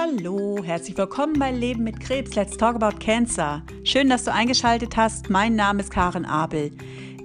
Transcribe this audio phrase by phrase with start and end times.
[0.00, 2.36] Hallo, herzlich willkommen bei Leben mit Krebs.
[2.36, 3.64] Let's talk about cancer.
[3.82, 5.28] Schön, dass du eingeschaltet hast.
[5.28, 6.70] Mein Name ist Karen Abel.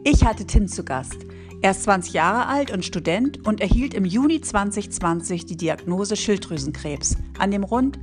[0.04, 1.17] Ich hatte Tim zu Gast.
[1.62, 7.18] Er ist 20 Jahre alt und Student und erhielt im Juni 2020 die Diagnose Schilddrüsenkrebs,
[7.38, 8.00] an dem rund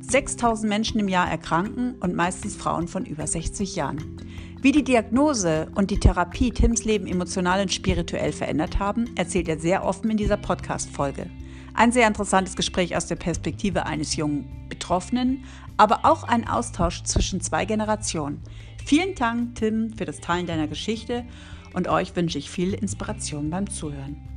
[0.00, 4.16] 6000 Menschen im Jahr erkranken und meistens Frauen von über 60 Jahren.
[4.62, 9.58] Wie die Diagnose und die Therapie Tims Leben emotional und spirituell verändert haben, erzählt er
[9.58, 11.26] sehr offen in dieser Podcast-Folge.
[11.74, 15.44] Ein sehr interessantes Gespräch aus der Perspektive eines jungen Betroffenen,
[15.78, 18.42] aber auch ein Austausch zwischen zwei Generationen.
[18.84, 21.24] Vielen Dank, Tim, für das Teilen deiner Geschichte
[21.72, 24.28] und euch wünsche ich viel Inspiration beim Zuhören.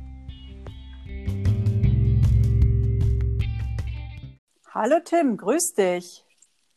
[4.72, 6.24] Hallo Tim, grüß dich.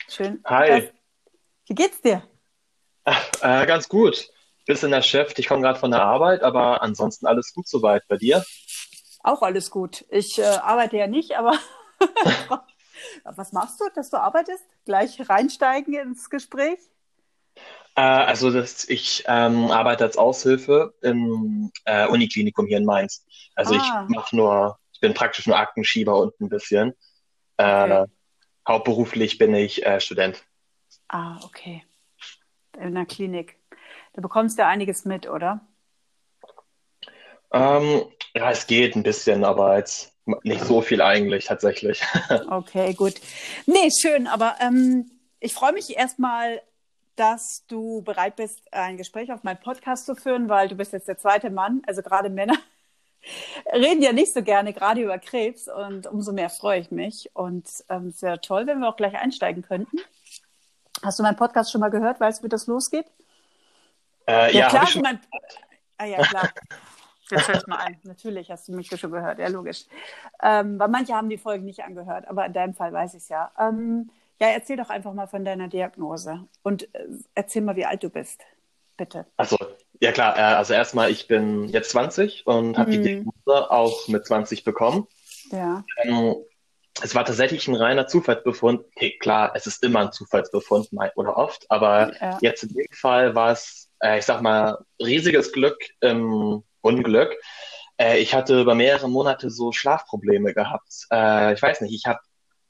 [0.07, 0.41] Schön.
[0.45, 0.89] Hi.
[1.67, 2.23] Wie geht's dir?
[3.05, 4.29] Ach, äh, ganz gut.
[4.65, 5.39] Bisschen erschöpft.
[5.39, 8.03] Ich komme gerade von der Arbeit, aber ansonsten alles gut soweit.
[8.07, 8.43] Bei dir?
[9.21, 10.05] Auch alles gut.
[10.09, 11.57] Ich äh, arbeite ja nicht, aber
[13.23, 14.63] was machst du, dass du arbeitest?
[14.85, 16.79] Gleich reinsteigen ins Gespräch?
[17.95, 23.25] Äh, also das, ich ähm, arbeite als Aushilfe im äh, Uniklinikum hier in Mainz.
[23.55, 23.77] Also ah.
[23.77, 26.93] ich mache nur, ich bin praktisch nur Aktenschieber und ein bisschen.
[27.57, 28.05] Äh, okay.
[28.67, 30.43] Hauptberuflich bin ich äh, Student.
[31.07, 31.83] Ah, okay.
[32.79, 33.57] In der Klinik.
[34.13, 35.61] Da bekommst du einiges mit, oder?
[37.51, 38.03] Ähm,
[38.35, 40.13] ja, es geht ein bisschen, aber jetzt
[40.43, 42.01] nicht so viel eigentlich tatsächlich.
[42.49, 43.15] Okay, gut.
[43.65, 46.61] Nee, schön, aber ähm, ich freue mich erstmal,
[47.15, 51.07] dass du bereit bist, ein Gespräch auf meinem Podcast zu führen, weil du bist jetzt
[51.07, 52.57] der zweite Mann, also gerade Männer
[53.73, 57.29] reden ja nicht so gerne gerade über Krebs und umso mehr freue ich mich.
[57.33, 59.97] Und ähm, es wäre toll, wenn wir auch gleich einsteigen könnten.
[61.03, 62.19] Hast du meinen Podcast schon mal gehört?
[62.19, 63.05] Weißt du, wie das losgeht?
[64.27, 65.01] Äh, ja, ja klar, schon...
[65.01, 65.19] mein...
[65.97, 66.49] Ah ja, klar.
[67.31, 67.97] Jetzt hör ich mal ein.
[68.03, 69.85] Natürlich hast du mich schon gehört, ja, logisch.
[70.41, 73.29] Ähm, weil manche haben die Folgen nicht angehört, aber in deinem Fall weiß ich es
[73.29, 73.51] ja.
[73.59, 74.09] Ähm,
[74.41, 78.09] ja, erzähl doch einfach mal von deiner Diagnose und äh, erzähl mal, wie alt du
[78.09, 78.41] bist.
[78.95, 79.25] Bitte.
[79.37, 79.57] Achso,
[80.01, 80.37] ja klar.
[80.37, 82.93] Äh, also erstmal, ich bin jetzt 20 und habe mhm.
[82.93, 85.07] die Diagnose auch mit 20 bekommen.
[85.51, 85.83] Ja.
[86.03, 86.35] Ähm,
[87.01, 88.81] es war tatsächlich ein reiner Zufallsbefund.
[88.95, 92.37] Okay, klar, es ist immer ein Zufallsbefund, oder oft, aber ja.
[92.41, 97.35] jetzt in dem Fall war es, äh, ich sag mal, riesiges Glück im Unglück.
[97.97, 101.07] Äh, ich hatte über mehrere Monate so Schlafprobleme gehabt.
[101.11, 102.19] Äh, ich weiß nicht, ich habe,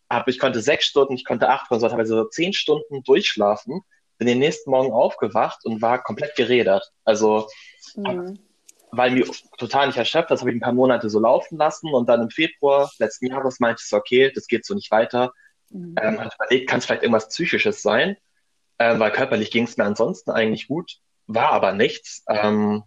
[0.09, 3.81] hab, ich konnte sechs Stunden, ich konnte acht, konnte teilweise so zehn Stunden durchschlafen.
[4.17, 6.91] Bin den nächsten Morgen aufgewacht und war komplett gerädert.
[7.05, 7.47] Also,
[7.95, 8.39] mhm.
[8.91, 9.25] weil mir
[9.57, 12.29] total nicht erschöpft, das habe ich ein paar Monate so laufen lassen und dann im
[12.29, 15.31] Februar letzten Jahres meinte ich so, okay, das geht so nicht weiter.
[15.69, 15.95] Mhm.
[16.01, 18.17] Ähm, überlegt, kann es vielleicht irgendwas Psychisches sein?
[18.79, 22.23] Ähm, weil körperlich ging es mir ansonsten eigentlich gut, war aber nichts.
[22.29, 22.83] Ähm,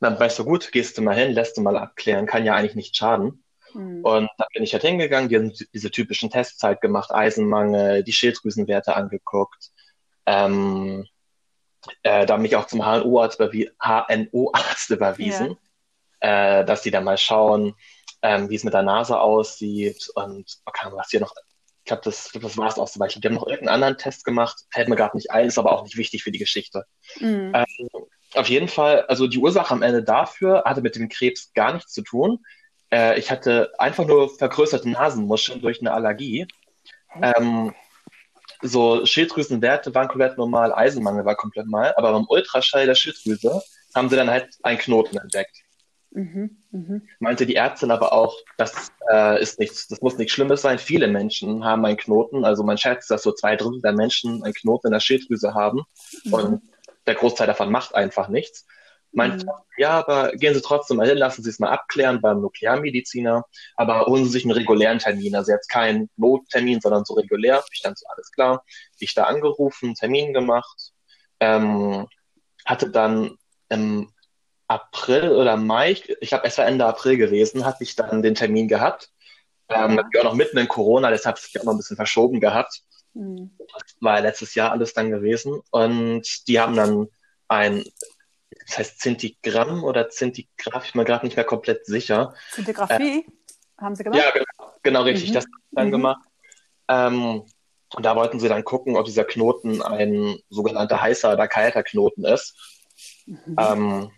[0.00, 2.74] dann weißt du, gut, gehst du mal hin, lässt du mal abklären, kann ja eigentlich
[2.74, 3.44] nicht schaden.
[3.74, 4.04] Mhm.
[4.04, 8.12] Und dann bin ich halt hingegangen, die haben diese typischen Tests halt gemacht, Eisenmangel, die
[8.12, 9.70] Schilddrüsenwerte angeguckt,
[10.26, 11.06] ähm,
[12.02, 14.52] äh, da mich auch zum HNO-Arzt HNO
[14.88, 15.56] überwiesen,
[16.22, 16.60] ja.
[16.60, 17.74] äh, dass die dann mal schauen,
[18.22, 21.34] ähm, wie es mit der Nase aussieht und okay, was hier noch
[21.86, 23.14] ich glaube, das, das war es auch so weit.
[23.14, 25.84] Die haben noch irgendeinen anderen Test gemacht, fällt mir gerade nicht ein, ist aber auch
[25.84, 26.84] nicht wichtig für die Geschichte.
[27.20, 27.52] Mhm.
[27.54, 27.88] Ähm,
[28.34, 31.92] auf jeden Fall, also die Ursache am Ende dafür hatte mit dem Krebs gar nichts
[31.92, 32.44] zu tun.
[32.90, 36.46] Äh, ich hatte einfach nur vergrößerte Nasenmuscheln durch eine Allergie.
[37.22, 37.74] Ähm,
[38.62, 43.62] so Schilddrüsenwerte waren komplett normal, Eisenmangel war komplett normal, aber beim Ultraschall der Schilddrüse
[43.94, 45.62] haben sie dann halt einen Knoten entdeckt.
[46.10, 47.00] Mhm, mh.
[47.18, 50.78] Meinte die Ärztin aber auch, das äh, ist nichts, das muss nichts Schlimmes sein.
[50.78, 54.54] Viele Menschen haben einen Knoten, also man schätzt, dass so zwei Drittel der Menschen einen
[54.54, 55.82] Knoten in der Schilddrüse haben.
[56.24, 56.32] Mhm.
[56.32, 56.62] Und
[57.06, 58.66] der Großteil davon macht einfach nichts.
[59.12, 59.50] Meint, mhm.
[59.78, 63.44] ja, aber gehen Sie trotzdem mal hin, lassen Sie es mal abklären beim Nuklearmediziner,
[63.76, 65.34] aber holen Sie sich einen regulären Termin.
[65.34, 67.64] Also jetzt kein Nottermin, sondern so regulär.
[67.72, 68.64] Ich dann so, alles klar.
[68.98, 70.92] Ich da angerufen, Termin gemacht,
[71.40, 72.06] ähm,
[72.66, 74.12] hatte dann im
[74.68, 78.68] April oder Mai, ich glaube, es war Ende April gewesen, hatte ich dann den Termin
[78.68, 79.10] gehabt.
[79.68, 80.20] Ähm, ja.
[80.20, 82.82] auch noch mitten in Corona, deshalb habe ich auch noch ein bisschen verschoben gehabt.
[83.16, 83.50] Mhm.
[84.00, 85.60] War letztes Jahr alles dann gewesen.
[85.70, 87.08] Und die haben dann
[87.48, 87.84] ein,
[88.66, 92.34] das heißt Zintigramm oder Zintigraph, ich bin mir gerade nicht mehr komplett sicher.
[92.52, 93.24] Zintigraphie äh,
[93.78, 94.20] haben sie gemacht?
[94.22, 95.34] Ja, genau, genau richtig, mhm.
[95.34, 95.92] das haben sie dann mhm.
[95.92, 96.26] gemacht.
[96.88, 97.42] Ähm,
[97.94, 102.24] und da wollten sie dann gucken, ob dieser Knoten ein sogenannter heißer oder kalter Knoten
[102.24, 102.54] ist.
[103.26, 103.56] Mhm.
[103.58, 104.10] Ähm,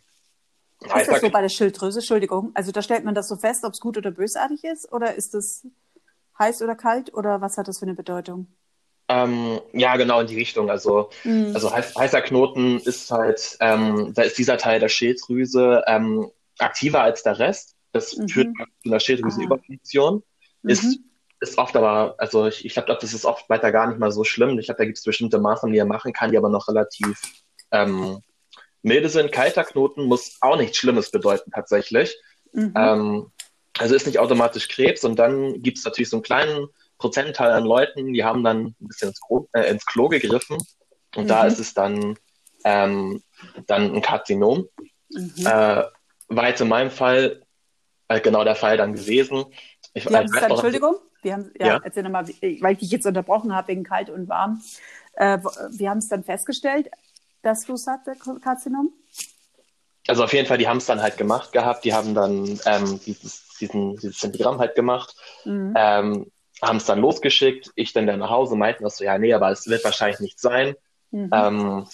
[0.80, 1.98] ist das so bei der Schilddrüse?
[1.98, 2.52] Entschuldigung.
[2.54, 4.90] Also da stellt man das so fest, ob es gut oder bösartig ist?
[4.92, 5.66] Oder ist es
[6.38, 7.12] heiß oder kalt?
[7.14, 8.46] Oder was hat das für eine Bedeutung?
[9.08, 10.70] Ähm, ja, genau in die Richtung.
[10.70, 11.52] Also, mhm.
[11.54, 17.02] also heiß, heißer Knoten ist halt, ähm, da ist dieser Teil der Schilddrüse ähm, aktiver
[17.02, 17.74] als der Rest.
[17.92, 18.28] Das mhm.
[18.28, 18.48] führt
[18.82, 20.22] zu einer Schilddrüsenüberfunktion.
[20.62, 20.70] Mhm.
[20.70, 20.98] Ist
[21.40, 24.24] ist oft aber, also ich, ich glaube, das ist oft weiter gar nicht mal so
[24.24, 24.58] schlimm.
[24.58, 27.20] Ich glaube, da gibt es bestimmte Maßnahmen, die er machen kann, die aber noch relativ
[27.70, 28.20] ähm,
[28.82, 29.32] milde sind.
[29.32, 32.16] Kalter Knoten muss auch nichts Schlimmes bedeuten tatsächlich.
[32.52, 32.74] Mhm.
[32.76, 33.32] Ähm,
[33.78, 37.64] also ist nicht automatisch Krebs und dann gibt es natürlich so einen kleinen Prozentteil an
[37.64, 40.58] Leuten, die haben dann ein bisschen ins, Klo, äh, ins Klo gegriffen
[41.16, 41.28] und mhm.
[41.28, 42.18] da ist es dann,
[42.64, 43.22] ähm,
[43.66, 44.68] dann ein Karzinom.
[45.10, 45.32] Mhm.
[45.38, 45.84] Äh,
[46.30, 47.42] war jetzt in meinem Fall
[48.08, 49.46] äh, genau der Fall dann gewesen.
[49.94, 51.80] Ich, haben dann, Entschuldigung, wir haben, ja, ja.
[51.82, 54.60] erzähl nochmal, weil ich dich jetzt unterbrochen habe wegen kalt und warm.
[55.14, 55.38] Äh,
[55.70, 56.90] wir haben es dann festgestellt,
[57.42, 58.92] dass du es hatte, Karzinom?
[60.06, 61.84] Also auf jeden Fall, die haben es dann halt gemacht gehabt.
[61.84, 65.74] Die haben dann ähm, dieses, diesen, dieses Zentigramm halt gemacht, mhm.
[65.76, 66.30] ähm,
[66.62, 67.70] haben es dann losgeschickt.
[67.74, 70.40] Ich dann, dann nach Hause meinten das so, ja, nee, aber es wird wahrscheinlich nicht
[70.40, 70.74] sein.
[71.10, 71.30] Mhm.
[71.32, 71.86] Ähm,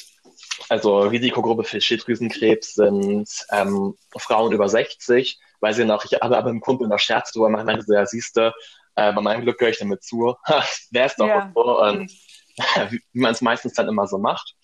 [0.69, 5.39] also Risikogruppe für Schilddrüsenkrebs sind ähm, Frauen über 60.
[5.61, 8.07] Weiß ich noch, ich habe aber im Kumpel noch Scherz drüber gemacht, meinte so, ja,
[8.07, 8.53] siehste,
[8.97, 10.37] äh, bei meinem Glück gehöre ich damit zu.
[10.91, 11.51] Wäre es doch ja.
[11.55, 11.81] so.
[11.81, 12.11] Und,
[12.91, 14.55] wie man es meistens dann immer so macht.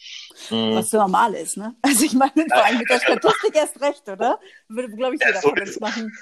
[0.51, 0.77] Mhm.
[0.77, 1.75] Was so normal ist, ne?
[1.83, 4.39] Also ich meine, vor allem mit der Statistik erst recht, oder?
[4.69, 6.17] Würde, glaube ich, jeder ja, so von uns machen.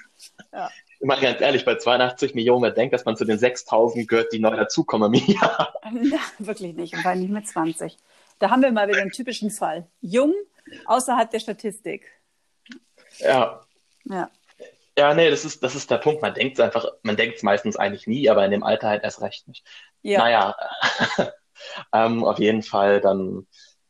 [0.53, 0.71] Ja.
[1.01, 4.33] Ich meine, ganz ehrlich, bei 82 Millionen, wer denkt, dass man zu den 6000 gehört,
[4.33, 5.75] die neu dazukommen im Jahr?
[6.03, 6.95] Ja, wirklich nicht.
[6.95, 7.97] Und vor allem nicht mit 20.
[8.39, 9.87] Da haben wir mal wieder einen typischen Fall.
[10.01, 10.35] Jung,
[10.87, 12.07] außerhalb der Statistik.
[13.19, 13.61] Ja.
[14.05, 14.31] Ja.
[14.99, 16.23] Ja, nee, das ist, das ist der Punkt.
[16.23, 19.05] Man denkt es einfach, man denkt es meistens eigentlich nie, aber in dem Alter halt
[19.05, 19.65] erst recht nicht.
[20.03, 20.19] Ja.
[20.19, 20.57] Naja,
[21.93, 23.47] ähm, auf jeden Fall dann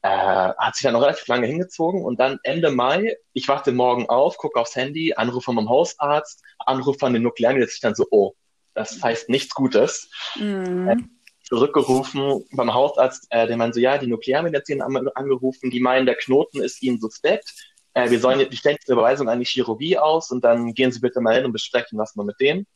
[0.09, 4.09] äh, hat sich dann noch relativ lange hingezogen und dann Ende Mai, ich wachte morgen
[4.09, 7.95] auf, gucke aufs Handy, Anruf von meinem Hausarzt, Anruf von den Nuklearen, jetzt ich dann
[7.95, 8.35] so, oh,
[8.75, 10.11] das heißt nichts Gutes.
[10.37, 10.89] Mhm.
[10.89, 10.97] Äh,
[11.45, 16.17] zurückgerufen beim Hausarzt, äh, der meinte so, ja, die Nuklearmedizin haben angerufen, die meinen, der
[16.17, 17.55] Knoten ist ihnen suspekt.
[17.95, 20.93] Äh, wir sollen, die stellen jetzt eine Überweisung an die Chirurgie aus und dann gehen
[20.93, 22.67] Sie bitte mal hin und besprechen das mal mit denen.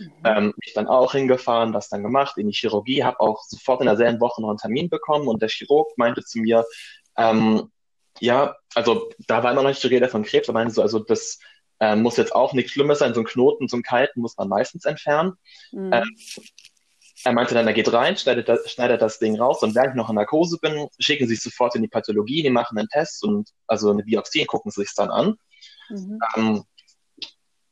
[0.00, 0.12] Mhm.
[0.24, 3.86] Ähm, ich dann auch hingefahren, das dann gemacht in die Chirurgie, habe auch sofort in
[3.86, 6.64] derselben Woche noch einen Termin bekommen und der Chirurg meinte zu mir,
[7.16, 7.70] ähm,
[8.18, 10.98] ja, also da war immer noch nicht die Rede von Krebs, aber meinte so, also
[10.98, 11.38] das
[11.80, 14.48] äh, muss jetzt auch nichts Schlimmes sein, so ein Knoten, so ein Kalten muss man
[14.48, 15.34] meistens entfernen.
[15.72, 15.92] Mhm.
[15.92, 16.16] Ähm,
[17.24, 19.96] er meinte dann, er geht rein, schneidet das, schneidet das Ding raus und während ich
[19.96, 23.22] noch in Narkose bin, schicken sie es sofort in die Pathologie, die machen einen Test
[23.24, 25.36] und also eine Biopsie, gucken sie sich dann an.
[25.90, 26.18] Mhm.
[26.36, 26.64] Ähm,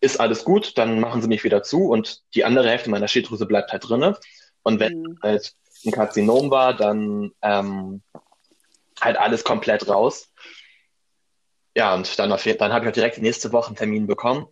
[0.00, 3.46] ist alles gut, dann machen sie mich wieder zu und die andere Hälfte meiner Schilddrüse
[3.46, 4.16] bleibt halt drinne.
[4.62, 5.18] Und wenn mhm.
[5.22, 5.54] halt
[5.84, 8.02] ein Karzinom war, dann ähm,
[9.00, 10.30] halt alles komplett raus.
[11.76, 14.46] Ja, und dann, dann habe ich halt direkt nächste Woche einen Termin bekommen.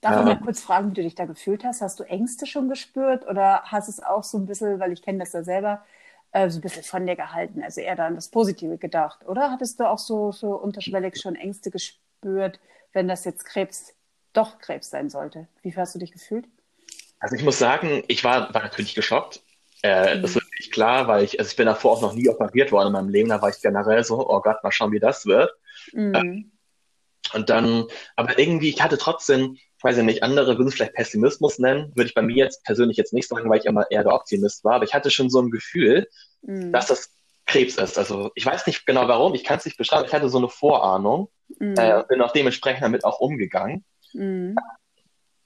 [0.00, 1.80] Darf ich mal kurz fragen, wie du dich da gefühlt hast?
[1.80, 5.18] Hast du Ängste schon gespürt oder hast es auch so ein bisschen, weil ich kenne
[5.18, 5.84] das ja selber,
[6.32, 9.50] äh, so ein bisschen von dir gehalten, also eher dann das Positive gedacht, oder?
[9.50, 12.60] Hattest du auch so, so unterschwellig schon Ängste gespürt,
[12.92, 13.94] wenn das jetzt Krebs,
[14.32, 15.48] doch Krebs sein sollte?
[15.62, 16.46] Wie hast du dich gefühlt?
[17.18, 19.42] Also ich muss sagen, ich war, war natürlich geschockt.
[19.82, 20.22] Äh, mhm.
[20.22, 22.88] Das ist wirklich klar, weil ich, also ich bin davor auch noch nie operiert worden
[22.88, 23.28] in meinem Leben.
[23.28, 25.50] Da war ich generell so, oh Gott, mal schauen, wie das wird.
[25.92, 26.14] Mhm.
[26.14, 27.86] Äh, und dann,
[28.16, 31.92] aber irgendwie, ich hatte trotzdem, ich weiß ja nicht, andere würden es vielleicht Pessimismus nennen,
[31.94, 34.64] würde ich bei mir jetzt persönlich jetzt nicht sagen, weil ich immer eher der Optimist
[34.64, 36.08] war, aber ich hatte schon so ein Gefühl,
[36.42, 36.72] mhm.
[36.72, 37.10] dass das
[37.46, 37.98] Krebs ist.
[37.98, 40.48] Also ich weiß nicht genau warum, ich kann es nicht beschreiben, ich hatte so eine
[40.48, 41.74] Vorahnung, mhm.
[41.76, 43.84] äh, bin auch dementsprechend damit auch umgegangen.
[44.12, 44.56] Mhm.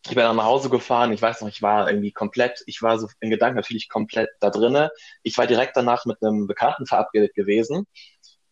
[0.07, 2.99] Ich bin dann nach Hause gefahren, ich weiß noch, ich war irgendwie komplett, ich war
[2.99, 4.91] so in Gedanken natürlich komplett da drinne.
[5.23, 7.87] Ich war direkt danach mit einem Bekannten verabredet gewesen.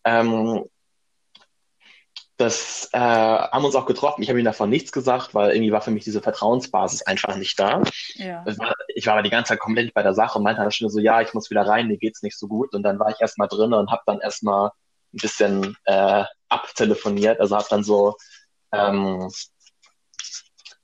[0.05, 0.65] Ähm,
[2.39, 4.23] das äh, haben uns auch getroffen.
[4.23, 7.59] Ich habe ihm davon nichts gesagt, weil irgendwie war für mich diese Vertrauensbasis einfach nicht
[7.61, 7.83] da.
[8.15, 8.45] Ja.
[8.47, 10.89] War, ich war aber die ganze Zeit komplett bei der Sache und meinte dann schon
[10.89, 12.75] so, ja, ich muss wieder rein, mir geht's nicht so gut.
[12.75, 14.71] Und dann war ich erstmal drin und habe dann erstmal
[15.15, 17.39] ein bisschen äh, abtelefoniert.
[17.39, 18.17] Also habe dann so
[18.73, 19.31] ähm,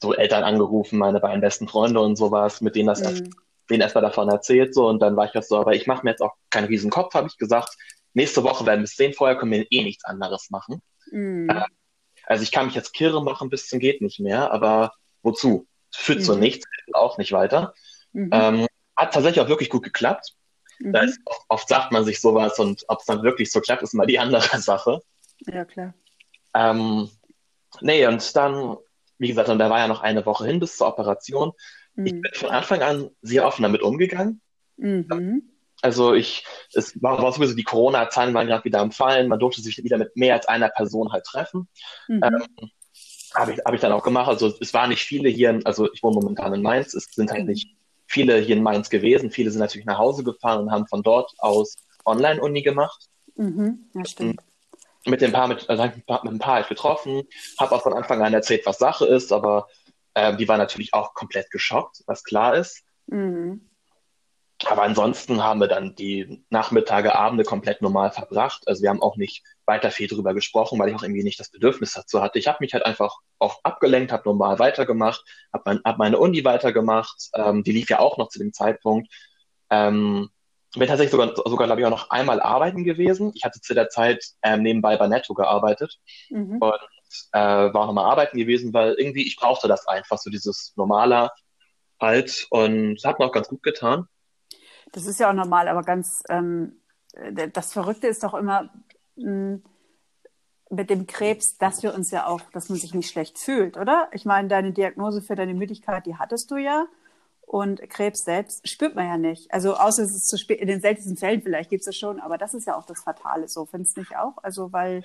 [0.00, 3.06] so Eltern angerufen, meine beiden besten Freunde und sowas, mit denen das mhm.
[3.06, 3.24] erst,
[3.70, 6.10] denen erstmal davon erzählt so und dann war ich auch so, aber ich mache mir
[6.10, 7.76] jetzt auch keinen riesen Kopf, habe ich gesagt.
[8.14, 10.80] Nächste Woche werden wir es sehen, vorher können wir eh nichts anderes machen.
[11.10, 11.48] Mhm.
[11.50, 11.64] Äh,
[12.26, 15.66] also ich kann mich jetzt kirre machen bis zum geht nicht mehr, aber wozu?
[15.90, 16.24] Führt mhm.
[16.24, 17.74] zu nichts, auch nicht weiter.
[18.12, 18.30] Mhm.
[18.32, 20.34] Ähm, hat tatsächlich auch wirklich gut geklappt.
[20.78, 20.92] Mhm.
[20.92, 23.94] Da ist, oft sagt man sich sowas und ob es dann wirklich so klappt, ist
[23.94, 25.00] mal die andere Sache.
[25.46, 25.94] Ja, klar.
[26.54, 27.08] Ähm,
[27.80, 28.76] nee, und dann,
[29.18, 31.52] wie gesagt, und da war ja noch eine Woche hin bis zur Operation.
[31.96, 32.22] Ich mhm.
[32.22, 34.40] bin von Anfang an sehr offen damit umgegangen.
[34.76, 35.42] Mhm.
[35.80, 39.60] Also ich, es war, war sowieso die Corona-Zahlen waren gerade wieder am Fallen, man durfte
[39.60, 41.68] sich wieder mit mehr als einer Person halt treffen.
[42.08, 42.20] Mhm.
[42.24, 42.70] Ähm,
[43.34, 44.28] habe ich, hab ich dann auch gemacht.
[44.28, 47.46] Also es waren nicht viele hier, also ich wohne momentan in Mainz, es sind halt
[47.46, 49.30] nicht viele hier in Mainz gewesen.
[49.30, 53.06] Viele sind natürlich nach Hause gefahren und haben von dort aus Online-Uni gemacht.
[53.36, 54.40] Mhm, ja, stimmt.
[55.08, 57.22] Mit dem Paar, mit, also mit ein Paar halt getroffen,
[57.58, 59.68] habe auch von Anfang an erzählt, was Sache ist, aber
[60.14, 62.84] äh, die war natürlich auch komplett geschockt, was klar ist.
[63.06, 63.68] Mhm.
[64.66, 68.66] aber ansonsten haben wir dann die Nachmittage, Abende komplett normal verbracht.
[68.66, 71.50] Also wir haben auch nicht weiter viel drüber gesprochen, weil ich auch irgendwie nicht das
[71.50, 72.38] Bedürfnis dazu hatte.
[72.38, 76.44] Ich habe mich halt einfach auch abgelenkt, habe normal weitergemacht, habe mein, hab meine Uni
[76.44, 77.30] weitergemacht.
[77.34, 79.12] Ähm, die lief ja auch noch zu dem Zeitpunkt.
[79.70, 80.28] Ähm,
[80.74, 83.32] bin tatsächlich sogar, sogar glaube ich, auch noch einmal arbeiten gewesen.
[83.34, 85.98] Ich hatte zu der Zeit ähm, nebenbei bei Netto gearbeitet
[86.30, 86.58] mhm.
[86.60, 86.80] und
[87.32, 91.30] äh, war auch nochmal arbeiten gewesen, weil irgendwie ich brauchte das einfach, so dieses normale
[92.00, 94.06] halt und hat mir auch ganz gut getan.
[94.92, 96.80] Das ist ja auch normal, aber ganz, ähm,
[97.52, 98.70] das Verrückte ist doch immer
[99.16, 99.62] mh, hm,
[100.70, 104.08] mit dem Krebs, dass wir uns ja auch, dass man sich nicht schlecht fühlt, oder?
[104.12, 106.86] Ich meine, deine Diagnose für deine Müdigkeit, die hattest du ja.
[107.48, 109.50] Und Krebs selbst spürt man ja nicht.
[109.50, 112.20] Also außer es ist zu spät, in den seltensten Fällen vielleicht gibt es es schon,
[112.20, 114.34] aber das ist ja auch das Fatale so, findest du nicht auch?
[114.42, 115.02] Also weil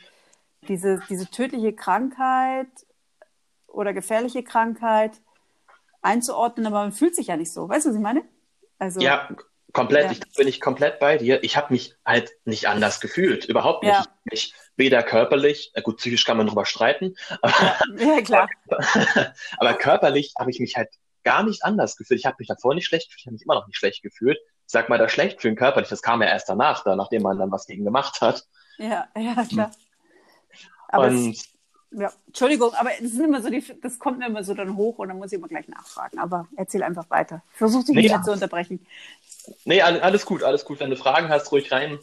[0.67, 2.67] diese, diese tödliche Krankheit
[3.67, 5.13] oder gefährliche Krankheit
[6.01, 7.69] einzuordnen, aber man fühlt sich ja nicht so.
[7.69, 8.23] Weißt du, was ich meine?
[8.77, 9.29] Also, ja,
[9.71, 10.07] komplett.
[10.07, 10.11] Ja.
[10.11, 11.41] Ich bin ich komplett bei dir.
[11.45, 13.45] Ich habe mich halt nicht anders gefühlt.
[13.45, 13.93] Überhaupt nicht.
[13.93, 14.05] Ja.
[14.25, 17.15] Ich, weder körperlich, gut, psychisch kann man drüber streiten.
[17.41, 18.49] Ja, ja klar.
[19.57, 20.89] aber körperlich habe ich mich halt
[21.23, 22.19] gar nicht anders gefühlt.
[22.19, 24.37] Ich habe mich davor nicht schlecht gefühlt, ich habe mich immer noch nicht schlecht gefühlt.
[24.65, 27.37] Ich sag mal, das schlecht fühlen körperlich, das kam ja erst danach, da, nachdem man
[27.37, 28.45] dann was gegen gemacht hat.
[28.77, 29.71] Ja, ja, klar.
[30.87, 31.53] Aber und, es,
[31.91, 34.97] ja, Entschuldigung, aber es sind immer so die, das kommt mir immer so dann hoch
[34.99, 36.19] und dann muss ich immer gleich nachfragen.
[36.19, 37.43] Aber erzähl einfach weiter.
[37.51, 38.85] Versuch dich nee, nicht zu unterbrechen.
[39.65, 40.79] Nee, alles gut, alles gut.
[40.79, 41.99] Wenn du Fragen hast, ruhig rein.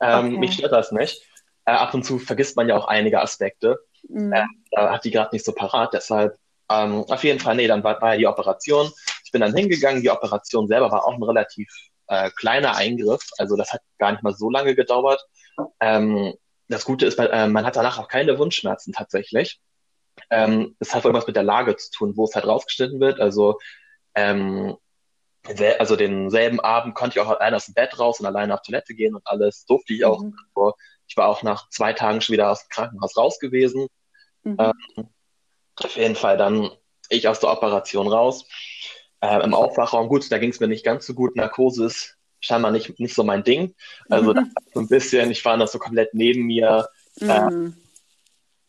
[0.00, 0.38] Ähm, okay.
[0.38, 1.22] Mich stört das nicht.
[1.64, 3.78] Äh, ab und zu vergisst man ja auch einige Aspekte.
[4.08, 4.32] Mhm.
[4.32, 6.38] Äh, da hat die gerade nicht so parat, deshalb
[6.82, 8.90] ähm, auf jeden Fall, nee, dann war, war ja die Operation.
[9.24, 10.02] Ich bin dann hingegangen.
[10.02, 11.68] Die Operation selber war auch ein relativ
[12.06, 13.30] äh, kleiner Eingriff.
[13.38, 15.24] Also das hat gar nicht mal so lange gedauert.
[15.80, 16.34] Ähm,
[16.68, 19.60] das Gute ist, äh, man hat danach auch keine Wundschmerzen tatsächlich.
[20.30, 23.20] Ähm, das hat irgendwas mit der Lage zu tun, wo es halt rausgeschnitten wird.
[23.20, 23.58] Also,
[24.14, 24.76] ähm,
[25.78, 28.94] also denselben Abend konnte ich auch alleine aus dem Bett raus und alleine auf Toilette
[28.94, 29.66] gehen und alles.
[29.66, 30.22] Durfte ich auch.
[30.22, 30.34] Mhm.
[31.06, 33.88] Ich war auch nach zwei Tagen schon wieder aus dem Krankenhaus raus gewesen.
[34.42, 34.56] Mhm.
[34.58, 35.08] Ähm,
[35.76, 36.70] auf jeden Fall dann
[37.08, 38.46] ich aus der Operation raus.
[39.20, 41.36] Äh, Im Aufwachraum, gut, da ging es mir nicht ganz so gut.
[41.36, 43.74] Narkose ist scheinbar nicht, nicht so mein Ding.
[44.08, 44.52] Also mhm.
[44.72, 46.88] so ein bisschen, ich war da so komplett neben mir.
[47.20, 47.74] Mhm.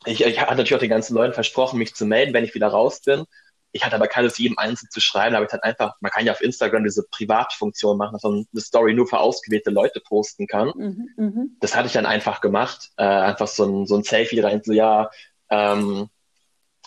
[0.06, 2.56] Äh, ich, ich hatte natürlich auch den ganzen Leuten versprochen, mich zu melden, wenn ich
[2.56, 3.26] wieder raus bin.
[3.72, 6.32] Ich hatte aber keine jedem einzeln zu schreiben, aber ich halt einfach, man kann ja
[6.32, 10.72] auf Instagram diese Privatfunktion machen, dass man eine Story nur für ausgewählte Leute posten kann.
[10.74, 11.46] Mhm, mh.
[11.60, 12.92] Das hatte ich dann einfach gemacht.
[12.96, 15.10] Äh, einfach so ein, so ein Selfie rein, so ja,
[15.50, 16.10] ähm,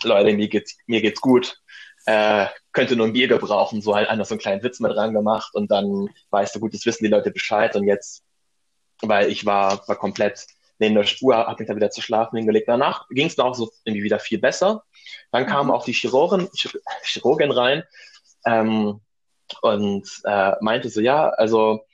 [0.05, 1.61] Leute, mir geht's, mir geht's gut,
[2.07, 5.13] äh, könnte nur ein Bier gebrauchen, so halt einer so einen kleinen Witz mit dran
[5.13, 8.23] gemacht und dann weißt du, gut, das wissen die Leute Bescheid und jetzt,
[9.03, 10.47] weil ich war, war komplett
[10.79, 12.69] neben der Spur, habe mich da wieder zu schlafen hingelegt.
[12.69, 14.85] Danach ging es mir auch so irgendwie wieder viel besser.
[15.33, 15.73] Dann kam mhm.
[15.73, 16.49] auch die Chirurgin,
[17.03, 17.83] Chirurgin rein
[18.47, 19.01] ähm,
[19.63, 21.85] und äh, meinte so, ja, also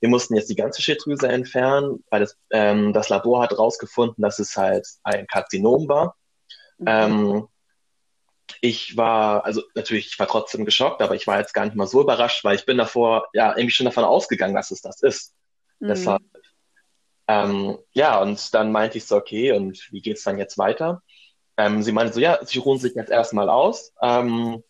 [0.00, 4.40] wir mussten jetzt die ganze Schilddrüse entfernen, weil das, ähm, das Labor hat rausgefunden, dass
[4.40, 6.16] es halt ein Karzinom war.
[6.78, 6.86] Mhm.
[6.88, 7.48] Ähm,
[8.60, 11.86] ich war, also natürlich, ich war trotzdem geschockt, aber ich war jetzt gar nicht mal
[11.86, 15.34] so überrascht, weil ich bin davor ja irgendwie schon davon ausgegangen, dass es das ist.
[15.80, 15.88] Mhm.
[15.88, 16.22] Deshalb,
[17.28, 21.02] ähm, ja, und dann meinte ich so, okay, und wie geht's dann jetzt weiter?
[21.56, 23.92] Ähm, sie meinte so, ja, sie ruhen sich jetzt erstmal aus.
[24.02, 24.62] Ähm,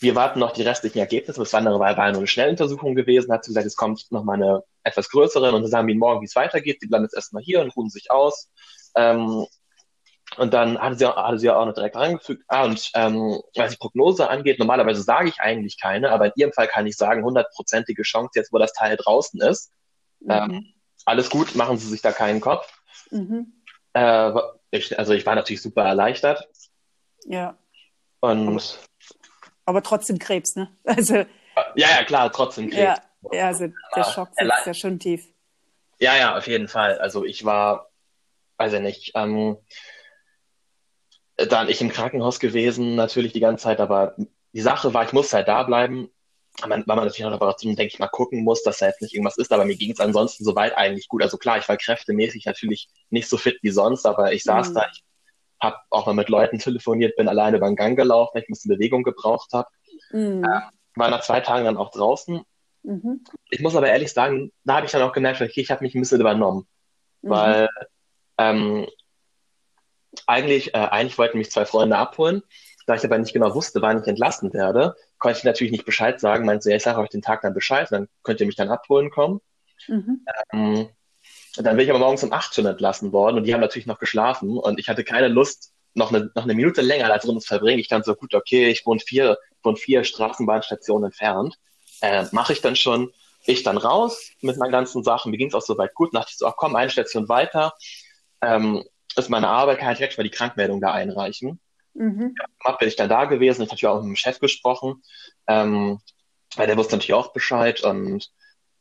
[0.00, 1.40] wir warten noch die restlichen Ergebnisse.
[1.40, 3.32] Das andere war, war nur eine Schnelluntersuchung gewesen.
[3.32, 6.00] Hat sie gesagt, es kommt noch mal eine etwas größere und dann sagen wir ihnen
[6.00, 6.80] morgen, wie es weitergeht.
[6.80, 8.50] Sie bleiben jetzt erstmal hier und ruhen sich aus.
[8.96, 9.46] Ähm,
[10.36, 12.44] und dann hatte sie, hatte sie auch noch direkt reingefügt.
[12.48, 16.52] Ah, und ähm, was die Prognose angeht, normalerweise sage ich eigentlich keine, aber in ihrem
[16.52, 19.72] Fall kann ich sagen, hundertprozentige Chance jetzt, wo das Teil draußen ist.
[20.20, 20.30] Mhm.
[20.30, 22.70] Ähm, alles gut, machen Sie sich da keinen Kopf.
[23.10, 23.52] Mhm.
[23.92, 24.32] Äh,
[24.70, 26.48] ich, also ich war natürlich super erleichtert.
[27.24, 27.56] Ja.
[28.20, 28.62] Und aber,
[29.64, 30.68] aber trotzdem Krebs, ne?
[30.84, 31.14] Also,
[31.74, 33.00] ja, ja, klar, trotzdem Krebs.
[33.22, 35.26] Ja, ja also der Schock sitzt ja schon tief.
[35.98, 36.98] Ja, ja, auf jeden Fall.
[36.98, 37.90] Also ich war,
[38.56, 39.58] weiß ich nicht, ähm,
[41.48, 44.14] dann ich im Krankenhaus gewesen, natürlich die ganze Zeit, aber
[44.52, 46.10] die Sache war, ich musste halt da bleiben,
[46.60, 49.14] weil man, natürlich nach der Operation, denke ich mal, gucken muss, dass da jetzt nicht
[49.14, 51.22] irgendwas ist, aber mir ging es ansonsten soweit eigentlich gut.
[51.22, 54.74] Also klar, ich war kräftemäßig natürlich nicht so fit wie sonst, aber ich saß mhm.
[54.74, 55.02] da, ich
[55.60, 58.52] habe auch mal mit Leuten telefoniert, bin alleine über den Gang gelaufen, weil ich ein
[58.52, 59.68] bisschen Bewegung gebraucht habe.
[60.10, 60.44] Mhm.
[60.44, 60.60] Äh,
[60.96, 62.42] war nach zwei Tagen dann auch draußen.
[62.82, 63.24] Mhm.
[63.50, 65.94] Ich muss aber ehrlich sagen, da habe ich dann auch gemerkt, okay, ich habe mich
[65.94, 66.66] ein bisschen übernommen.
[67.22, 67.30] Mhm.
[67.30, 67.68] Weil
[68.38, 68.86] ähm,
[70.26, 72.42] eigentlich, äh, eigentlich wollten mich zwei Freunde abholen.
[72.86, 76.18] Da ich aber nicht genau wusste, wann ich entlassen werde, konnte ich natürlich nicht Bescheid
[76.18, 76.44] sagen.
[76.44, 79.10] Meinte, ja, ich sage euch den Tag dann Bescheid, dann könnt ihr mich dann abholen
[79.10, 79.40] kommen.
[79.86, 80.26] Mhm.
[80.52, 80.88] Ähm,
[81.56, 83.98] dann bin ich aber morgens um acht schon entlassen worden und die haben natürlich noch
[83.98, 87.46] geschlafen und ich hatte keine Lust, noch eine, noch eine Minute länger da drin zu
[87.46, 87.80] verbringen.
[87.80, 91.58] Ich dann so, gut, okay, ich wohne vier, wohne vier Straßenbahnstationen entfernt.
[92.00, 93.12] äh, mache ich dann schon.
[93.44, 95.30] Ich dann raus mit meinen ganzen Sachen.
[95.30, 96.14] Mir ging es auch soweit gut.
[96.14, 97.74] Dachte ich so, ach komm, eine Station weiter.
[98.42, 98.84] Ähm,
[99.24, 101.60] ist meine Arbeit, kann ich direkt mal die Krankmeldung da einreichen.
[101.94, 102.34] Mhm.
[102.64, 103.62] Ja, bin ich dann da gewesen.
[103.62, 105.02] Ich hatte auch mit dem Chef gesprochen.
[105.46, 106.00] Ähm,
[106.56, 108.30] weil der wusste natürlich auch Bescheid und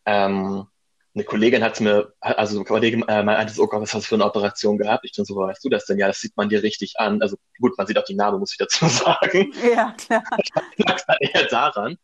[0.05, 0.67] ähm,
[1.15, 4.15] eine Kollegin hat mir, also eine Kollegin äh, meinte, oh Gott, was hast du für
[4.15, 5.05] eine Operation gehabt?
[5.05, 5.97] Ich dann so, weißt du das denn?
[5.97, 7.21] Ja, das sieht man dir richtig an.
[7.21, 9.51] Also gut, man sieht auch die Narbe, muss ich dazu sagen.
[9.61, 10.23] Ja, klar.
[10.77, 11.97] Lag dann eher daran.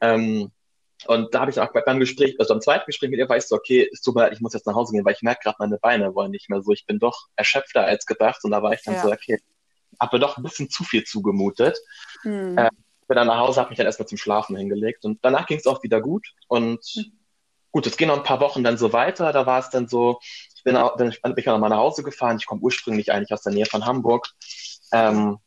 [0.00, 0.50] Ähm,
[1.06, 3.56] und da habe ich auch beim Gespräch, also beim zweiten Gespräch mit ihr, weißt du,
[3.56, 5.56] okay, es tut mir leid, ich muss jetzt nach Hause gehen, weil ich merke gerade,
[5.58, 6.72] meine Beine wollen nicht mehr so.
[6.72, 8.44] Ich bin doch erschöpfter als gedacht.
[8.44, 9.02] Und da war ich dann ja.
[9.02, 9.38] so, okay,
[10.00, 11.78] habe mir doch ein bisschen zu viel zugemutet.
[12.22, 12.58] Hm.
[12.58, 12.70] Äh,
[13.06, 15.04] bin dann nach Hause, habe mich dann erstmal zum Schlafen hingelegt.
[15.04, 16.26] Und danach ging es auch wieder gut.
[16.48, 17.12] Und hm
[17.74, 19.32] gut, es ging noch ein paar Wochen dann so weiter.
[19.32, 20.20] Da war es dann so,
[20.54, 22.36] ich bin, auch, dann bin ich auch nochmal nach Hause gefahren.
[22.38, 24.28] Ich komme ursprünglich eigentlich aus der Nähe von Hamburg.
[24.92, 25.38] Ähm,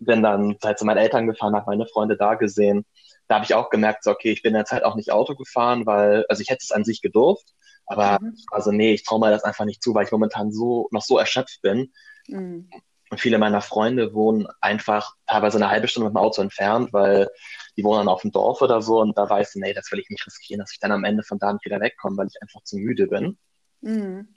[0.00, 2.84] bin dann halt zu meinen Eltern gefahren, habe meine Freunde da gesehen.
[3.30, 5.86] Da habe ich auch gemerkt, so, okay, ich bin jetzt halt auch nicht Auto gefahren,
[5.86, 7.54] weil, also ich hätte es an sich gedurft,
[7.86, 8.36] aber mhm.
[8.50, 11.16] also nee, ich traue mir das einfach nicht zu, weil ich momentan so noch so
[11.16, 11.92] erschöpft bin.
[12.26, 12.68] Mhm.
[13.08, 17.28] Und viele meiner Freunde wohnen einfach teilweise eine halbe Stunde mit dem Auto entfernt, weil
[17.76, 20.00] die wohnen dann auf dem Dorf oder so und da weiß ich, nee, das will
[20.00, 22.42] ich nicht riskieren, dass ich dann am Ende von da nicht wieder wegkomme, weil ich
[22.42, 23.38] einfach zu müde bin.
[23.80, 24.34] Mhm.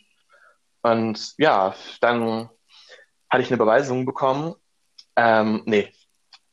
[0.83, 2.47] Und ja, dann
[3.27, 4.53] hatte ich eine Beweisung bekommen.
[5.15, 5.91] Ähm, nee,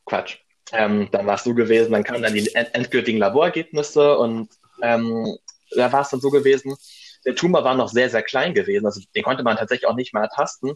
[0.06, 0.38] Quatsch.
[0.73, 4.49] Ähm, dann war es so gewesen, dann kamen dann die endgültigen Laborergebnisse und
[4.83, 5.37] ähm,
[5.75, 6.77] da war es dann so gewesen,
[7.25, 10.15] der Tumor war noch sehr, sehr klein gewesen, also den konnte man tatsächlich auch nicht
[10.15, 10.75] mehr ertasten.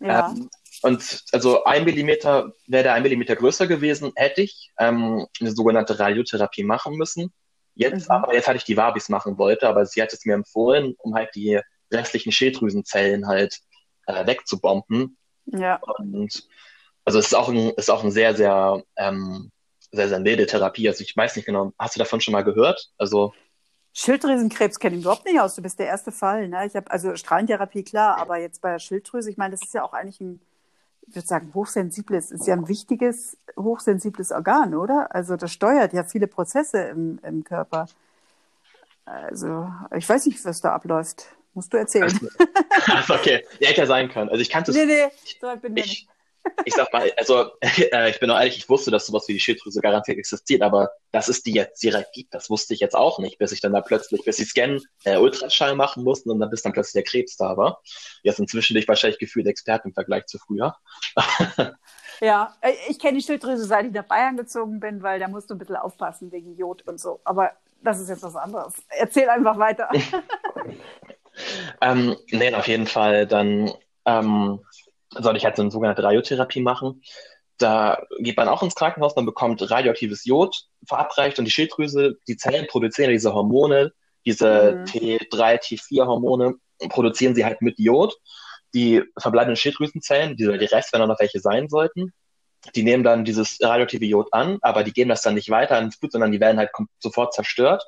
[0.00, 0.28] Ja.
[0.30, 0.50] Ähm,
[0.82, 5.98] und also ein Millimeter, wäre der ein Millimeter größer gewesen, hätte ich ähm, eine sogenannte
[5.98, 7.32] Radiotherapie machen müssen.
[7.74, 8.14] Jetzt, mhm.
[8.14, 11.14] aber jetzt hatte ich die Wabis machen wollte, aber sie hat es mir empfohlen, um
[11.14, 11.60] halt die
[11.92, 13.60] restlichen Schilddrüsenzellen halt
[14.06, 15.16] äh, wegzubomben.
[15.46, 15.76] Ja.
[15.76, 16.46] Und
[17.06, 19.50] also es ist auch ein, ist auch ein sehr, sehr, ähm,
[19.92, 20.88] sehr, sehr milde Therapie.
[20.88, 22.90] Also ich weiß nicht genau, hast du davon schon mal gehört?
[22.98, 23.32] Also
[23.94, 25.54] Schilddrüsenkrebs kenne ich überhaupt nicht aus.
[25.54, 26.48] Du bist der erste Fall.
[26.48, 26.66] Ne?
[26.66, 29.84] Ich habe also Strahlentherapie klar, aber jetzt bei der Schilddrüse, ich meine, das ist ja
[29.84, 30.40] auch eigentlich ein,
[31.06, 35.14] ich würde sagen, hochsensibles, ist ja ein wichtiges, hochsensibles Organ, oder?
[35.14, 37.86] Also das steuert ja viele Prozesse im, im Körper.
[39.04, 41.28] Also ich weiß nicht, was da abläuft.
[41.54, 42.04] Musst du erzählen.
[42.04, 44.28] Also, okay, ja, hätte ja sein können.
[44.28, 44.76] Also ich kannte es.
[44.76, 45.08] Nee, nee,
[45.40, 45.86] so bin ich.
[45.86, 46.08] Nicht
[46.64, 49.40] ich sag mal, also äh, ich bin nur ehrlich, ich wusste, dass sowas wie die
[49.40, 53.18] Schilddrüse garantiert existiert, aber dass es die jetzt direkt gibt, das wusste ich jetzt auch
[53.18, 56.50] nicht, bis ich dann da plötzlich, bis sie Scan, äh, Ultraschall machen mussten und dann
[56.50, 57.80] bis dann plötzlich der Krebs da war.
[58.22, 60.76] Jetzt inzwischen bin ich wahrscheinlich gefühlt Experte im Vergleich zu früher.
[62.20, 65.50] ja, äh, ich kenne die Schilddrüse, seit ich nach Bayern gezogen bin, weil da musst
[65.50, 67.20] du ein bisschen aufpassen wegen Jod und so.
[67.24, 68.74] Aber das ist jetzt was anderes.
[68.88, 69.88] Erzähl einfach weiter.
[71.80, 73.72] ähm, nee, auf jeden Fall dann
[74.04, 74.60] ähm,
[75.18, 77.02] soll ich halt so eine sogenannte Radiotherapie machen.
[77.58, 82.36] Da geht man auch ins Krankenhaus, man bekommt radioaktives Jod verabreicht und die Schilddrüse, die
[82.36, 83.92] Zellen produzieren diese Hormone,
[84.26, 84.84] diese mhm.
[84.84, 86.54] T3, T4-Hormone,
[86.90, 88.14] produzieren sie halt mit Jod.
[88.74, 92.12] Die verbleibenden Schilddrüsenzellen, die, die Rest, wenn auch noch welche sein sollten,
[92.74, 95.98] die nehmen dann dieses radioaktive Jod an, aber die geben das dann nicht weiter ins
[95.98, 97.84] Blut, sondern die werden halt sofort zerstört.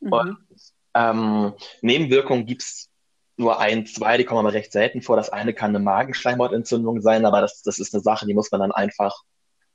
[0.00, 0.12] Mhm.
[0.12, 0.36] Und
[0.94, 2.87] ähm, Nebenwirkungen gibt's
[3.38, 5.16] nur ein, zwei, die kommen aber recht selten vor.
[5.16, 8.60] Das eine kann eine Magenschleimhautentzündung sein, aber das, das ist eine Sache, die muss man
[8.60, 9.22] dann einfach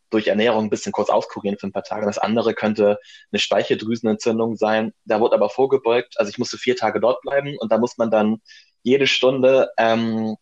[0.09, 2.05] durch Ernährung ein bisschen kurz auskurieren für ein paar Tage.
[2.05, 2.99] Das andere könnte
[3.31, 4.93] eine Speicheldrüsenentzündung sein.
[5.05, 6.19] Da wurde aber vorgebeugt.
[6.19, 8.41] Also ich musste vier Tage dort bleiben und da muss man dann
[8.83, 10.35] jede Stunde ähm,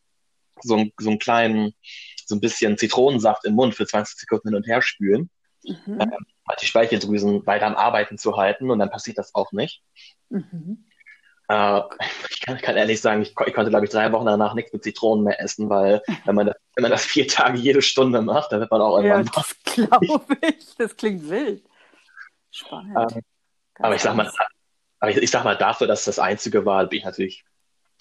[0.62, 1.74] so, so einen kleinen,
[2.26, 5.30] so ein bisschen Zitronensaft im Mund für 20 Sekunden hin und her spülen,
[5.64, 6.02] mhm.
[6.02, 9.82] ähm, halt die Speicheldrüsen weiter am Arbeiten zu halten und dann passiert das auch nicht.
[10.30, 10.86] Mhm.
[11.52, 11.82] Äh,
[12.30, 14.84] ich kann, kann, ehrlich sagen, ich, ich konnte, glaube ich, drei Wochen danach nichts mit
[14.84, 18.52] Zitronen mehr essen, weil wenn man das, wenn man das vier Tage jede Stunde macht,
[18.52, 19.26] dann wird man auch irgendwann.
[19.26, 20.76] Ja, das glaube ich.
[20.78, 21.64] Das klingt wild.
[22.52, 23.14] Spannend.
[23.14, 23.22] Ähm,
[23.80, 24.32] aber ich sag mal,
[25.00, 27.44] aber ich, ich, sag mal, dafür, dass das einzige war, bin ich natürlich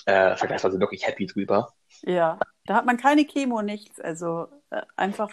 [0.07, 1.73] äh, vergleichsweise wirklich happy drüber.
[2.03, 4.01] Ja, da hat man keine Chemo, nichts.
[4.01, 5.31] Also äh, einfach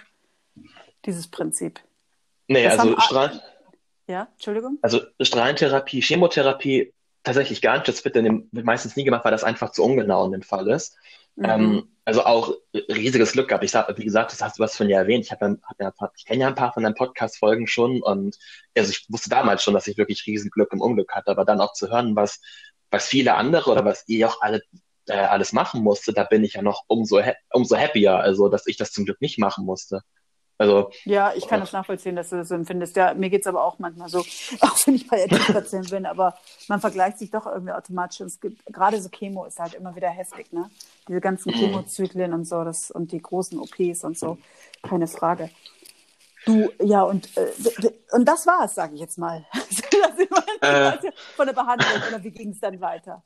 [1.06, 1.82] dieses Prinzip.
[2.48, 3.42] Nee, das also Strahl.
[4.08, 4.80] Ja, Entschuldigung.
[4.82, 6.94] Also Strahlentherapie, Chemotherapie
[7.28, 7.88] tatsächlich gar nicht.
[7.88, 10.98] Das wird dann meistens nie gemacht, weil das einfach zu ungenau in dem Fall ist.
[11.36, 11.46] Mhm.
[11.46, 13.64] Ähm, also auch riesiges Glück gehabt.
[13.64, 15.26] Ich sag, wie gesagt, das hast du was von dir erwähnt.
[15.26, 18.38] Ich habe ja, hab ich kenne ja ein paar von deinen Podcast-Folgen schon und
[18.78, 21.62] also ich wusste damals schon, dass ich wirklich riesen Glück im Unglück hatte, aber dann
[21.62, 22.40] auch zu hören, was,
[22.92, 24.62] was viele andere oder was ihr auch alle
[25.08, 28.78] äh, alles machen musste, da bin ich ja noch umso, umso happier, also dass ich
[28.78, 30.02] das zum Glück nicht machen musste.
[30.60, 32.96] Also, ja, ich kann das nachvollziehen, dass du das so empfindest.
[32.96, 34.20] Ja, mir geht es aber auch manchmal so,
[34.62, 36.36] auch wenn ich bei Patient bin, aber
[36.68, 38.22] man vergleicht sich doch irgendwie automatisch.
[38.22, 40.70] Und es gibt, gerade so Chemo ist halt immer wieder heftig, ne?
[41.08, 41.58] Diese ganzen mhm.
[41.58, 44.40] Chemozyklen und so, das, und die großen OPs und so,
[44.82, 45.52] keine Frage.
[46.46, 47.52] Du, ja, und, äh,
[48.14, 49.46] und das war es, sage ich jetzt mal.
[50.60, 50.94] Äh,
[51.36, 53.22] von der Behandlung oder wie ging es dann weiter?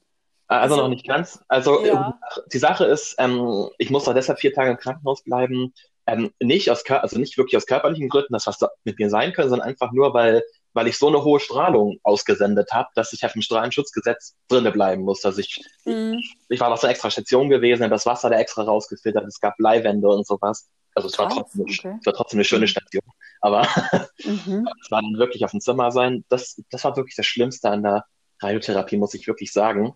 [0.47, 1.41] Also, also, noch nicht ganz.
[1.47, 2.19] Also ja.
[2.51, 5.73] die Sache ist, ähm, ich muss da deshalb vier Tage im Krankenhaus bleiben.
[6.11, 9.33] Ähm, nicht aus, also nicht wirklich aus körperlichen Gründen, das was da mit mir sein
[9.33, 10.43] können, sondern einfach nur, weil
[10.73, 15.03] weil ich so eine hohe Strahlung ausgesendet habe, dass ich auf dem Strahlenschutzgesetz drinne bleiben
[15.03, 15.25] muss.
[15.25, 16.13] Also ich, mm.
[16.49, 19.57] ich war auf so einer extra Station gewesen, das Wasser da extra rausgefiltert, es gab
[19.57, 20.69] Bleiwände und sowas.
[20.93, 21.97] Also es war, trotzdem, okay.
[21.99, 22.67] es war trotzdem eine schöne mhm.
[22.67, 23.03] Station.
[23.41, 23.61] Aber
[24.23, 24.67] mhm.
[24.81, 26.25] es war dann wirklich auf dem Zimmer sein.
[26.29, 28.05] Das, das war wirklich das Schlimmste an der
[28.41, 29.93] Radiotherapie, muss ich wirklich sagen.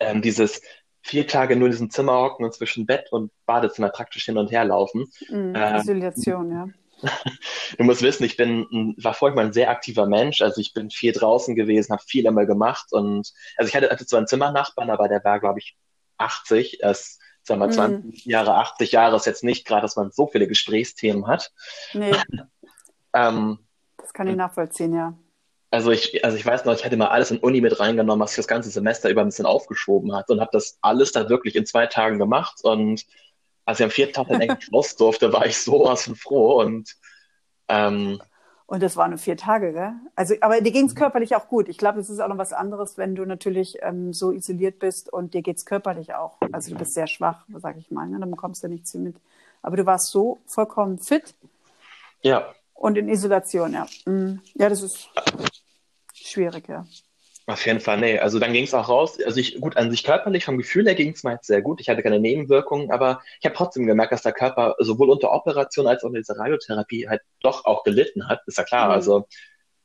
[0.00, 0.60] Ähm, dieses
[1.08, 4.50] vier Tage nur in diesem Zimmer hocken und zwischen Bett und Badezimmer praktisch hin und
[4.50, 5.10] her laufen.
[5.30, 6.68] Mhm, ähm, Isolation, ja.
[7.78, 10.42] Du musst wissen, ich bin, war vorher mal ein sehr aktiver Mensch.
[10.42, 14.04] Also ich bin viel draußen gewesen, habe viel einmal gemacht und also ich hatte, hatte
[14.04, 15.76] zwar einen Zimmernachbarn, aber der war, glaube ich,
[16.18, 16.82] 80.
[16.82, 18.30] Erst, sagen wir, 20 mm.
[18.30, 21.52] Jahre, 80 Jahre ist jetzt nicht gerade, dass man so viele Gesprächsthemen hat.
[21.94, 22.12] Nee.
[23.14, 23.60] ähm,
[23.96, 25.14] das kann ich nachvollziehen, ja.
[25.70, 28.32] Also ich, also ich weiß noch, ich hätte mal alles in Uni mit reingenommen, was
[28.32, 31.56] ich das ganze Semester über ein bisschen aufgeschoben hat und habe das alles da wirklich
[31.56, 33.04] in zwei Tagen gemacht und
[33.66, 36.96] als ich am vierten Tag dann endlich raus durfte, war ich sowas von froh und
[37.68, 38.18] ähm,
[38.70, 39.94] und das waren nur vier Tage, gell?
[40.14, 41.70] Also, aber dir ging es körperlich auch gut.
[41.70, 45.10] Ich glaube, es ist auch noch was anderes, wenn du natürlich ähm, so isoliert bist
[45.10, 46.36] und dir geht es körperlich auch.
[46.52, 48.06] Also du bist sehr schwach, sag ich mal.
[48.06, 48.20] Ne?
[48.20, 49.16] Dann bekommst du nichts mit.
[49.62, 51.34] Aber du warst so vollkommen fit.
[52.20, 52.52] Ja.
[52.74, 53.86] Und in Isolation, ja.
[54.04, 54.42] Mm.
[54.54, 55.08] Ja, das ist
[56.30, 56.84] schwierig, ja.
[57.48, 58.18] Auf jeden Fall, nee.
[58.18, 59.18] Also dann ging es auch raus.
[59.24, 61.80] Also ich, gut, an sich körperlich, vom Gefühl her ging es mir jetzt sehr gut.
[61.80, 65.86] Ich hatte keine Nebenwirkungen, aber ich habe trotzdem gemerkt, dass der Körper sowohl unter Operation
[65.86, 68.42] als auch unter dieser Radiotherapie halt doch auch gelitten hat.
[68.46, 68.88] Ist ja klar.
[68.88, 68.92] Mhm.
[68.92, 69.28] Also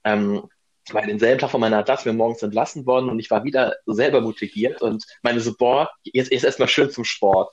[0.03, 0.49] ähm,
[0.91, 4.19] bei denselben Tag von meiner Adaption wir morgens entlassen worden und ich war wieder selber
[4.19, 7.49] motiviert und meine so, boah, jetzt, jetzt erstmal schön zum Sport.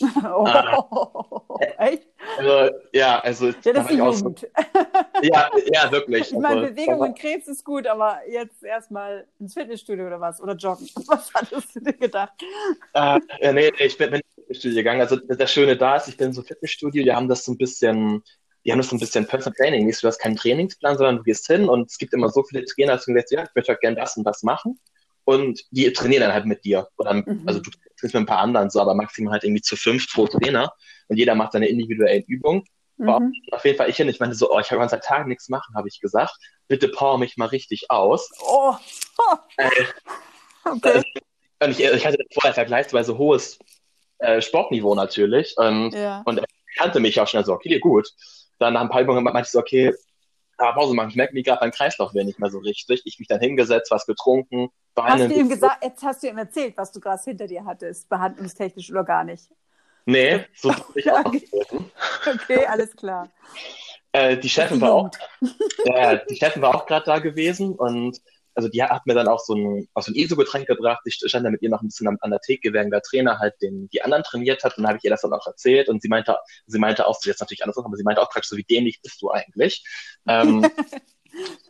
[0.24, 2.06] Oh, ah, echt?
[2.38, 3.46] Also, ja, also.
[3.48, 4.38] Ja, das ist die Jugend.
[4.40, 4.46] So,
[5.22, 6.32] ja, ja, wirklich.
[6.32, 10.40] Ich meine, also, Bewegung und Krebs ist gut, aber jetzt erstmal ins Fitnessstudio oder was?
[10.40, 10.88] Oder joggen.
[11.06, 12.32] Was hattest du dir gedacht?
[12.94, 15.00] Äh, ja, nee, ich bin, bin ins Fitnessstudio gegangen.
[15.00, 18.22] Also, das Schöne da ist, ich bin so Fitnessstudio, die haben das so ein bisschen,
[18.64, 19.86] die haben das so ein bisschen Personal Training.
[19.86, 22.64] Nicht, du hast keinen Trainingsplan, sondern du gehst hin und es gibt immer so viele
[22.64, 24.78] Trainer, dass du sagst, ja, ich möchte gerne das und das machen
[25.24, 26.88] und die trainieren dann halt mit dir.
[26.96, 27.42] Oder, mhm.
[27.46, 30.26] Also du trainierst mit ein paar anderen so, aber maximal halt irgendwie zu fünf pro
[30.26, 30.72] Trainer
[31.08, 32.64] und jeder macht seine individuelle Übung.
[32.96, 33.32] Mhm.
[33.50, 34.08] Auf jeden Fall ich hin.
[34.08, 36.36] Ich meinte so, oh, ich kann seit Tagen nichts machen, habe ich gesagt.
[36.68, 38.30] Bitte power mich mal richtig aus.
[38.46, 38.74] Oh.
[39.18, 39.36] oh.
[39.56, 39.70] Äh,
[40.64, 41.02] okay.
[41.62, 43.58] Und ich, ich hatte vorher vergleichsweise hohes
[44.18, 45.56] äh, Sportniveau natürlich.
[45.56, 46.22] Und, ja.
[46.24, 48.08] und er kannte mich auch schnell so, okay, gut.
[48.58, 49.94] Dann nach ein paar Übungen meinte ich so, okay,
[50.58, 51.10] Pause machen.
[51.10, 53.02] Ich merke mir gerade, mein Kreislauf wäre nicht mehr so richtig.
[53.04, 54.68] Ich mich dann hingesetzt, was getrunken.
[54.96, 58.08] Hast du ihm gesagt, jetzt hast du ihm erzählt, was du gerade hinter dir hattest,
[58.08, 59.48] behandlungstechnisch oder gar nicht?
[60.06, 61.48] Nee, so ich auch okay.
[62.26, 63.30] okay, alles klar.
[64.12, 65.10] Äh, die Chefin war auch,
[65.84, 68.20] äh, die Chefin war auch gerade da gewesen und
[68.54, 71.00] also die hat mir dann auch so ein, auch so ein ESO-Getränk gebracht.
[71.04, 73.38] Ich stand da mit ihr noch ein bisschen an, an der Theke, während der Trainer
[73.38, 74.76] halt den, die anderen trainiert hat.
[74.76, 75.88] Und dann habe ich ihr das dann auch erzählt.
[75.88, 78.50] Und sie meinte, sie meinte auch, sie jetzt natürlich anders, aber sie meinte auch praktisch
[78.50, 79.84] so, wie dämlich bist du eigentlich?
[80.26, 80.68] Ähm,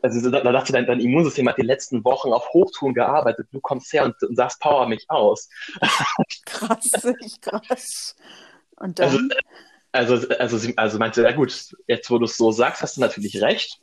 [0.03, 3.49] also da, da dachte dein, dein Immunsystem hat die letzten Wochen auf Hochtouren gearbeitet.
[3.53, 5.49] Du kommst her und, und sagst, power mich aus.
[6.47, 6.91] krass,
[7.41, 8.17] krass.
[8.77, 9.31] Und dann?
[9.93, 12.97] Also, also, also, sie, also meinte, ja gut, jetzt wo du es so sagst, hast
[12.97, 13.81] du natürlich recht.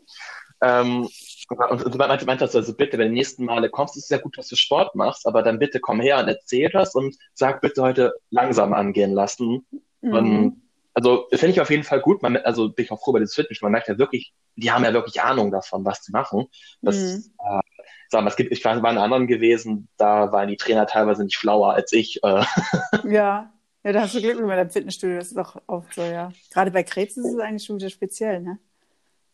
[0.62, 1.08] Ähm,
[1.50, 4.38] und, und meinte, meinte also bitte, wenn die nächsten Male kommst, ist es ja gut,
[4.38, 7.82] dass du Sport machst, aber dann bitte komm her und erzähl das und sag bitte
[7.82, 9.66] heute langsam angehen lassen.
[10.02, 10.13] Mhm.
[10.13, 10.62] Und
[10.98, 12.24] also finde ich auf jeden Fall gut.
[12.24, 13.62] Man, also bin ich auch froh bei diesem Fitness.
[13.62, 16.48] Man merkt ja wirklich, die haben ja wirklich Ahnung davon, was sie machen.
[16.82, 17.24] Das, mhm.
[17.38, 17.60] äh,
[18.10, 21.36] sag mal, es gibt, ich war in anderen gewesen, da waren die Trainer teilweise nicht
[21.36, 22.24] schlauer als ich.
[22.24, 22.44] Äh.
[23.08, 25.18] Ja, ja, da hast du Glück mit deinem Fitnessstudio.
[25.18, 26.32] Das ist auch oft so, ja.
[26.52, 28.58] Gerade bei Krebs ist es eigentlich schon wieder speziell, ne?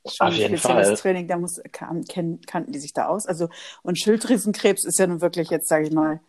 [0.05, 0.97] Schon Auf jeden Fall.
[0.97, 2.03] Training, da muss, kan,
[2.45, 3.25] kannten die sich da aus.
[3.25, 3.47] Also,
[3.83, 6.19] und Schilddrüsenkrebs ist ja nun wirklich jetzt, sage ich mal,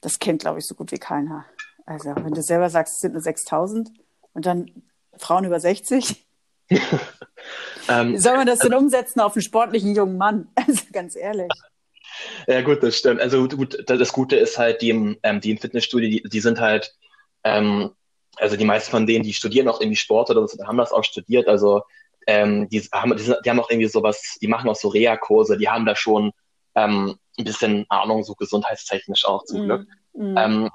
[0.00, 1.46] das kennt, glaube ich, so gut wie keiner.
[1.84, 3.90] Also, wenn du selber sagst, es sind nur 6000
[4.38, 4.70] und dann
[5.16, 6.24] Frauen über 60.
[7.88, 10.48] ähm, wie soll man das denn umsetzen auf einen sportlichen jungen Mann?
[10.54, 11.50] Also, ganz ehrlich.
[12.46, 13.20] Ja, gut, das stimmt.
[13.20, 16.94] Also, gut, das Gute ist halt, die ähm, die im Fitnessstudio, die, die sind halt,
[17.42, 17.90] ähm,
[18.36, 21.02] also die meisten von denen, die studieren auch irgendwie Sport oder so, haben das auch
[21.02, 21.48] studiert.
[21.48, 21.82] Also
[22.28, 25.68] ähm, die, haben, die, die haben auch irgendwie sowas, die machen auch so Reha-Kurse, die
[25.68, 26.30] haben da schon
[26.76, 29.88] ähm, ein bisschen Ahnung, so gesundheitstechnisch auch zum mm, Glück.
[30.12, 30.36] Mm.
[30.36, 30.70] Ähm,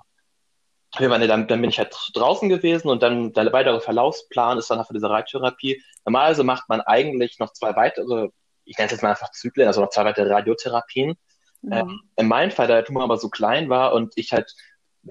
[0.99, 4.93] dann, dann bin ich halt draußen gewesen und dann der weitere Verlaufsplan ist dann für
[4.93, 5.81] diese Reittherapie.
[6.05, 8.29] Normalerweise macht man eigentlich noch zwei weitere,
[8.65, 11.15] ich nenne es jetzt mal einfach Zyklen, also noch zwei weitere Radiotherapien.
[11.61, 11.73] Mhm.
[11.73, 14.53] Ähm, in meinem Fall, da der Tumor aber so klein war und ich halt,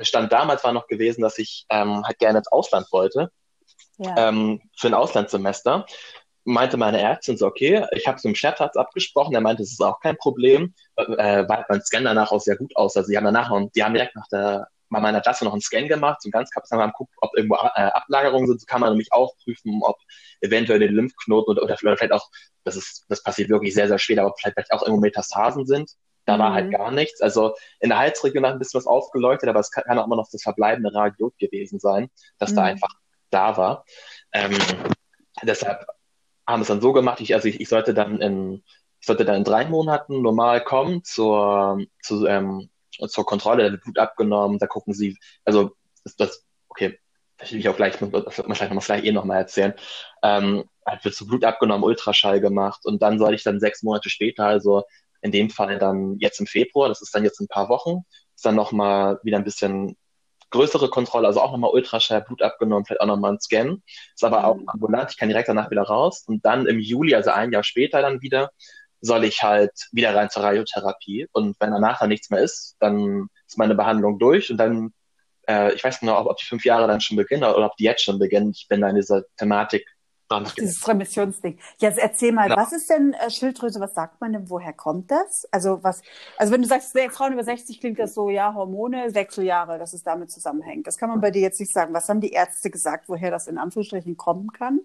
[0.00, 3.30] Stand damals war noch gewesen, dass ich ähm, halt gerne ins Ausland wollte,
[3.98, 4.28] ja.
[4.28, 5.84] ähm, für ein Auslandssemester.
[6.44, 9.72] meinte meine Ärztin so, okay, ich habe es mit dem Chefarzt abgesprochen, er meinte, es
[9.72, 12.96] ist auch kein Problem, äh, weil mein Scan danach auch sehr gut aus.
[12.96, 15.60] Also die haben danach noch, die haben direkt nach der bei meiner Klasse noch einen
[15.60, 18.60] Scan gemacht, so ganz kapsam haben geguckt, ob irgendwo äh, Ablagerungen sind.
[18.60, 19.98] So kann man nämlich auch prüfen, ob
[20.40, 22.28] eventuell den Lymphknoten oder, oder vielleicht auch,
[22.64, 25.90] das ist, das passiert wirklich sehr, sehr spät, aber vielleicht, vielleicht auch irgendwo Metastasen sind.
[26.24, 26.40] Da mhm.
[26.40, 26.72] war halt mhm.
[26.72, 27.20] gar nichts.
[27.20, 30.16] Also in der Halsregion hat ein bisschen was aufgeleuchtet, aber es kann, kann auch immer
[30.16, 32.56] noch das verbleibende Radiot gewesen sein, dass mhm.
[32.56, 32.90] da einfach
[33.30, 33.84] da war.
[34.32, 34.56] Ähm,
[35.42, 35.86] deshalb
[36.46, 38.62] haben wir es dann so gemacht, ich, also ich, ich sollte dann in,
[39.00, 42.68] ich sollte dann in drei Monaten normal kommen zur, zu, ähm,
[43.08, 45.72] zur Kontrolle, da wird Blut abgenommen, da gucken sie, also
[46.04, 46.98] das, das okay,
[47.42, 49.74] ich auch gleich, das wird vielleicht noch eh nochmal erzählen,
[50.22, 54.10] ähm, halt wird so Blut abgenommen, Ultraschall gemacht und dann soll ich dann sechs Monate
[54.10, 54.84] später, also
[55.22, 58.44] in dem Fall dann jetzt im Februar, das ist dann jetzt ein paar Wochen, ist
[58.44, 59.96] dann nochmal wieder ein bisschen
[60.52, 63.82] größere Kontrolle, also auch nochmal Ultraschall, Blut abgenommen, vielleicht auch nochmal ein Scan.
[64.14, 66.24] Ist aber auch ambulant, ich kann direkt danach wieder raus.
[66.26, 68.50] Und dann im Juli, also ein Jahr später dann wieder,
[69.02, 71.28] soll ich halt wieder rein zur Radiotherapie.
[71.32, 74.92] Und wenn danach dann nichts mehr ist, dann ist meine Behandlung durch und dann,
[75.48, 77.84] äh, ich weiß genau, ob, ob die fünf Jahre dann schon beginnen oder ob die
[77.84, 78.52] jetzt schon beginnen.
[78.54, 79.86] Ich bin da in dieser Thematik
[80.28, 81.58] Ach, dieses Remissionsding.
[81.78, 82.56] Jetzt erzähl mal, ja.
[82.56, 83.80] was ist denn äh, Schilddrüse?
[83.80, 84.48] Was sagt man denn?
[84.48, 85.46] Woher kommt das?
[85.50, 86.00] Also was,
[86.38, 90.02] also wenn du sagst, Frauen über 60 klingt das so, ja, Hormone, Wechseljahre, dass es
[90.02, 90.86] damit zusammenhängt.
[90.86, 91.92] Das kann man bei dir jetzt nicht sagen.
[91.92, 94.80] Was haben die Ärzte gesagt, woher das in Anführungsstrichen kommen kann?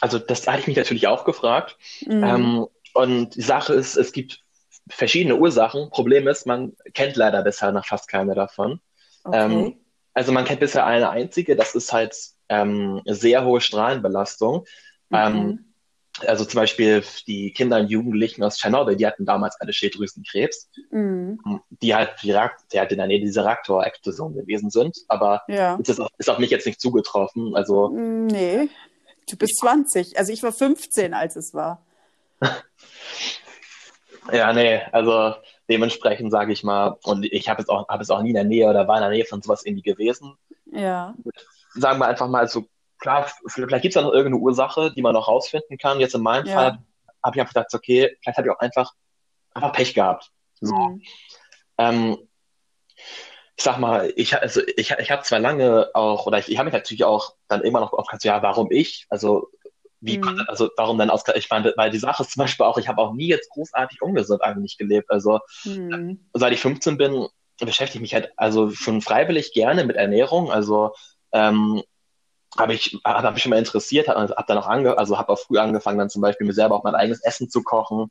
[0.00, 1.76] Also das hatte ich mich natürlich auch gefragt.
[2.06, 2.24] Mhm.
[2.24, 4.40] Ähm, und die Sache ist, es gibt
[4.88, 5.90] verschiedene Ursachen.
[5.90, 8.80] Problem ist, man kennt leider bisher noch fast keine davon.
[9.24, 9.38] Okay.
[9.38, 9.76] Ähm,
[10.14, 12.14] also man kennt bisher eine einzige, das ist halt
[12.48, 14.66] ähm, sehr hohe Strahlenbelastung.
[15.08, 15.16] Mhm.
[15.16, 15.72] Ähm,
[16.26, 21.38] also zum Beispiel die Kinder und Jugendlichen aus Tschernobyl, die hatten damals alle Schilddrüsenkrebs, mhm.
[21.70, 24.98] die halt direkt, der in der Nähe dieser Reaktorexplosion gewesen sind.
[25.08, 25.76] Aber ja.
[25.76, 27.56] ist, auch, ist auf mich jetzt nicht zugetroffen.
[27.56, 28.68] Also, nee,
[29.28, 30.18] du bist 20.
[30.18, 31.82] Also ich war 15, als es war.
[34.32, 35.34] ja, nee, also
[35.68, 38.44] dementsprechend sage ich mal, und ich habe es auch, hab es auch nie in der
[38.44, 40.36] Nähe oder war in der Nähe von sowas irgendwie gewesen.
[40.70, 41.14] Ja
[41.74, 42.66] sagen wir einfach mal so,
[42.98, 46.00] klar, vielleicht gibt es da noch irgendeine Ursache, die man noch rausfinden kann.
[46.00, 46.54] Jetzt in meinem ja.
[46.54, 46.78] Fall
[47.22, 48.92] habe ich einfach gedacht, okay, vielleicht habe ich auch einfach,
[49.54, 50.30] einfach Pech gehabt.
[50.60, 50.74] So.
[50.74, 51.02] Mhm.
[51.78, 52.28] Ähm,
[53.56, 56.66] ich sag mal, ich, also ich, ich habe zwar lange auch, oder ich, ich habe
[56.66, 59.06] mich natürlich auch dann immer noch aufgehört, ja, warum ich?
[59.08, 59.50] Also,
[60.02, 60.44] wie, mhm.
[60.48, 63.00] also warum dann aus, ich meine, weil die Sache ist zum Beispiel auch, ich habe
[63.00, 65.10] auch nie jetzt großartig ungesund eigentlich gelebt.
[65.10, 66.28] Also, mhm.
[66.34, 67.28] seit ich 15 bin,
[67.64, 70.50] beschäftige ich mich halt also schon freiwillig gerne mit Ernährung.
[70.50, 70.94] Also
[71.32, 71.82] ähm,
[72.58, 75.38] habe ich habe mich schon mal interessiert, habe hab dann auch ange also habe auch
[75.38, 78.10] früh angefangen dann zum Beispiel mir selber auch mein eigenes Essen zu kochen.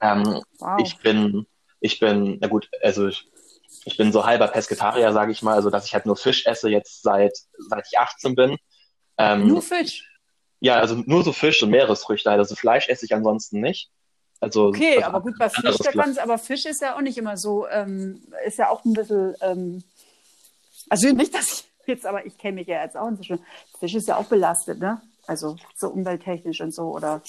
[0.00, 0.78] Ähm, wow.
[0.80, 1.46] Ich bin
[1.80, 3.28] ich bin na gut also ich,
[3.84, 6.70] ich bin so halber Pesketarier sage ich mal, also dass ich halt nur Fisch esse
[6.70, 8.56] jetzt seit seit ich 18 bin.
[9.18, 10.08] Ähm, nur Fisch.
[10.62, 12.30] Ja, also nur so Fisch und Meeresfrüchte.
[12.30, 13.90] Also Fleisch esse ich ansonsten nicht.
[14.38, 17.36] Also, okay, aber gut, bei Fisch, da kannst, aber Fisch ist ja auch nicht immer
[17.36, 19.82] so, ähm, ist ja auch ein bisschen, ähm,
[20.88, 23.40] also nicht, dass ich jetzt, aber ich kenne mich ja jetzt auch inzwischen.
[23.80, 25.00] Fisch ist ja auch belastet, ne?
[25.26, 27.22] Also so umwelttechnisch und so oder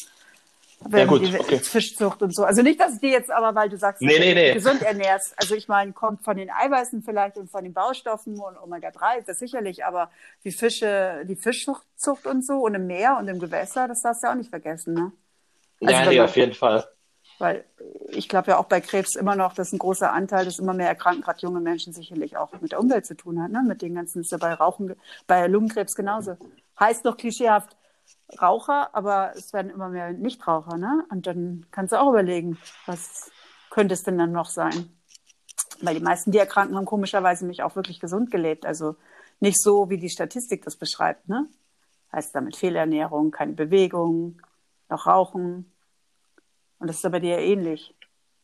[0.91, 1.59] ja, gut, okay.
[1.59, 2.43] Fischzucht und so.
[2.43, 4.53] Also nicht, dass ich dir jetzt aber, weil du sagst, nee, nee, nee.
[4.53, 5.33] gesund ernährst.
[5.37, 9.39] Also ich meine, kommt von den Eiweißen vielleicht und von den Baustoffen und Omega-3, das
[9.39, 10.11] sicherlich, aber
[10.43, 14.27] die Fische, die Fischzucht und so und im Meer und im Gewässer, das darfst du
[14.27, 15.11] ja auch nicht vergessen, ne?
[15.81, 16.85] Also ja, nee, auf jeden Fall.
[17.39, 17.65] Weil
[18.09, 20.87] ich glaube ja auch bei Krebs immer noch, dass ein großer Anteil, dass immer mehr
[20.87, 23.63] erkranken, gerade junge Menschen sicherlich auch mit der Umwelt zu tun hat, ne?
[23.67, 24.95] mit den ganzen, ist ja bei Rauchen,
[25.27, 26.37] bei Lungenkrebs genauso.
[26.79, 27.75] Heißt doch klischeehaft
[28.41, 31.05] Raucher, aber es werden immer mehr Nichtraucher, ne?
[31.09, 33.31] Und dann kannst du auch überlegen, was
[33.69, 34.89] könnte es denn dann noch sein?
[35.81, 38.65] Weil die meisten, die erkranken, haben komischerweise mich auch wirklich gesund gelebt.
[38.65, 38.95] Also
[39.39, 41.47] nicht so, wie die Statistik das beschreibt, ne?
[42.11, 44.41] Heißt damit Fehlernährung, keine Bewegung,
[44.89, 45.73] noch Rauchen,
[46.83, 47.95] und das ist aber dir ähnlich.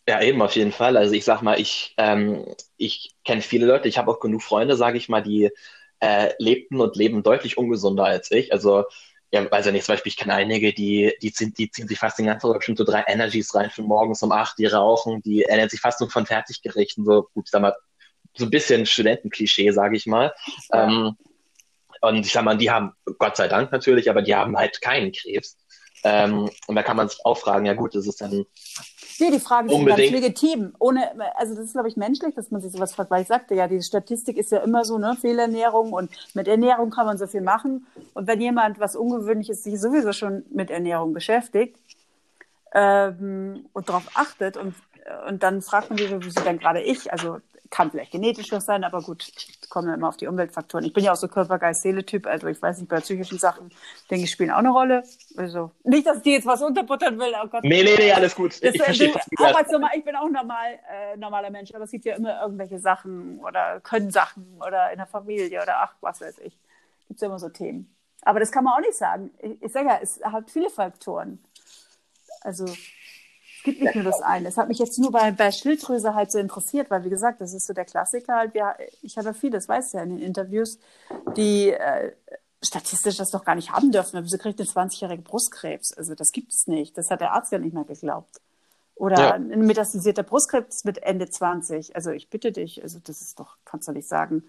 [0.08, 0.96] Ja, eben auf jeden Fall.
[0.96, 2.46] Also ich sag mal, ich, ähm,
[2.78, 5.52] ich kenne viele Leute, ich habe auch genug Freunde, sage ich mal, die
[6.00, 8.54] äh, lebten und leben deutlich ungesunder als ich.
[8.54, 8.86] Also
[9.32, 12.00] ja, weiß ja nicht, zum Beispiel, ich kenne einige, die, die, ziehen, die ziehen sich
[12.00, 15.22] fast den ganzen Tag schon so drei Energies rein für morgens um acht, die rauchen,
[15.22, 17.76] die ernähren sich fast nur von Fertiggerichten, so gut, ich sag mal,
[18.36, 20.34] so ein bisschen Studentenklischee, sage ich mal.
[20.72, 20.88] Ja.
[20.88, 21.18] Ähm,
[22.02, 25.12] und ich sag mal, die haben, Gott sei Dank natürlich, aber die haben halt keinen
[25.12, 25.58] Krebs.
[26.04, 28.46] Ähm, und da kann man sich auch fragen, ja gut, das ist dann.
[29.20, 30.74] Nee, die Frage ist ganz legitim.
[30.80, 33.56] Ohne, also das ist, glaube ich, menschlich, dass man sich sowas fragt, weil ich sagte
[33.56, 37.28] ja, die Statistik ist ja immer so, ne, Fehlernährung und mit Ernährung kann man so
[37.28, 37.88] viel machen.
[38.14, 41.78] Und wenn jemand was Ungewöhnliches sich sowieso schon mit Ernährung beschäftigt
[42.74, 44.76] ähm, und darauf achtet und,
[45.28, 47.12] und dann fragt man sich, wieso dann gerade ich?
[47.12, 49.32] Also kann vielleicht genetisch noch sein, aber gut,
[49.70, 50.86] kommen immer auf die Umweltfaktoren.
[50.86, 53.70] Ich bin ja auch so Körper-Geist-Seele-Typ, also ich weiß nicht, bei psychischen Sachen,
[54.10, 55.04] denke ich, spielen auch eine Rolle.
[55.38, 57.34] Also nicht, dass ich dir jetzt was unterbuttern will.
[57.44, 57.64] Oh Gott.
[57.64, 58.64] Nee, nee, nee, alles gut.
[58.64, 62.06] Das, ich, verstehe, du, normal, ich bin auch normal, äh, normaler Mensch, aber es gibt
[62.06, 66.40] ja immer irgendwelche Sachen oder können Sachen oder in der Familie oder ach, was weiß
[66.40, 66.58] ich.
[67.08, 67.96] Gibt ja immer so Themen.
[68.22, 69.32] Aber das kann man auch nicht sagen.
[69.42, 71.44] Ich, ich sage ja, es hat viele Faktoren.
[72.42, 72.66] Also
[73.60, 74.48] es gibt nicht nur das eine.
[74.48, 77.54] Es hat mich jetzt nur bei, bei Schilddrüse halt so interessiert, weil wie gesagt, das
[77.54, 78.36] ist so der Klassiker.
[78.38, 78.54] Halt.
[78.54, 80.80] Wir, ich habe ja viel, das weißt du ja in den Interviews,
[81.36, 82.14] die äh,
[82.64, 84.16] statistisch das doch gar nicht haben dürfen.
[84.16, 85.92] Aber wieso kriegt eine 20-jährige Brustkrebs?
[85.98, 86.98] Also das gibt es nicht.
[86.98, 88.40] Das hat der Arzt ja nicht mehr geglaubt.
[88.96, 89.34] Oder ja.
[89.34, 91.98] ein metastasierter Brustkrebs mit Ende 20.
[91.98, 94.44] Also ich bitte dich, also das ist doch, kannst du nicht sagen,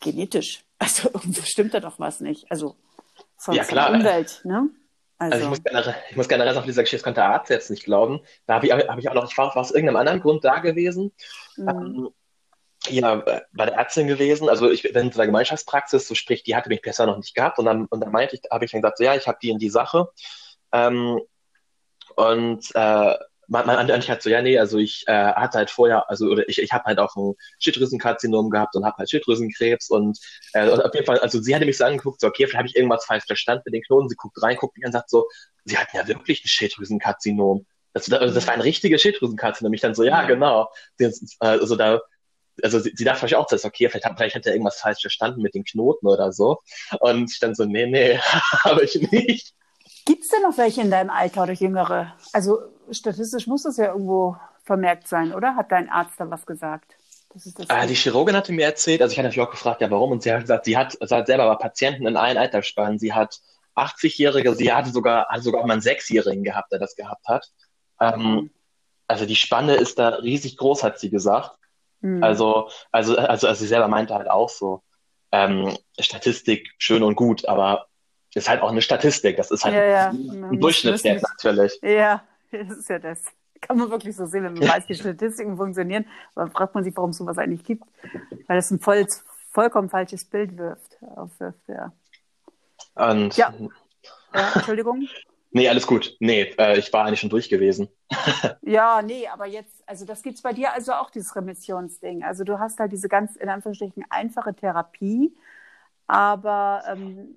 [0.00, 0.64] genetisch.
[0.80, 2.48] Also irgendwo stimmt da doch was nicht.
[2.52, 2.76] Also
[3.36, 3.90] von, ja, klar.
[3.90, 4.70] der Umwelt, ne?
[5.18, 7.70] Also, also ich, muss generell, ich muss generell auf dieser Geschichte, das konnte Arzt jetzt
[7.70, 8.20] nicht glauben.
[8.46, 11.12] Da habe ich, hab ich auch noch, ich war aus irgendeinem anderen Grund da gewesen.
[11.56, 11.68] Mhm.
[11.68, 12.08] Ähm,
[12.86, 14.48] ja, bei der Ärztin gewesen.
[14.48, 17.58] Also ich bin in der Gemeinschaftspraxis, so sprich, die hatte mich bisher noch nicht gehabt.
[17.58, 19.50] Und dann, und dann meinte ich, habe ich dann gesagt, so, ja, ich habe die
[19.50, 20.08] in die Sache.
[20.72, 21.20] Ähm,
[22.14, 23.14] und äh,
[23.48, 26.48] man, man eigentlich halt so, ja, nee, also ich äh, hatte halt vorher, also oder
[26.48, 30.18] ich, ich habe halt auch ein Schilddrüsenkarzinom gehabt und habe halt Schilddrüsenkrebs und,
[30.52, 32.76] äh, auf jeden Fall, also sie hatte mich so angeguckt, so, okay, vielleicht habe ich
[32.76, 34.08] irgendwas falsch verstanden mit den Knoten.
[34.08, 35.26] Sie guckt rein, guckt mich an und sagt so,
[35.64, 37.66] sie hatten ja wirklich ein Schilddrüsenkarzinom.
[37.94, 39.72] Das, also das war ein richtiges Schilddrüsenkarzinom.
[39.72, 40.70] Ich dann so, ja, genau.
[41.40, 42.00] Also da,
[42.62, 45.42] also sie, sie dachte vielleicht auch, ist okay, vielleicht, vielleicht hat er irgendwas falsch verstanden
[45.42, 46.60] mit den Knoten oder so.
[47.00, 48.18] Und ich dann so, nee, nee,
[48.64, 49.54] habe ich nicht.
[50.08, 52.14] Gibt es denn noch welche in deinem Alter oder Jüngere?
[52.32, 55.54] Also statistisch muss das ja irgendwo vermerkt sein, oder?
[55.54, 56.96] Hat dein Arzt da was gesagt?
[57.68, 60.22] Äh, die Chirurgin hatte mir erzählt, also ich hatte natürlich auch gefragt, ja warum, und
[60.22, 62.98] sie hat gesagt, sie hat, sie hat selber aber Patienten in allen Altersspannen.
[62.98, 63.38] Sie hat
[63.76, 67.46] 80-Jährige, sie hatte sogar, hatte sogar mal einen Sechsjährigen gehabt, der das gehabt hat.
[68.00, 68.50] Ähm,
[69.08, 71.50] also die Spanne ist da riesig groß, hat sie gesagt.
[72.00, 72.24] Mhm.
[72.24, 74.82] Also, also, also, also sie selber meinte halt auch so,
[75.32, 77.88] ähm, Statistik schön und gut, aber
[78.34, 79.36] ist halt auch eine Statistik.
[79.36, 80.08] Das ist halt ja, ja.
[80.10, 81.78] ein Durchschnittswert natürlich.
[81.82, 83.24] Ja, das ist ja das.
[83.60, 86.06] Kann man wirklich so sehen, wenn man weiß, wie Statistiken funktionieren.
[86.34, 87.84] Aber fragt man sich, warum es sowas eigentlich gibt.
[88.46, 89.06] Weil es ein voll,
[89.50, 91.92] vollkommen falsches Bild wirft, aufwirft, ja.
[92.94, 93.52] Und ja.
[94.34, 95.06] ja Entschuldigung.
[95.50, 96.14] Nee, alles gut.
[96.20, 97.88] Nee, äh, ich war eigentlich schon durch gewesen.
[98.60, 102.22] ja, nee, aber jetzt, also das gibt es bei dir also auch, dieses Remissionsding.
[102.22, 105.34] Also du hast halt diese ganz, in Anführungsstrichen, einfache Therapie,
[106.06, 107.34] aber ähm,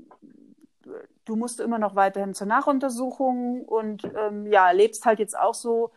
[1.32, 5.92] du musst immer noch weiterhin zur Nachuntersuchung und ähm, ja, lebst halt jetzt auch so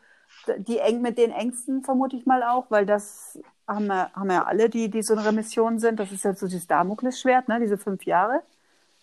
[0.58, 4.34] die eng mit den Ängsten, vermute ich mal auch, weil das haben wir, haben wir
[4.34, 5.98] ja alle, die, die so in Remission sind.
[5.98, 8.42] Das ist ja so dieses Damoklesschwert, ne, diese fünf Jahre.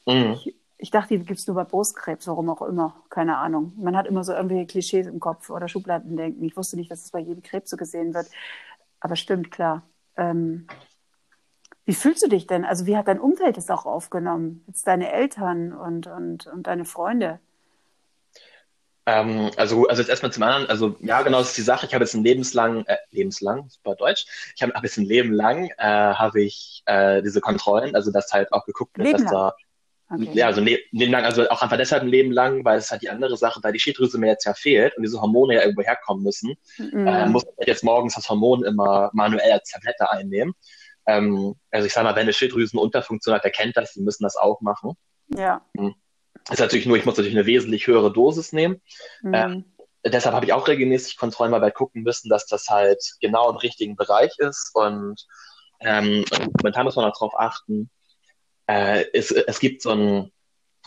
[0.06, 0.34] Mhm.
[0.34, 2.96] Ich, ich, dachte, die gibt es nur bei Brustkrebs, warum auch immer.
[3.10, 3.74] Keine Ahnung.
[3.76, 6.44] Man hat immer so irgendwelche Klischees im Kopf oder Schubladendenken.
[6.46, 8.28] Ich wusste nicht, dass es bei jedem Krebs so gesehen wird.
[9.02, 9.84] Aber stimmt, klar.
[10.16, 10.68] Ähm,
[11.92, 12.64] wie fühlst du dich denn?
[12.64, 14.64] Also wie hat dein Umfeld das auch aufgenommen?
[14.66, 17.42] Jetzt deine Eltern und, und, und deine Freunde?
[19.06, 21.86] Ähm, also, also jetzt erstmal zum anderen, also ja, genau, das ist die Sache.
[21.86, 24.26] Ich habe jetzt ein lebenslang, äh, lebenslang, super Deutsch,
[24.56, 28.32] ich habe hab jetzt ein Leben lang, äh, habe ich äh, diese Kontrollen, also dass
[28.32, 29.54] halt auch geguckt wird, dass da
[30.14, 30.30] Okay.
[30.34, 33.02] Ja, also ne, Leben lang, also auch einfach deshalb ein Leben lang, weil es halt
[33.02, 35.84] die andere Sache, da die Schilddrüse mir jetzt ja fehlt und diese Hormone ja irgendwo
[35.84, 37.08] herkommen müssen, mhm.
[37.08, 40.54] äh, muss ich jetzt morgens das Hormon immer manuell als Tablette einnehmen.
[41.06, 44.36] Ähm, also ich sage mal, wenn eine Schilddrüsenunterfunktion hat, der kennt das, die müssen das
[44.36, 44.94] auch machen.
[45.36, 45.66] Ja.
[45.78, 45.96] Hm.
[46.50, 48.82] ist natürlich nur, ich muss natürlich eine wesentlich höhere Dosis nehmen.
[49.22, 49.34] Mhm.
[49.34, 49.66] Ähm,
[50.06, 53.58] deshalb habe ich auch regelmäßig Kontrollen mal bei gucken müssen, dass das halt genau im
[53.58, 54.72] richtigen Bereich ist.
[54.74, 55.26] Und
[55.80, 56.26] ähm,
[56.60, 57.90] momentan muss man auch darauf achten,
[58.68, 60.32] äh, es, es gibt so ein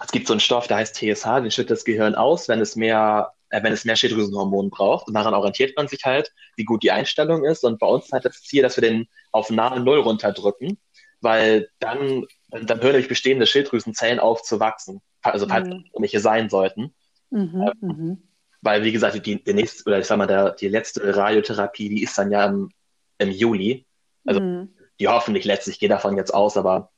[0.03, 2.77] es gibt so einen Stoff, der heißt TSH, den schüttet das Gehirn aus, wenn es
[2.77, 5.07] mehr wenn es mehr Schilddrüsenhormone braucht.
[5.09, 7.64] Und daran orientiert man sich halt, wie gut die Einstellung ist.
[7.64, 10.79] Und bei uns hat das Ziel, dass wir den auf nahe Null runterdrücken,
[11.21, 15.01] weil dann, dann hören nämlich bestehende Schilddrüsenzellen auf zu wachsen.
[15.23, 15.85] Also falls mhm.
[15.99, 16.95] welche sein sollten.
[17.31, 18.23] Mhm, ähm, mhm.
[18.61, 22.03] Weil, wie gesagt, die, die nächste, oder ich sag mal, der, die letzte Radiotherapie, die
[22.03, 22.71] ist dann ja im,
[23.19, 23.87] im Juli.
[24.25, 24.75] Also mhm.
[24.99, 26.91] die hoffentlich letztlich, ich gehe davon jetzt aus, aber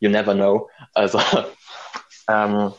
[0.00, 0.68] you never know.
[0.92, 1.20] Also
[2.28, 2.72] ähm,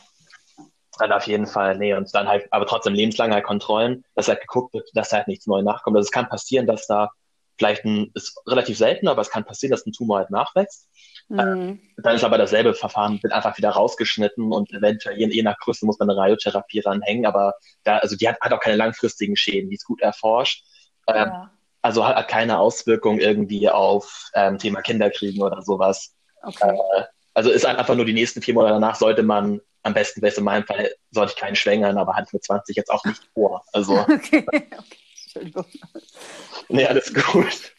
[0.96, 4.40] dann auf jeden Fall, nee, und dann halt, aber trotzdem lebenslang halt Kontrollen, dass halt
[4.40, 5.96] geguckt wird, dass halt nichts neu nachkommt.
[5.96, 7.10] Also es kann passieren, dass da
[7.58, 10.88] vielleicht ein, ist relativ selten, aber es kann passieren, dass ein Tumor halt nachwächst.
[11.28, 11.80] Mhm.
[11.96, 15.84] Dann ist aber dasselbe Verfahren, wird einfach wieder rausgeschnitten und eventuell je, je nach Größe
[15.84, 19.70] muss man eine Radiotherapie ranhängen, aber da, also die hat, hat auch keine langfristigen Schäden,
[19.70, 20.64] die ist gut erforscht.
[21.08, 21.50] Ähm, ja.
[21.82, 26.14] Also hat, hat keine Auswirkung irgendwie auf ähm, Thema Kinderkriegen oder sowas.
[26.42, 26.76] Okay.
[26.96, 27.02] Äh,
[27.34, 30.44] also ist einfach nur die nächsten vier Monate danach sollte man am besten wäre in
[30.44, 33.64] meinem Fall, sollte ich keinen schwängern, aber hatte mit 20 jetzt auch nicht vor.
[33.72, 34.00] Also.
[34.00, 34.66] Okay, okay.
[35.24, 35.66] Entschuldigung.
[36.68, 37.72] Nee, alles gut.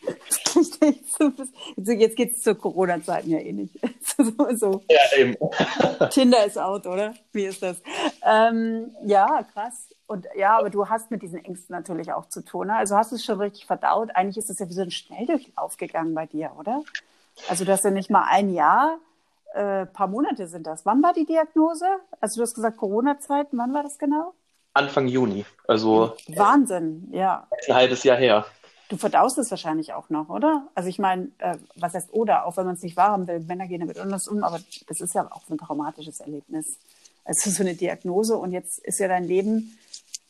[1.85, 3.73] Jetzt geht es zur Corona-Zeit ja eh nicht.
[4.17, 4.83] so, so.
[4.89, 5.35] Ja, eben.
[6.11, 7.13] Tinder ist out, oder?
[7.33, 7.81] Wie ist das?
[8.23, 9.89] Ähm, ja, krass.
[10.05, 12.67] Und ja, aber du hast mit diesen Ängsten natürlich auch zu tun.
[12.67, 12.77] Ne?
[12.77, 14.11] Also hast du es schon richtig verdaut.
[14.13, 16.83] Eigentlich ist es ja wie so ein Schnelldurchlauf gegangen bei dir, oder?
[17.49, 18.99] Also du hast ja nicht mal ein Jahr,
[19.53, 20.85] äh, paar Monate sind das.
[20.85, 21.85] Wann war die Diagnose?
[22.19, 24.33] Also du hast gesagt Corona-Zeiten, wann war das genau?
[24.73, 25.45] Anfang Juni.
[25.67, 27.47] Also Wahnsinn, ja.
[27.67, 28.45] Ein halbes Jahr her.
[28.89, 30.67] Du verdaust es wahrscheinlich auch noch, oder?
[30.73, 33.67] Also ich meine, äh, was heißt oder, auch wenn man es nicht wahrhaben will, Männer
[33.67, 36.79] gehen damit anders um, aber das ist ja auch ein traumatisches Erlebnis.
[37.25, 39.77] Es ist so eine Diagnose und jetzt ist ja dein Leben,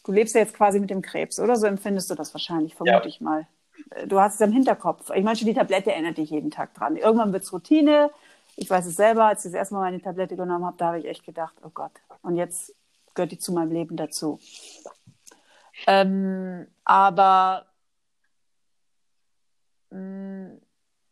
[0.05, 1.55] du lebst ja jetzt quasi mit dem Krebs, oder?
[1.55, 3.05] So empfindest du das wahrscheinlich, vermute ja.
[3.05, 3.47] ich mal.
[3.91, 5.11] Äh, du hast es im Hinterkopf.
[5.13, 6.95] Ich meine schon, die Tablette erinnert dich jeden Tag dran.
[6.95, 8.09] Irgendwann wird es Routine.
[8.57, 10.99] Ich weiß es selber, als ich das erste Mal meine Tablette genommen habe, da habe
[10.99, 11.91] ich echt gedacht, oh Gott.
[12.23, 12.75] Und jetzt
[13.13, 14.39] gehört die zu meinem Leben dazu.
[15.85, 17.67] Ähm, aber
[19.91, 20.61] mh, mm,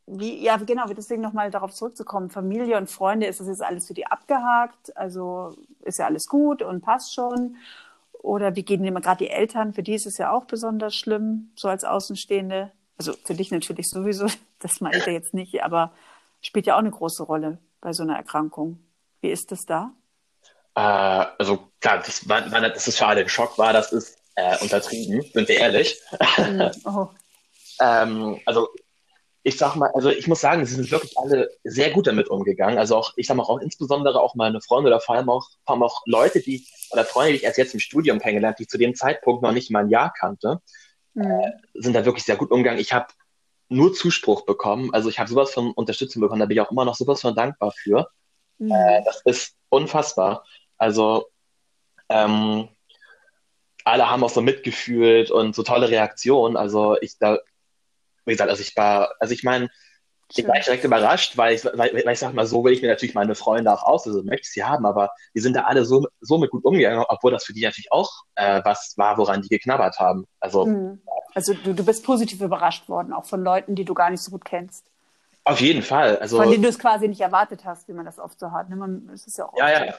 [0.08, 2.30] wie, ja, genau, deswegen nochmal darauf zurückzukommen.
[2.30, 4.96] Familie und Freunde, ist das jetzt alles für die abgehakt?
[4.96, 7.58] Also ist ja alles gut und passt schon?
[8.14, 9.74] Oder wie gehen immer gerade die Eltern?
[9.74, 12.72] Für die ist es ja auch besonders schlimm, so als Außenstehende.
[12.98, 14.28] Also für dich natürlich sowieso,
[14.60, 15.92] das meine ich jetzt nicht, aber
[16.46, 18.80] spielt ja auch eine große Rolle bei so einer Erkrankung.
[19.22, 19.94] Wie ist das da?
[20.76, 24.18] Äh, also klar, das war, war, dass es für alle ein Schock war, das ist
[24.36, 26.00] äh, untertrieben, sind wir ehrlich.
[26.38, 26.72] Mhm.
[26.86, 27.10] Oh.
[27.82, 28.70] ähm, also
[29.42, 32.80] ich sag mal, also ich muss sagen, sie sind wirklich alle sehr gut damit umgegangen.
[32.80, 35.76] Also auch, ich sag mal, auch insbesondere auch meine Freunde oder vor allem auch, vor
[35.76, 38.70] allem auch Leute, die, oder Freunde, die ich erst jetzt im Studium kennengelernt, die ich
[38.70, 40.62] zu dem Zeitpunkt noch nicht mal ein Jahr kannte,
[41.14, 41.30] mhm.
[41.30, 42.80] äh, sind da wirklich sehr gut umgegangen.
[42.80, 43.08] Ich habe
[43.70, 44.94] nur Zuspruch bekommen.
[44.94, 47.36] Also ich habe sowas von Unterstützung bekommen, da bin ich auch immer noch sowas von
[47.36, 48.10] dankbar für.
[48.58, 48.72] Mhm.
[48.72, 50.46] Äh, das ist unfassbar.
[50.78, 51.28] Also
[52.10, 52.70] ähm,
[53.84, 56.58] alle haben auch so mitgefühlt und so tolle Reaktionen.
[56.58, 57.40] Also ich da,
[58.26, 59.70] wie gesagt, also ich war, also ich meine,
[60.34, 62.88] ich war direkt überrascht, weil ich, weil, weil ich sag mal, so will ich mir
[62.88, 65.86] natürlich meine Freunde auch aus, also möchte ich sie haben, aber die sind da alle
[65.86, 69.44] so, so mit gut umgegangen, obwohl das für die natürlich auch äh, was war, woran
[69.44, 70.26] die geknabbert haben.
[70.40, 71.02] Also, mhm.
[71.36, 74.32] Also du, du bist positiv überrascht worden, auch von Leuten, die du gar nicht so
[74.32, 74.86] gut kennst.
[75.44, 76.18] Auf jeden Fall.
[76.18, 78.70] Also, von denen du es quasi nicht erwartet hast, wie man das oft so hat.
[78.70, 78.76] Ne?
[78.76, 79.94] Man, es ist ja, auch ja, ja.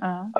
[0.00, 0.32] ja.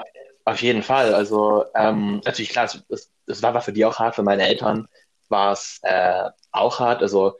[0.44, 1.14] Auf jeden Fall.
[1.14, 4.88] Also ähm, natürlich klar, es, es war für die auch hart, für meine Eltern
[5.28, 7.02] war es äh, auch hart.
[7.02, 7.36] Also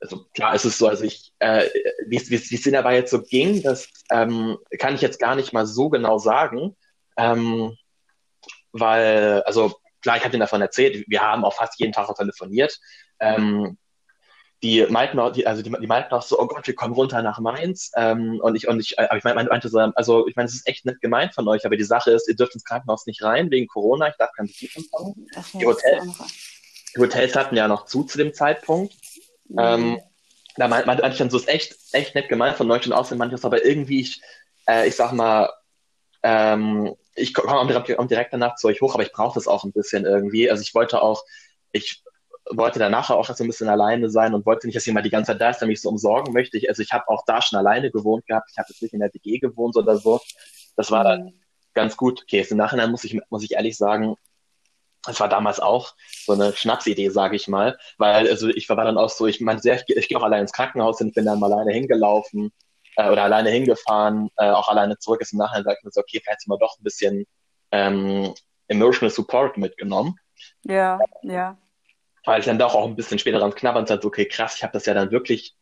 [0.00, 1.68] also klar ist es so, also ich, äh,
[2.06, 5.66] wie es wie dabei jetzt so ging, das ähm, kann ich jetzt gar nicht mal
[5.66, 6.74] so genau sagen,
[7.16, 7.76] ähm,
[8.72, 12.16] weil, also klar, ich habe Ihnen davon erzählt, wir haben auch fast jeden Tag auch
[12.16, 12.78] telefoniert.
[13.18, 13.78] Ähm,
[14.62, 17.22] die meinten auch, die, also die, die meinten auch so, oh Gott, wir kommen runter
[17.22, 17.92] nach Mainz.
[17.96, 20.84] Ähm, und ich, und ich, aber ich meinte so, also ich meine, es ist echt
[20.84, 23.66] nett gemeint von euch, aber die Sache ist, ihr dürft ins Krankenhaus nicht rein wegen
[23.68, 25.26] Corona, ich darf keinen Besuch empfangen.
[25.54, 26.02] Die, Hotel,
[26.94, 28.94] die Hotels hatten ja noch zu zu dem Zeitpunkt.
[29.48, 29.58] Mhm.
[29.58, 30.00] Ähm,
[30.56, 33.18] da meinte meint ich dann so, ist echt, echt nett gemeint von euch und außerdem
[33.18, 34.20] manches, aber irgendwie, ich,
[34.68, 35.50] äh, ich sag mal,
[36.22, 39.72] ähm, ich komme direkt, direkt danach zu euch hoch, aber ich brauche das auch ein
[39.72, 40.50] bisschen irgendwie.
[40.50, 41.24] Also ich wollte auch,
[41.72, 42.02] ich
[42.50, 45.32] wollte danach auch so ein bisschen alleine sein und wollte nicht, dass jemand die ganze
[45.32, 46.56] Zeit da ist, der mich so umsorgen möchte.
[46.56, 48.50] Ich, also ich habe auch da schon alleine gewohnt gehabt.
[48.52, 50.20] Ich habe jetzt nicht in der WG gewohnt oder so.
[50.76, 51.32] Das war dann
[51.74, 52.22] ganz gut.
[52.22, 54.16] Okay, jetzt im Nachhinein muss ich, muss ich ehrlich sagen,
[55.08, 55.94] es war damals auch
[56.26, 59.70] so eine Schnapsidee, sage ich mal, weil also ich war dann auch so, ich meinte,
[59.70, 62.52] ich, ich gehe auch alleine ins Krankenhaus und bin dann mal alleine hingelaufen
[62.96, 65.20] äh, oder alleine hingefahren, äh, auch alleine zurück.
[65.20, 67.26] Ist im Nachhinein sagt man so, okay, vielleicht mal doch ein bisschen
[67.72, 68.34] ähm,
[68.68, 70.16] emotional Support mitgenommen.
[70.64, 71.58] Ja, ja.
[72.24, 74.72] Weil ich dann doch auch ein bisschen später dran knabbern und okay, krass, ich habe
[74.72, 75.56] das ja dann wirklich,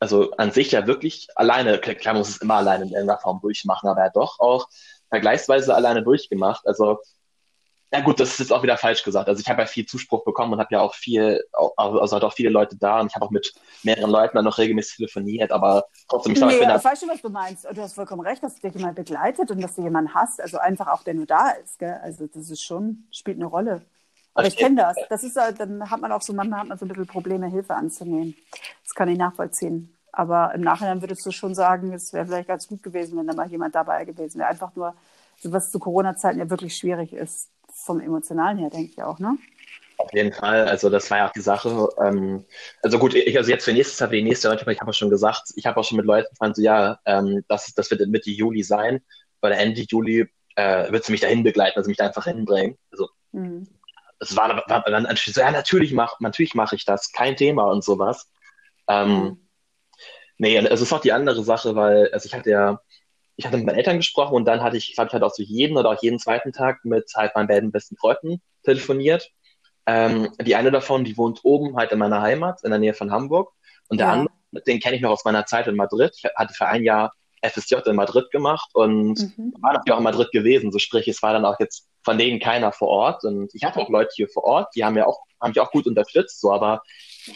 [0.00, 3.88] also an sich ja wirklich alleine, klar muss es immer alleine in irgendeiner Form durchmachen,
[3.88, 4.68] aber ja doch auch
[5.08, 6.66] vergleichsweise alleine durchgemacht.
[6.66, 6.98] Also
[7.94, 9.28] ja gut, das ist jetzt auch wieder falsch gesagt.
[9.28, 11.44] Also ich habe ja viel Zuspruch bekommen und habe ja auch viel,
[11.76, 14.58] also hat auch viele Leute da und ich habe auch mit mehreren Leuten dann noch
[14.58, 17.64] regelmäßig telefoniert, aber trotzdem, ich nee, ich weiß schon, was du meinst.
[17.64, 20.88] Du hast vollkommen recht, dass dich jemand begleitet und dass du jemanden hast, also einfach
[20.88, 22.00] auch, der nur da ist, gell?
[22.02, 23.82] Also das ist schon, spielt eine Rolle.
[24.34, 24.96] Aber ich kenne das.
[25.08, 27.74] Das ist dann hat man auch so, manchmal hat man so ein bisschen Probleme, Hilfe
[27.74, 28.34] anzunehmen.
[28.82, 29.94] Das kann ich nachvollziehen.
[30.10, 33.34] Aber im Nachhinein würdest du schon sagen, es wäre vielleicht ganz gut gewesen, wenn da
[33.34, 34.48] mal jemand dabei gewesen wäre.
[34.48, 34.94] Einfach nur,
[35.44, 37.50] was zu Corona-Zeiten ja wirklich schwierig ist,
[37.84, 39.36] vom Emotionalen her, denke ich auch, ne?
[39.96, 40.66] Auf jeden Fall.
[40.66, 41.88] Also das war ja auch die Sache.
[42.02, 42.44] Ähm,
[42.82, 44.94] also gut, ich, also jetzt für nächstes Jahr, für die nächste Jahr, ich habe auch
[44.94, 48.06] schon gesagt, ich habe auch schon mit Leuten gefragt, so ja, ähm, das, das wird
[48.08, 49.00] Mitte Juli sein,
[49.40, 52.76] weil Ende Juli äh, wird sie mich dahin begleiten, also mich da einfach hinbringen.
[52.90, 53.68] Also mhm.
[54.18, 57.84] es war, war, dann so, ja, natürlich mache natürlich mach ich das, kein Thema und
[57.84, 58.30] sowas.
[58.88, 59.48] Ähm, mhm.
[60.38, 62.80] Nee, also es ist auch die andere Sache, weil, also ich hatte ja
[63.36, 65.42] ich hatte mit meinen Eltern gesprochen und dann hatte ich, glaube ich, halt auch so
[65.42, 69.30] jeden oder auch jeden zweiten Tag mit halt meinen beiden besten Freunden telefoniert.
[69.86, 73.10] Ähm, die eine davon, die wohnt oben halt in meiner Heimat, in der Nähe von
[73.10, 73.52] Hamburg.
[73.88, 74.12] Und der ja.
[74.12, 74.34] andere,
[74.66, 76.14] den kenne ich noch aus meiner Zeit in Madrid.
[76.16, 77.12] Ich hatte für ein Jahr
[77.42, 79.54] FSJ in Madrid gemacht und mhm.
[79.60, 80.72] war natürlich auch in Madrid gewesen.
[80.72, 83.24] So sprich, es war dann auch jetzt von denen keiner vor Ort.
[83.24, 85.70] Und ich hatte auch Leute hier vor Ort, die haben ja auch, haben mich auch
[85.70, 86.82] gut unterstützt, so, aber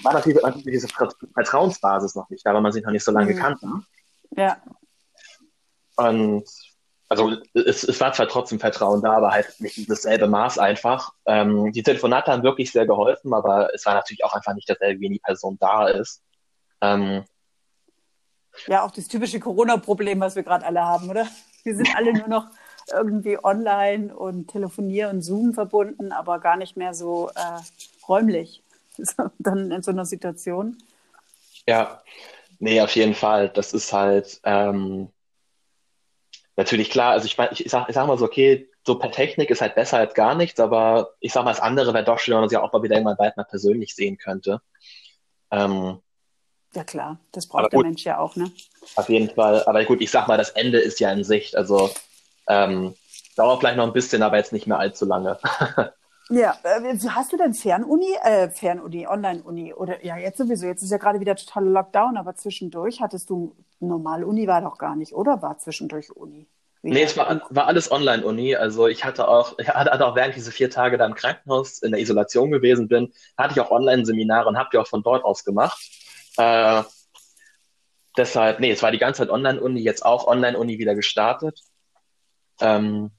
[0.02, 0.88] war natürlich, natürlich diese
[1.34, 3.36] Vertrauensbasis noch nicht da, weil man sich noch nicht so lange mhm.
[3.36, 3.82] gekannt hat.
[4.36, 4.56] Ja.
[5.98, 6.44] Und
[7.08, 11.12] also es, es war zwar trotzdem Vertrauen da, aber halt nicht dasselbe Maß einfach.
[11.26, 15.00] Ähm, die Telefonate haben wirklich sehr geholfen, aber es war natürlich auch einfach nicht dasselbe,
[15.00, 16.22] wie die Person da ist.
[16.80, 17.24] Ähm,
[18.66, 21.26] ja, auch das typische Corona-Problem, was wir gerade alle haben, oder?
[21.64, 22.46] Wir sind alle nur noch
[22.92, 27.60] irgendwie online und telefonieren und Zoom verbunden, aber gar nicht mehr so äh,
[28.08, 28.62] räumlich.
[29.00, 30.76] So, dann in so einer Situation.
[31.68, 32.02] Ja,
[32.58, 33.48] nee, auf jeden Fall.
[33.48, 35.12] Das ist halt ähm,
[36.58, 37.12] natürlich klar.
[37.12, 39.98] Also ich ich, sag, ich sag mal so, okay, so per Technik ist halt besser
[39.98, 42.58] als gar nichts, aber ich sag mal, das andere wäre doch schön, wenn man sich
[42.58, 44.60] auch mal wieder irgendwann bald mal persönlich sehen könnte.
[45.50, 46.00] Ähm,
[46.74, 48.50] ja klar, das braucht der Mensch ja auch, ne?
[48.96, 49.64] Auf jeden Fall.
[49.64, 51.56] Aber gut, ich sag mal, das Ende ist ja in Sicht.
[51.56, 51.90] Also
[52.48, 52.94] ähm,
[53.36, 55.38] dauert vielleicht noch ein bisschen, aber jetzt nicht mehr allzu lange.
[56.30, 60.90] ja, äh, hast du denn Fernuni, äh, Fernuni, Online-Uni oder ja jetzt sowieso, jetzt ist
[60.90, 65.12] ja gerade wieder totaler Lockdown, aber zwischendurch hattest du normal Uni war doch gar nicht,
[65.14, 66.48] oder war zwischendurch Uni?
[66.82, 68.54] Wie nee, es war, war alles Online-Uni.
[68.54, 71.92] Also ich hatte auch, ich hatte auch während diese vier Tage da im Krankenhaus in
[71.92, 75.44] der Isolation gewesen bin, hatte ich auch Online-Seminare und habe die auch von dort aus
[75.44, 75.78] gemacht.
[76.36, 76.82] Äh,
[78.16, 81.60] deshalb, nee, es war die ganze Zeit Online-Uni, jetzt auch Online-Uni wieder gestartet.
[82.60, 83.10] Ähm,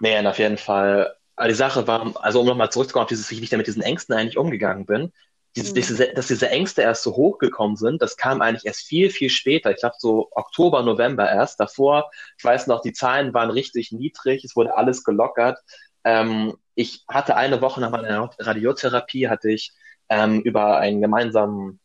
[0.00, 1.14] nee, auf jeden Fall.
[1.36, 3.82] Aber die Sache war, also um nochmal zurückzukommen auf dieses, wie ich da mit diesen
[3.82, 5.12] Ängsten eigentlich umgegangen bin,
[5.56, 5.74] dieses, mhm.
[5.76, 9.70] diese, dass diese Ängste erst so hochgekommen sind, das kam eigentlich erst viel, viel später.
[9.70, 11.60] Ich glaube so Oktober, November erst.
[11.60, 15.58] Davor, ich weiß noch, die Zahlen waren richtig niedrig, es wurde alles gelockert.
[16.04, 19.72] Ähm, ich hatte eine Woche nach meiner Radiotherapie, hatte ich
[20.08, 21.80] ähm, über einen gemeinsamen,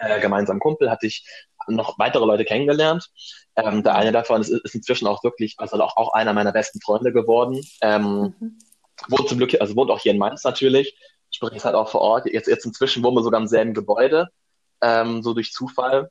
[0.00, 1.24] äh, gemeinsamen Kumpel hatte ich
[1.68, 3.08] noch weitere Leute kennengelernt.
[3.56, 6.80] Ähm, der eine davon ist, ist inzwischen auch wirklich, also auch, auch einer meiner besten
[6.80, 7.60] Freunde geworden.
[7.82, 8.58] Ähm, mhm.
[9.08, 10.96] Wohnt zum Glück, also wohnt auch hier in Mainz natürlich.
[11.30, 12.26] Sprich, ist halt auch vor Ort.
[12.26, 14.28] Jetzt, jetzt inzwischen wohnen wir sogar im selben Gebäude,
[14.80, 16.10] ähm, so durch Zufall.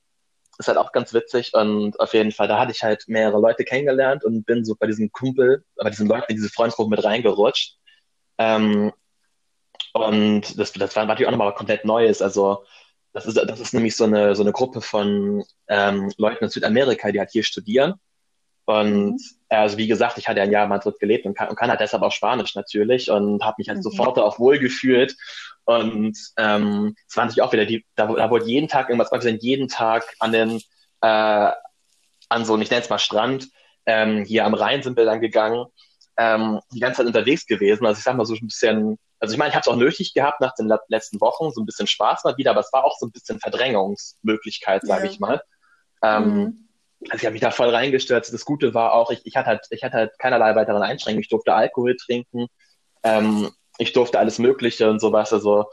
[0.57, 3.63] Ist halt auch ganz witzig und auf jeden Fall, da hatte ich halt mehrere Leute
[3.63, 7.77] kennengelernt und bin so bei diesem Kumpel, bei diesen Leuten in diese Freundesgruppe mit reingerutscht.
[8.37, 8.91] Ähm,
[9.93, 12.21] und das, das war natürlich auch nochmal komplett Neues.
[12.21, 12.65] Also
[13.13, 17.11] das ist, das ist nämlich so eine, so eine Gruppe von ähm, Leuten aus Südamerika,
[17.11, 17.95] die halt hier studieren.
[18.65, 19.19] Und mhm.
[19.49, 21.81] also wie gesagt, ich hatte ein Jahr in Madrid gelebt und kann, und kann halt
[21.81, 23.83] deshalb auch Spanisch natürlich und habe mich halt mhm.
[23.83, 25.15] sofort darauf wohlgefühlt.
[25.65, 29.21] Und ähm, es war natürlich auch wieder die, da, da wurde jeden Tag irgendwas, wir
[29.21, 30.61] sind jeden Tag an den,
[31.01, 31.51] äh,
[32.29, 33.49] an so, ich nenne es mal Strand,
[33.85, 35.65] ähm, hier am Rhein sind wir dann gegangen,
[36.17, 37.85] ähm, die ganze Zeit unterwegs gewesen.
[37.85, 40.15] Also ich sag mal so ein bisschen also ich meine, ich habe es auch nötig
[40.15, 42.97] gehabt nach den letzten Wochen, so ein bisschen Spaß mal wieder, aber es war auch
[42.97, 45.11] so ein bisschen Verdrängungsmöglichkeit, sage ja.
[45.11, 45.43] ich mal.
[46.01, 46.69] Ähm, mhm.
[47.09, 48.33] Also ich habe mich da voll reingestürzt.
[48.33, 51.21] Das Gute war auch, ich, ich, hatte halt, ich hatte halt keinerlei weiteren Einschränkungen.
[51.21, 52.47] Ich durfte Alkohol trinken,
[53.03, 55.31] ähm, ich durfte alles Mögliche und sowas.
[55.33, 55.65] Also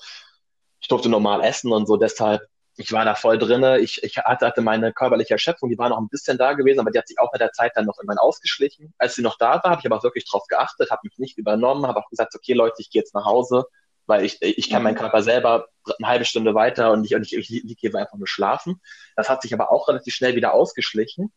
[0.80, 1.96] ich durfte normal essen und so.
[1.96, 2.42] Deshalb
[2.79, 3.81] ich war da voll drinne.
[3.81, 6.93] Ich, ich hatte, hatte meine körperliche Erschöpfung, die war noch ein bisschen da gewesen, aber
[6.93, 8.95] die hat sich auch mit der Zeit dann noch irgendwann ausgeschlichen.
[8.99, 11.89] Als sie noch da war, habe ich aber wirklich drauf geachtet, habe mich nicht übernommen,
[11.89, 13.66] habe auch gesagt, okay Leute, ich gehe jetzt nach Hause,
[14.07, 15.01] weil ich, ich kann meinen mhm.
[15.01, 15.66] Körper selber
[15.99, 18.81] eine halbe Stunde weiter und ich, und ich, ich liege hier einfach nur schlafen.
[19.16, 21.33] Das hat sich aber auch relativ schnell wieder ausgeschlichen.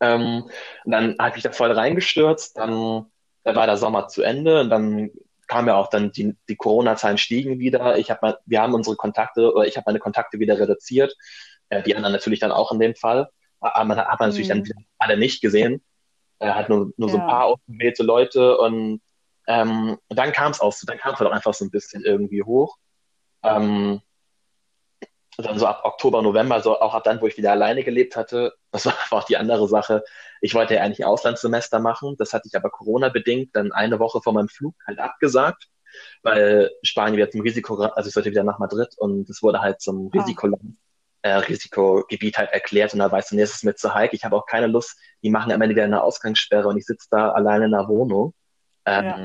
[0.00, 0.50] Ähm,
[0.84, 3.06] und dann habe ich da voll reingestürzt, dann,
[3.44, 5.10] dann war der Sommer zu Ende und dann
[5.48, 7.98] kam ja auch dann die, die Corona-Zahlen stiegen wieder.
[7.98, 11.16] Ich habe wir haben unsere Kontakte oder ich habe meine Kontakte wieder reduziert.
[11.70, 13.28] Äh, die anderen natürlich dann auch in dem Fall.
[13.60, 14.64] Aber man hat man natürlich mhm.
[14.64, 15.82] dann alle nicht gesehen.
[16.38, 17.14] Er hat nur, nur ja.
[17.14, 19.00] so ein paar ausgewählte Leute und
[19.48, 22.42] ähm, dann kam es auch, dann kam es halt auch einfach so ein bisschen irgendwie
[22.42, 22.76] hoch.
[23.42, 24.00] Ähm,
[25.46, 28.54] dann so ab Oktober, November, so auch ab dann, wo ich wieder alleine gelebt hatte,
[28.72, 30.02] das war auch die andere Sache.
[30.40, 34.20] Ich wollte ja eigentlich ein Auslandssemester machen, das hatte ich aber Corona-bedingt dann eine Woche
[34.20, 35.68] vor meinem Flug halt abgesagt,
[36.22, 39.80] weil Spanien wieder zum Risiko, also ich sollte wieder nach Madrid und es wurde halt
[39.80, 40.18] zum ah.
[40.18, 40.76] Risikoland,
[41.22, 44.24] äh, Risikogebiet halt erklärt und da weißt du, nee, es ist mir zu heikel, ich
[44.24, 47.30] habe auch keine Lust, die machen am Ende wieder eine Ausgangssperre und ich sitze da
[47.30, 48.34] alleine in der Wohnung.
[48.86, 49.22] Ähm, ja.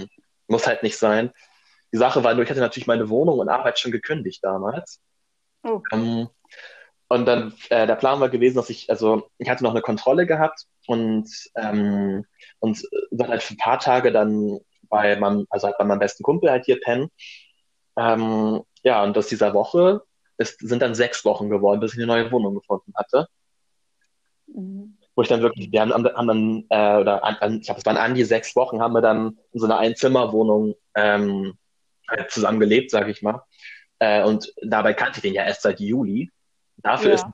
[0.47, 1.31] Muss halt nicht sein.
[1.91, 4.99] Die Sache war nur, ich hatte natürlich meine Wohnung und Arbeit schon gekündigt damals.
[5.63, 5.81] Oh.
[5.91, 6.27] Ähm,
[7.07, 10.25] und dann, äh, der Plan war gewesen, dass ich, also ich hatte noch eine Kontrolle
[10.25, 12.25] gehabt und, ähm,
[12.59, 14.59] und dann halt für ein paar Tage dann
[14.89, 17.09] bei meinem, also halt bei meinem besten Kumpel halt hier pennen.
[17.97, 20.01] Ähm, ja, und aus dieser Woche
[20.37, 23.27] ist, sind dann sechs Wochen geworden, bis ich eine neue Wohnung gefunden hatte.
[24.47, 24.97] Mhm.
[25.15, 27.85] Wo ich dann wirklich, wir haben, haben dann, äh, oder an, an, ich glaube, es
[27.85, 31.53] waren an die sechs Wochen, haben wir dann in so einer Einzimmerwohnung ähm,
[32.09, 33.43] halt zusammen gelebt, sage ich mal.
[34.03, 36.29] Äh, und dabei kannte ich den ja erst seit Juli.
[36.77, 37.15] Dafür ja.
[37.15, 37.25] ist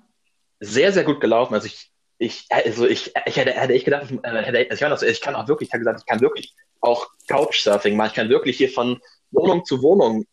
[0.59, 1.55] sehr, sehr gut gelaufen.
[1.55, 4.93] Also ich, ich, also ich, ich hätte, hätte ich gedacht, ich, äh, hätte, ich, kann
[4.93, 8.09] auch, ich kann auch wirklich, ich habe gesagt, ich kann wirklich auch Couchsurfing machen.
[8.09, 8.99] Ich kann wirklich hier von
[9.31, 10.25] Wohnung zu Wohnung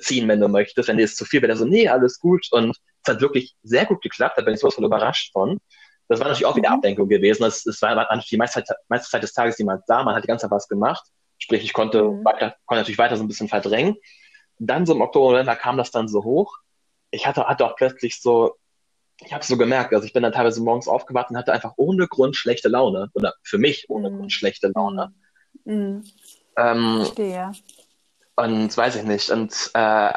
[0.00, 0.88] ziehen, wenn du möchtest.
[0.88, 2.48] Wenn dir es zu viel wäre, so, nee, alles gut.
[2.50, 4.36] Und es hat wirklich sehr gut geklappt.
[4.36, 5.60] Da bin ich sowas von überrascht von.
[6.08, 6.76] Das war natürlich auch wieder mhm.
[6.78, 7.44] Ablenkung gewesen.
[7.44, 10.02] Das, das war natürlich die meiste Zeit, meiste Zeit des Tages jemand da.
[10.02, 11.06] Man hat die ganze Zeit was gemacht.
[11.38, 12.24] Sprich, ich konnte, mhm.
[12.24, 13.94] weiter, konnte natürlich weiter so ein bisschen verdrängen.
[14.58, 16.58] Dann so im Oktober, November kam das dann so hoch.
[17.10, 18.56] Ich hatte, hatte auch plötzlich so,
[19.20, 21.74] ich habe es so gemerkt, also ich bin dann teilweise morgens aufgewacht und hatte einfach
[21.76, 23.10] ohne Grund schlechte Laune.
[23.14, 24.18] Oder für mich ohne mhm.
[24.18, 25.14] Grund schlechte Laune.
[25.64, 26.04] Mhm.
[26.56, 27.52] Ähm, Verstehe.
[28.36, 29.30] Und weiß ich nicht.
[29.30, 30.12] Und äh,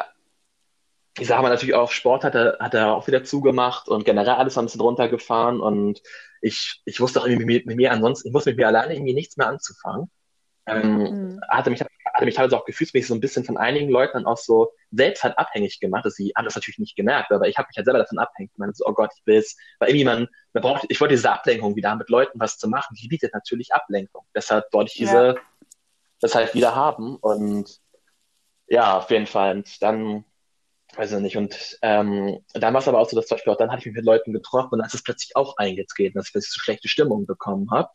[1.20, 4.36] ich sage mal natürlich auch, Sport hat er, hat er auch wieder zugemacht und generell
[4.36, 6.02] alles ein bisschen runtergefahren und
[6.42, 9.14] ich, ich wusste auch irgendwie mit, mit mir ansonsten, ich wusste mit mir alleine irgendwie
[9.14, 10.12] nichts mehr anzufangen.
[10.68, 11.42] Ähm, mhm.
[11.48, 11.82] hatte mich,
[12.18, 15.24] hatte mich teilweise auch gefühlsmäßig so ein bisschen von einigen Leuten dann auch so selbst
[15.24, 16.04] halt abhängig gemacht.
[16.04, 18.54] dass sie haben das natürlich nicht gemerkt, aber ich habe mich halt selber davon abhängig
[18.54, 18.76] gemacht.
[18.76, 21.76] So, oh Gott, ich will es, weil irgendwie man, man braucht, ich wollte diese Ablenkung
[21.76, 22.96] wieder haben, mit Leuten was zu machen.
[23.00, 24.26] Die bietet natürlich Ablenkung.
[24.34, 25.36] Deshalb wollte ich diese, ja.
[26.20, 27.80] das halt wieder haben und
[28.66, 29.58] ja, auf jeden Fall.
[29.58, 30.26] Und dann,
[30.96, 31.38] weiß ich nicht.
[31.38, 33.86] Und ähm, dann war es aber auch so, dass zum Beispiel auch dann hatte ich
[33.86, 36.88] mich mit Leuten getroffen und als es plötzlich auch eingetreten, dass ich plötzlich so schlechte
[36.88, 37.90] Stimmung bekommen habe.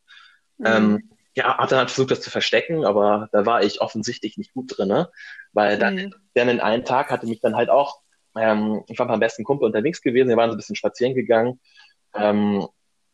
[0.59, 0.67] Mhm.
[0.67, 4.53] Ähm, ja, hat dann halt versucht, das zu verstecken, aber da war ich offensichtlich nicht
[4.53, 5.11] gut drinne,
[5.53, 6.15] weil dann, mhm.
[6.35, 8.01] dann in einen Tag hatte mich dann halt auch,
[8.37, 11.15] ähm, ich war mit meinem besten Kumpel unterwegs gewesen, wir waren so ein bisschen spazieren
[11.15, 11.61] gegangen
[12.15, 12.67] ähm,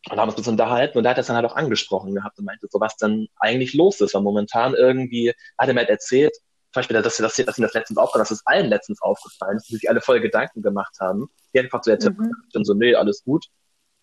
[0.09, 2.13] und haben uns ein bisschen unterhalten und da hat er es dann halt auch angesprochen
[2.13, 5.81] gehabt und meinte so, was dann eigentlich los ist, weil momentan irgendwie, hat er mir
[5.81, 6.33] halt erzählt,
[6.71, 9.69] zum Beispiel, dass, dass, dass ihm das letztens aufgefallen dass es allen letztens aufgefallen ist,
[9.69, 11.27] die sich alle voll Gedanken gemacht haben.
[11.51, 12.31] Die einfach so erzählt, mhm.
[12.53, 13.47] und so, nee, alles gut.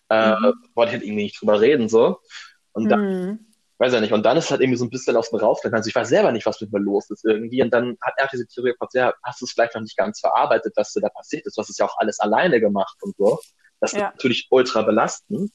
[0.09, 0.53] Äh, mhm.
[0.75, 2.19] Wollte ich halt irgendwie nicht drüber reden, so.
[2.73, 3.46] Und dann, mhm.
[3.79, 5.77] Weiß ja nicht, und dann ist halt irgendwie so ein bisschen aus dem rausgegangen.
[5.77, 7.61] Also ich weiß selber nicht, was mit mir los ist irgendwie.
[7.61, 10.19] Und dann hat er diese Theorie gesagt, ja, hast du es vielleicht noch nicht ganz
[10.19, 11.57] verarbeitet, was da passiert ist.
[11.57, 13.39] Du hast es ja auch alles alleine gemacht und so.
[13.79, 14.07] Das ja.
[14.07, 15.51] ist natürlich ultra belastend.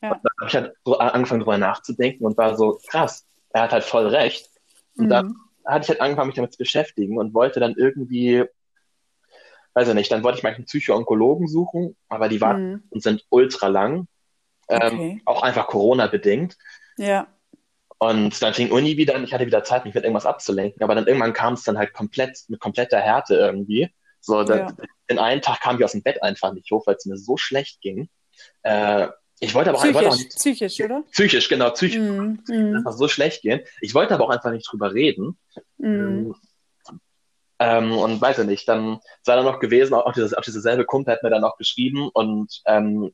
[0.00, 0.12] Ja.
[0.12, 3.84] Und dann habe ich halt angefangen, drüber nachzudenken und war so, krass, er hat halt
[3.84, 4.48] voll recht.
[4.96, 5.10] Und mhm.
[5.10, 5.34] dann
[5.66, 8.44] hatte ich halt angefangen, mich damit zu beschäftigen und wollte dann irgendwie,
[9.74, 13.00] weiß ich nicht, dann wollte ich mal einen Psycho-Onkologen suchen, aber die waren mhm.
[13.00, 14.06] sind ultra lang.
[14.68, 15.22] Ähm, okay.
[15.26, 16.56] Auch einfach Corona-bedingt.
[16.96, 17.28] Ja.
[18.02, 20.96] Und dann fing Uni wieder an, ich hatte wieder Zeit, mich mit irgendwas abzulenken, aber
[20.96, 23.94] dann irgendwann kam es dann halt komplett, mit kompletter Härte irgendwie.
[24.18, 24.72] So, ja.
[25.06, 27.36] in einen Tag kam ich aus dem Bett einfach nicht hoch, weil es mir so
[27.36, 28.08] schlecht ging.
[28.62, 29.06] Äh,
[29.38, 31.04] ich wollte aber psychisch, auch, wollte auch nicht, psychisch, oder?
[31.12, 32.00] Psychisch, genau, psychisch.
[32.00, 32.76] Mm, mm.
[32.78, 33.60] Einfach so schlecht gehen.
[33.80, 35.38] Ich wollte aber auch einfach nicht drüber reden.
[35.78, 36.32] Mm.
[37.60, 40.84] Ähm, und weiß ich nicht, dann sei da noch gewesen, auch, dieses, auch diese selbe
[40.84, 43.12] Kumpel hat mir dann auch geschrieben und ähm,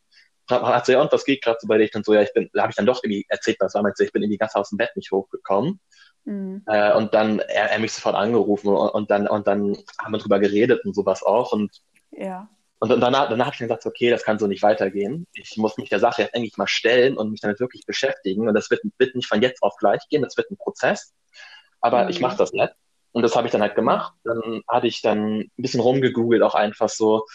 [0.51, 1.88] hat so, ja, und was geht gerade so bei dir?
[1.92, 4.05] Dann so, ja, ich bin, da habe ich dann doch irgendwie erzählt, was war, meinte,
[4.05, 5.80] ich bin in die Gasse aus dem Bett nicht hochgekommen.
[6.24, 6.62] Mhm.
[6.66, 10.18] Äh, und dann er, er mich sofort angerufen und, und, dann und dann haben wir
[10.18, 11.70] drüber geredet und sowas auch und
[12.11, 12.49] ja.
[12.80, 15.26] Und danach, danach habe ich dann gesagt, okay, das kann so nicht weitergehen.
[15.32, 18.46] Ich muss mich der Sache jetzt eigentlich mal stellen und mich damit wirklich beschäftigen.
[18.46, 21.12] Und das wird, wird nicht von jetzt auf gleich gehen, das wird ein Prozess.
[21.80, 22.11] Aber mhm.
[22.11, 22.72] ich mache das nicht.
[23.11, 24.14] Und das habe ich dann halt gemacht.
[24.22, 27.26] Dann hatte ich dann ein bisschen rumgegoogelt, auch einfach so.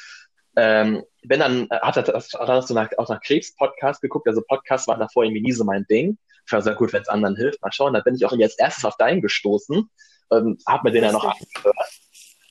[0.55, 4.27] Ähm, bin dann, hat das, hat das so nach, auch nach Krebs-Podcast geguckt.
[4.27, 6.17] Also Podcast war davor irgendwie nie so mein Ding.
[6.45, 7.61] Ich war sehr gut, wenn es anderen hilft.
[7.61, 7.93] Mal schauen.
[7.93, 9.89] Da bin ich auch jetzt erstes auf deinen gestoßen
[10.29, 11.75] und habe mir den dann noch angehört.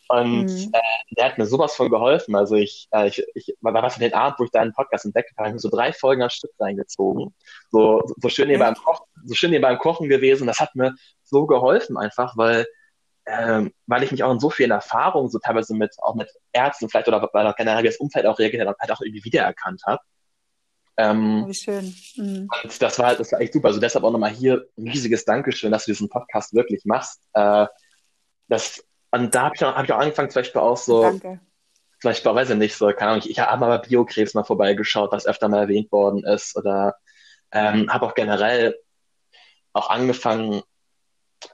[0.08, 0.70] Und mhm.
[0.72, 2.34] äh, der hat mir sowas von geholfen.
[2.34, 5.30] Also ich, äh, ich, ich war was von den Abend, wo ich deinen Podcast entdeckt
[5.30, 7.34] habe, habe ich mir so drei Folgen am Stück reingezogen.
[7.70, 10.46] So, so schön hier beim Kochen, so schön hier beim Kochen gewesen.
[10.46, 10.94] Das hat mir
[11.24, 12.66] so geholfen einfach, weil
[13.26, 16.88] ähm, weil ich mich auch in so vielen Erfahrungen, so teilweise mit auch mit Ärzten
[16.88, 20.02] vielleicht oder weil generell das Umfeld auch reagiert hat, halt auch irgendwie wiedererkannt habe.
[20.96, 21.94] Ähm, Wie schön.
[22.16, 22.48] Mhm.
[22.62, 23.68] Und das war, das war echt super.
[23.68, 27.22] Also deshalb auch nochmal hier ein riesiges Dankeschön, dass du diesen Podcast wirklich machst.
[27.32, 27.66] Äh,
[28.48, 31.40] das und da habe ich, auch, hab ich auch angefangen, zum Beispiel auch so, Danke.
[32.00, 34.42] zum Beispiel, weiß ich nicht, so, keine Ahnung, ich, ich habe mal bei Biokrebs mal
[34.42, 36.96] vorbeigeschaut, was öfter mal erwähnt worden ist, oder
[37.52, 38.74] ähm, habe auch generell
[39.74, 40.62] auch angefangen,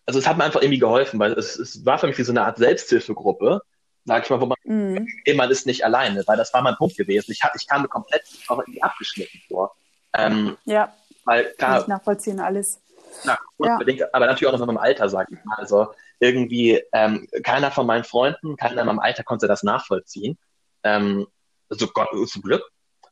[0.07, 2.33] also es hat mir einfach irgendwie geholfen, weil es, es war für mich wie so
[2.33, 3.61] eine Art Selbsthilfegruppe,
[4.05, 5.07] sag ich mal, wo man, mhm.
[5.37, 7.33] man ist nicht alleine, weil das war mein Punkt gewesen.
[7.33, 9.75] Ich, ich kam mir komplett auch irgendwie abgeschnitten vor.
[10.15, 10.93] Ähm, ja.
[11.25, 11.81] Weil klar.
[11.81, 12.81] Kann nachvollziehen alles.
[13.25, 14.07] Na, unbedingt, ja.
[14.13, 15.57] aber natürlich auch noch mit meinem Alter, sag ich mal.
[15.57, 15.89] Also
[16.21, 20.39] irgendwie ähm, keiner von meinen Freunden, keiner in meinem Alter konnte das nachvollziehen.
[20.83, 21.27] Ähm,
[21.69, 22.63] so Gott, zum Glück.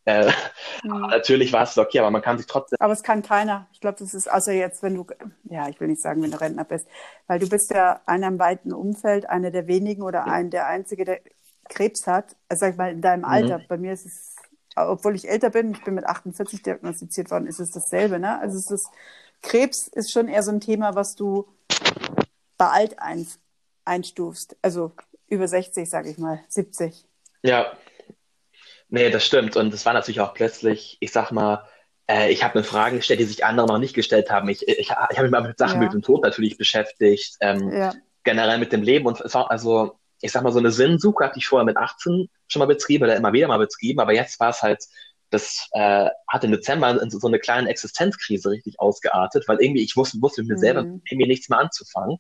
[0.07, 0.31] Äh,
[0.85, 1.01] mhm.
[1.11, 2.79] Natürlich war es okay, aber man kann sich trotzdem.
[2.81, 3.67] Aber es kann keiner.
[3.73, 5.07] Ich glaube, das ist, also jetzt, wenn du,
[5.45, 6.87] ja, ich will nicht sagen, wenn du Rentner bist,
[7.27, 10.33] weil du bist ja einer im weiten Umfeld, einer der wenigen oder ja.
[10.33, 11.21] ein, der Einzige, der
[11.69, 12.37] Krebs hat.
[12.49, 13.27] Also sag ich mal, in deinem mhm.
[13.27, 13.61] Alter.
[13.69, 14.37] Bei mir ist es,
[14.77, 18.39] obwohl ich älter bin, ich bin mit 48 diagnostiziert worden, ist es dasselbe, ne?
[18.39, 18.89] Also es ist,
[19.43, 21.47] Krebs ist schon eher so ein Thema, was du
[22.59, 23.41] beeilt eins
[23.85, 24.57] einstufst.
[24.63, 24.93] Also
[25.29, 27.05] über 60, sage ich mal, 70.
[27.43, 27.73] Ja,
[28.89, 29.57] nee, das stimmt.
[29.57, 31.65] Und es war natürlich auch plötzlich, ich sag mal,
[32.07, 34.49] äh, ich habe mir Fragen gestellt, die sich andere noch nicht gestellt haben.
[34.49, 35.85] Ich, ich, ich habe mich mal mit Sachen ja.
[35.85, 37.95] mit dem Tod natürlich beschäftigt, ähm, ja.
[38.25, 39.07] generell mit dem Leben.
[39.07, 42.29] Und es war also, ich sag mal, so eine Sinnsuche hatte ich vorher mit 18
[42.49, 44.85] schon mal betrieben oder immer wieder mal betrieben, aber jetzt war es halt,
[45.31, 49.83] das äh, hat im Dezember in so, so eine kleine Existenzkrise richtig ausgeartet, weil irgendwie
[49.83, 50.61] ich wusste, wusste mit mir mhm.
[50.61, 52.19] selber irgendwie nichts mehr anzufangen.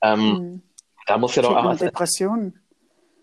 [0.00, 0.62] Ähm, mhm.
[1.06, 1.76] Da muss ja doch auch.
[1.76, 2.60] Depressionen.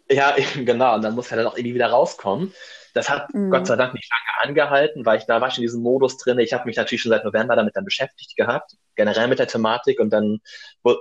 [0.09, 0.95] Ja, genau.
[0.95, 2.53] Und dann muss er dann auch irgendwie wieder rauskommen.
[2.93, 3.51] Das hat mhm.
[3.51, 6.39] Gott sei Dank nicht lange angehalten, weil ich da war schon in diesem Modus drin.
[6.39, 9.99] Ich habe mich natürlich schon seit November damit dann beschäftigt gehabt, generell mit der Thematik.
[9.99, 10.39] Und dann,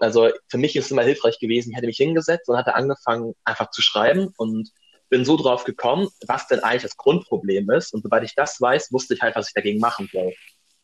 [0.00, 3.34] also für mich ist es immer hilfreich gewesen, ich hätte mich hingesetzt und hatte angefangen,
[3.44, 4.70] einfach zu schreiben und
[5.08, 7.94] bin so drauf gekommen, was denn eigentlich das Grundproblem ist.
[7.94, 10.32] Und sobald ich das weiß, wusste ich halt, was ich dagegen machen soll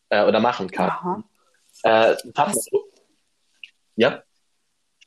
[0.09, 1.25] äh, oder machen kann.
[1.83, 2.15] Äh,
[3.95, 4.23] ja.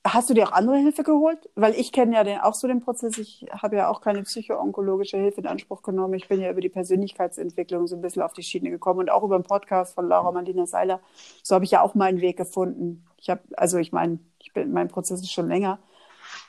[0.06, 1.48] Hast du dir auch andere Hilfe geholt?
[1.54, 3.16] Weil ich kenne ja den, auch so den Prozess.
[3.16, 6.12] Ich habe ja auch keine psychoonkologische Hilfe in Anspruch genommen.
[6.12, 9.22] Ich bin ja über die Persönlichkeitsentwicklung so ein bisschen auf die Schiene gekommen und auch
[9.22, 11.00] über den Podcast von Laura Marlina Seiler.
[11.42, 13.06] So habe ich ja auch meinen Weg gefunden.
[13.16, 15.78] Ich habe, also ich meine, ich bin, mein Prozess ist schon länger.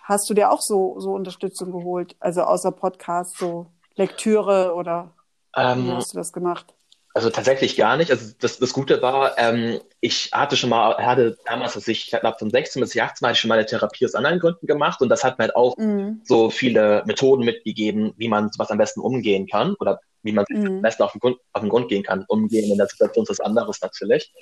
[0.03, 2.18] Hast du dir auch so, so Unterstützung geholt?
[2.20, 5.14] Also außer Podcast, so Lektüre oder
[5.56, 6.76] ähm, wie hast du das gemacht?
[7.16, 8.11] Also tatsächlich gar nicht.
[8.11, 12.36] Also das, das Gute war, ähm, ich hatte schon mal, hatte damals, als ich, glaube
[12.38, 15.07] von 16 bis 18 hatte ich schon mal eine Therapie aus anderen Gründen gemacht und
[15.07, 16.20] das hat mir halt auch mhm.
[16.26, 20.66] so viele Methoden mitgegeben, wie man sowas am besten umgehen kann oder wie man mhm.
[20.68, 22.26] am besten auf den, Grund, auf den Grund gehen kann.
[22.28, 24.34] Umgehen in der Situation ist was anderes natürlich.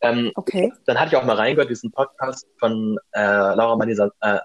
[0.00, 0.72] Ähm, okay.
[0.86, 4.40] Dann hatte ich auch mal reingehört, diesen Podcast von äh, Laura Marlina, äh,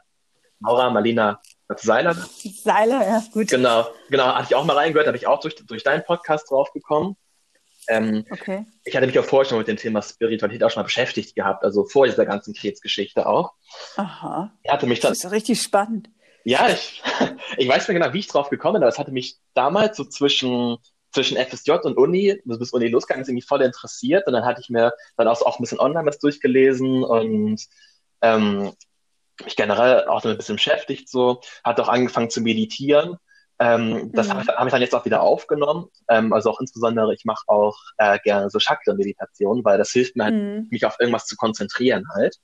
[0.59, 1.41] Laura Marlina
[1.77, 2.13] Seiler.
[2.13, 3.47] Seiler, ja, gut.
[3.47, 7.15] Genau, genau, hatte ich auch mal reingehört, habe ich auch durch, durch deinen Podcast draufgekommen.
[7.87, 8.65] Ähm, okay.
[8.83, 11.63] Ich hatte mich auch vorher schon mit dem Thema Spiritualität auch schon mal beschäftigt gehabt,
[11.63, 13.53] also vor dieser ganzen Krebsgeschichte auch.
[13.95, 14.51] Aha.
[14.63, 16.09] Ich hatte mich dann, das ist richtig spannend.
[16.43, 17.01] Ja, ich,
[17.57, 20.05] ich weiß nicht genau, wie ich drauf gekommen bin, aber es hatte mich damals so
[20.05, 20.77] zwischen,
[21.11, 24.27] zwischen FSJ und Uni, bis Uni losgegangen ist, irgendwie voll interessiert.
[24.27, 27.61] Und dann hatte ich mir dann auch, so auch ein bisschen online was durchgelesen und
[28.21, 28.71] ähm,
[29.43, 33.17] mich generell auch damit ein bisschen beschäftigt, so, hat auch angefangen zu meditieren
[33.61, 34.31] ähm, das mhm.
[34.31, 35.87] habe ich, hab ich, dann jetzt auch wieder aufgenommen.
[36.09, 40.23] Ähm, also auch insbesondere, ich mache auch äh, gerne so Chakra-Meditation, weil das hilft mir
[40.23, 40.67] halt, mhm.
[40.71, 42.37] mich auf irgendwas zu konzentrieren halt.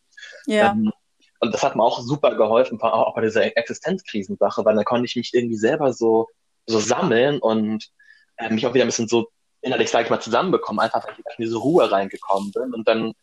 [0.45, 0.71] Ja.
[0.71, 0.91] Ähm,
[1.39, 5.15] und das hat mir auch super geholfen, auch bei dieser Existenzkrisensache, weil dann konnte ich
[5.15, 6.27] mich irgendwie selber so,
[6.67, 7.89] so sammeln und
[8.37, 9.29] äh, mich auch wieder ein bisschen so
[9.61, 12.75] innerlich, sage ich mal, zusammenbekommen, einfach weil ich in diese Ruhe reingekommen bin.
[12.75, 13.13] Und dann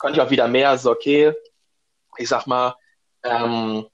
[0.00, 1.32] konnte ich auch wieder mehr so, okay,
[2.16, 2.74] ich sag mal,
[3.22, 3.86] ähm,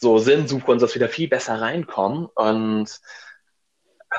[0.00, 2.26] so Sinnsuche und das wieder viel besser reinkommen.
[2.34, 3.00] Und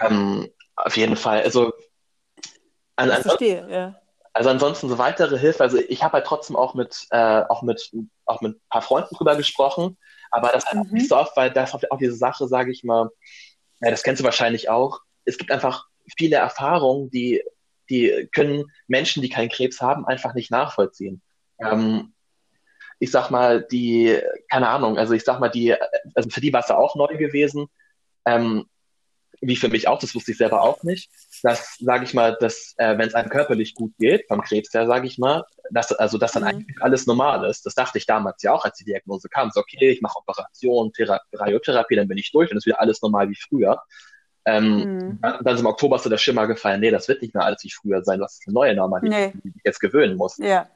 [0.01, 1.73] ähm, auf jeden Fall, also
[2.95, 3.95] an, an, verstehe, ja.
[4.33, 5.63] Also ansonsten so weitere Hilfe.
[5.63, 7.91] Also ich habe halt trotzdem auch mit äh, auch mit
[8.25, 9.97] auch mit ein paar Freunden drüber gesprochen,
[10.31, 10.81] aber das halt mhm.
[10.81, 13.09] auch nicht so oft, weil das auch diese Sache, sage ich mal,
[13.79, 14.99] ja, das kennst du wahrscheinlich auch.
[15.23, 15.85] Es gibt einfach
[16.17, 17.43] viele Erfahrungen, die
[17.89, 21.21] die können Menschen, die keinen Krebs haben, einfach nicht nachvollziehen.
[21.59, 22.14] Ähm,
[23.05, 24.19] ich sag mal, die,
[24.51, 25.75] keine Ahnung, also ich sag mal, die,
[26.15, 27.67] also für die war es ja auch neu gewesen,
[28.25, 28.65] ähm,
[29.41, 31.11] wie für mich auch, das wusste ich selber auch nicht,
[31.43, 34.87] dass, sage ich mal, dass, äh, wenn es einem körperlich gut geht, vom Krebs her,
[34.87, 36.49] sage ich mal, dass, also dass dann mhm.
[36.49, 37.65] eigentlich alles normal ist.
[37.65, 39.51] Das dachte ich damals ja auch, als die Diagnose kam.
[39.51, 42.81] So, okay, ich mache Operation, Thera Radiotherapie, dann bin ich durch und es ist wieder
[42.81, 43.81] alles normal wie früher.
[44.45, 45.19] Ähm, mhm.
[45.21, 47.63] dann, dann ist im Oktober so der Schimmer gefallen, nee, das wird nicht mehr alles
[47.63, 49.41] wie früher sein, das ist eine neue Normalität, nee.
[49.43, 50.37] die ich jetzt gewöhnen muss.
[50.37, 50.67] Ja.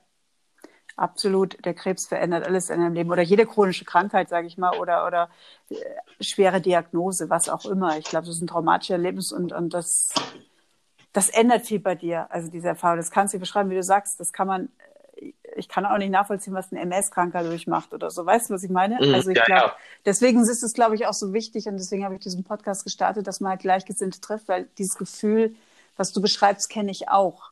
[1.00, 4.78] Absolut, der Krebs verändert alles in deinem Leben oder jede chronische Krankheit, sage ich mal,
[4.78, 5.30] oder oder
[5.70, 5.76] äh,
[6.20, 7.98] schwere Diagnose, was auch immer.
[7.98, 10.14] Ich glaube, das ist ein traumatischer Erlebnis und und das
[11.14, 12.28] das ändert viel bei dir.
[12.30, 14.20] Also diese Erfahrung, das kannst du beschreiben, wie du sagst.
[14.20, 14.70] Das kann man.
[15.56, 18.26] Ich kann auch nicht nachvollziehen, was ein MS-Kranker durchmacht oder so.
[18.26, 18.96] Weißt du, was ich meine?
[18.96, 19.76] Mhm, also ich ja, glaube, ja.
[20.06, 23.28] deswegen ist es, glaube ich, auch so wichtig und deswegen habe ich diesen Podcast gestartet,
[23.28, 25.56] dass man halt Gleichgesinnte trifft, weil dieses Gefühl,
[25.98, 27.49] was du beschreibst, kenne ich auch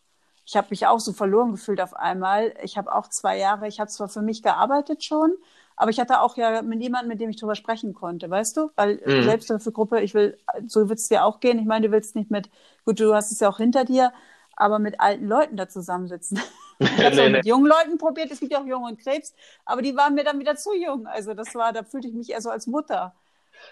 [0.48, 2.54] ich habe mich auch so verloren gefühlt auf einmal.
[2.64, 5.36] Ich habe auch zwei Jahre, ich habe zwar für mich gearbeitet schon,
[5.76, 8.72] aber ich hatte auch ja mit jemandem, mit dem ich drüber sprechen konnte, weißt du?
[8.78, 9.24] Weil mhm.
[9.24, 11.60] Selbsthilfegruppe, ich will, so wird es dir auch gehen.
[11.60, 12.50] Ich meine, du willst nicht mit,
[12.86, 14.14] gut, du hast es ja auch hinter dir,
[14.56, 16.39] aber mit alten Leuten da zusammensitzen.
[16.80, 19.34] Ich habe nee, mit jungen Leuten probiert, es gibt ja auch Junge und Krebs,
[19.66, 21.08] aber die waren mir dann wieder zu jung.
[21.08, 23.16] Also das war, da fühlte ich mich eher so als Mutter.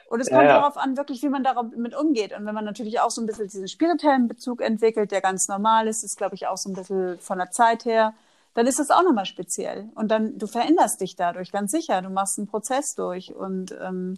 [0.10, 2.38] Und es kommt ja, darauf an, wirklich, wie man damit umgeht.
[2.38, 5.88] Und wenn man natürlich auch so ein bisschen diesen spirituellen Bezug entwickelt, der ganz normal
[5.88, 8.14] ist, ist, glaube ich, auch so ein bisschen von der Zeit her,
[8.54, 9.90] dann ist das auch nochmal speziell.
[9.96, 12.02] Und dann, du veränderst dich dadurch, ganz sicher.
[12.02, 13.34] Du machst einen Prozess durch.
[13.34, 14.18] Und ähm,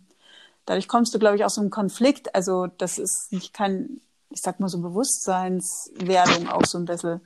[0.65, 2.35] dadurch kommst du, glaube ich, aus so einem Konflikt.
[2.35, 7.21] Also, das ist nicht kein, ich sag mal so Bewusstseinswerdung auch so ein bisschen.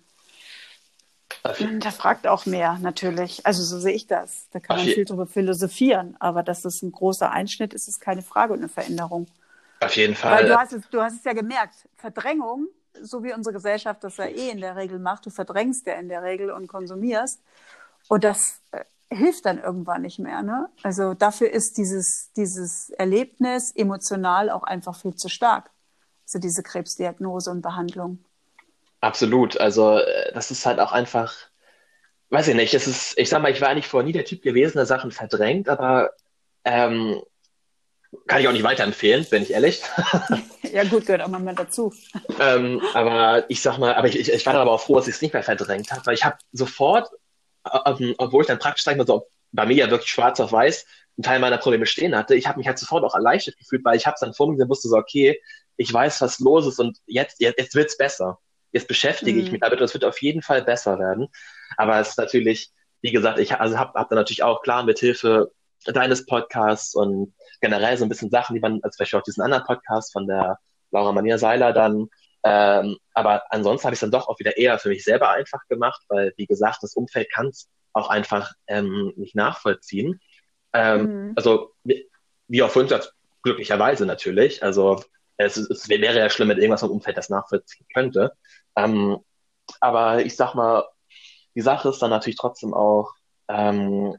[1.44, 3.46] Da fragt auch mehr, natürlich.
[3.46, 4.48] Also so sehe ich das.
[4.52, 8.22] Da kann man viel drüber philosophieren, aber dass das ein großer Einschnitt ist, ist keine
[8.22, 9.28] Frage und eine Veränderung.
[9.80, 10.32] Auf jeden Fall.
[10.32, 12.68] Weil du hast es, du hast es ja gemerkt, Verdrängung,
[13.02, 16.10] so wie unsere Gesellschaft das ja eh in der Regel macht, du verdrängst ja in
[16.10, 17.42] der Regel und konsumierst.
[18.08, 20.44] Und das äh, hilft dann irgendwann nicht mehr.
[20.44, 20.70] Ne?
[20.84, 25.72] Also dafür ist dieses, dieses Erlebnis emotional auch einfach viel zu stark.
[26.26, 28.24] Also diese Krebsdiagnose und Behandlung.
[29.02, 29.60] Absolut.
[29.60, 31.34] Also äh, das ist halt auch einfach,
[32.30, 34.44] weiß ich nicht, es ist, ich sag mal, ich war eigentlich vorher nie der Typ
[34.44, 36.12] gewesen, der Sachen verdrängt, aber
[36.64, 37.20] ähm,
[38.28, 39.82] kann ich auch nicht weiterempfehlen, bin ich ehrlich.
[40.72, 41.94] ja gut, gehört auch mal dazu.
[42.40, 45.08] ähm, aber ich sag mal, aber ich, ich, ich war dann aber auch froh, dass
[45.08, 47.10] ich es nicht mehr verdrängt habe, weil ich habe sofort,
[47.86, 50.52] ähm, obwohl ich dann praktisch, sag ich mal so, bei mir ja wirklich schwarz auf
[50.52, 50.86] weiß
[51.18, 53.98] einen Teil meiner Probleme stehen hatte, ich habe mich halt sofort auch erleichtert gefühlt, weil
[53.98, 55.42] ich habe es dann vor mir gesehen, wusste so, okay,
[55.76, 58.40] ich weiß, was los ist und jetzt, jetzt, jetzt wird's besser
[58.72, 59.46] jetzt beschäftige mhm.
[59.46, 61.28] ich mich damit und es wird auf jeden Fall besser werden.
[61.78, 65.00] Aber es ist natürlich, wie gesagt, ich also habe hab da natürlich auch klar mit
[65.00, 65.52] Hilfe
[65.86, 69.66] deines Podcasts und generell so ein bisschen Sachen, die man, als Beispiel auch diesen anderen
[69.66, 70.58] Podcast von der
[70.92, 72.08] Laura Mania Seiler dann,
[72.44, 75.68] ähm, aber ansonsten habe ich es dann doch auch wieder eher für mich selber einfach
[75.68, 80.20] gemacht, weil, wie gesagt, das Umfeld kann es auch einfach ähm, nicht nachvollziehen.
[80.74, 81.34] Ähm, mhm.
[81.36, 82.10] Also, wie,
[82.48, 83.14] wie auch vorhin gesagt,
[83.44, 84.64] glücklicherweise natürlich.
[84.64, 85.04] Also,
[85.38, 88.32] es, es wäre ja schlimm, wenn irgendwas im Umfeld das nachvollziehen könnte.
[88.76, 89.18] Ähm,
[89.80, 90.86] aber ich sag mal,
[91.56, 93.14] die Sache ist dann natürlich trotzdem auch,
[93.48, 94.18] ähm,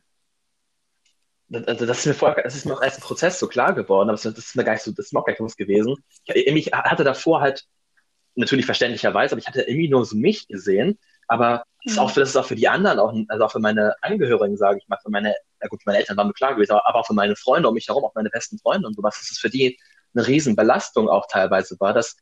[1.52, 4.16] also das ist mir vorher, das ist mir auch im Prozess so klar geworden, aber
[4.16, 5.96] das ist mir gar nicht so, das ist mir auch gar nicht bewusst gewesen.
[6.24, 7.66] Ich, ich hatte davor halt
[8.34, 10.98] natürlich verständlicherweise, aber ich hatte irgendwie nur so mich gesehen,
[11.28, 12.14] aber das ist auch mhm.
[12.14, 14.88] für, das ist auch für die anderen, auch, also auch für meine Angehörigen, sage ich
[14.88, 17.36] mal, für meine, na gut, meine Eltern waren mir klar gewesen, aber auch für meine
[17.36, 19.78] Freunde um mich herum, auch meine besten Freunde und sowas, das ist für die
[20.14, 22.16] eine Riesenbelastung auch teilweise war, dass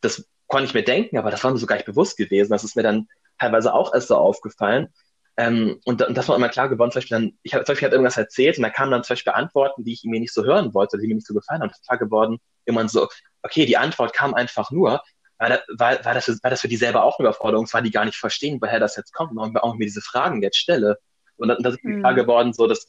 [0.00, 2.50] das konnte ich mir denken, aber das war mir so gar nicht bewusst gewesen.
[2.50, 4.88] Das ist mir dann teilweise auch erst so aufgefallen.
[5.36, 7.88] Ähm, und, und das war immer klar geworden, zum Beispiel dann, ich habe zum Beispiel
[7.90, 10.74] irgendwas erzählt und da kamen dann zum Beispiel Antworten, die ich mir nicht so hören
[10.74, 11.68] wollte, die mir nicht so gefallen haben.
[11.68, 13.08] Und klar geworden, immer so,
[13.42, 15.00] okay, die Antwort kam einfach nur,
[15.38, 17.74] war, da, war, war, das, für, war das für die selber auch eine Überforderung, es
[17.74, 20.42] war die gar nicht verstehen, woher das jetzt kommt, und warum ich mir diese Fragen
[20.42, 20.98] jetzt stelle.
[21.36, 22.00] Und dann ist mir mhm.
[22.00, 22.88] klar geworden, so, dass,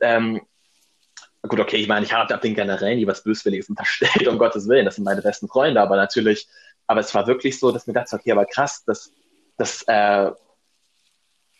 [0.00, 0.40] ähm,
[1.42, 4.84] gut, okay, ich meine, ich habe den generell nie was Böswilliges unterstellt, um Gottes Willen,
[4.84, 6.48] das sind meine besten Freunde, aber natürlich
[6.88, 9.12] aber es war wirklich so, dass mir dachte, okay, aber krass, dass,
[9.56, 10.32] dass äh,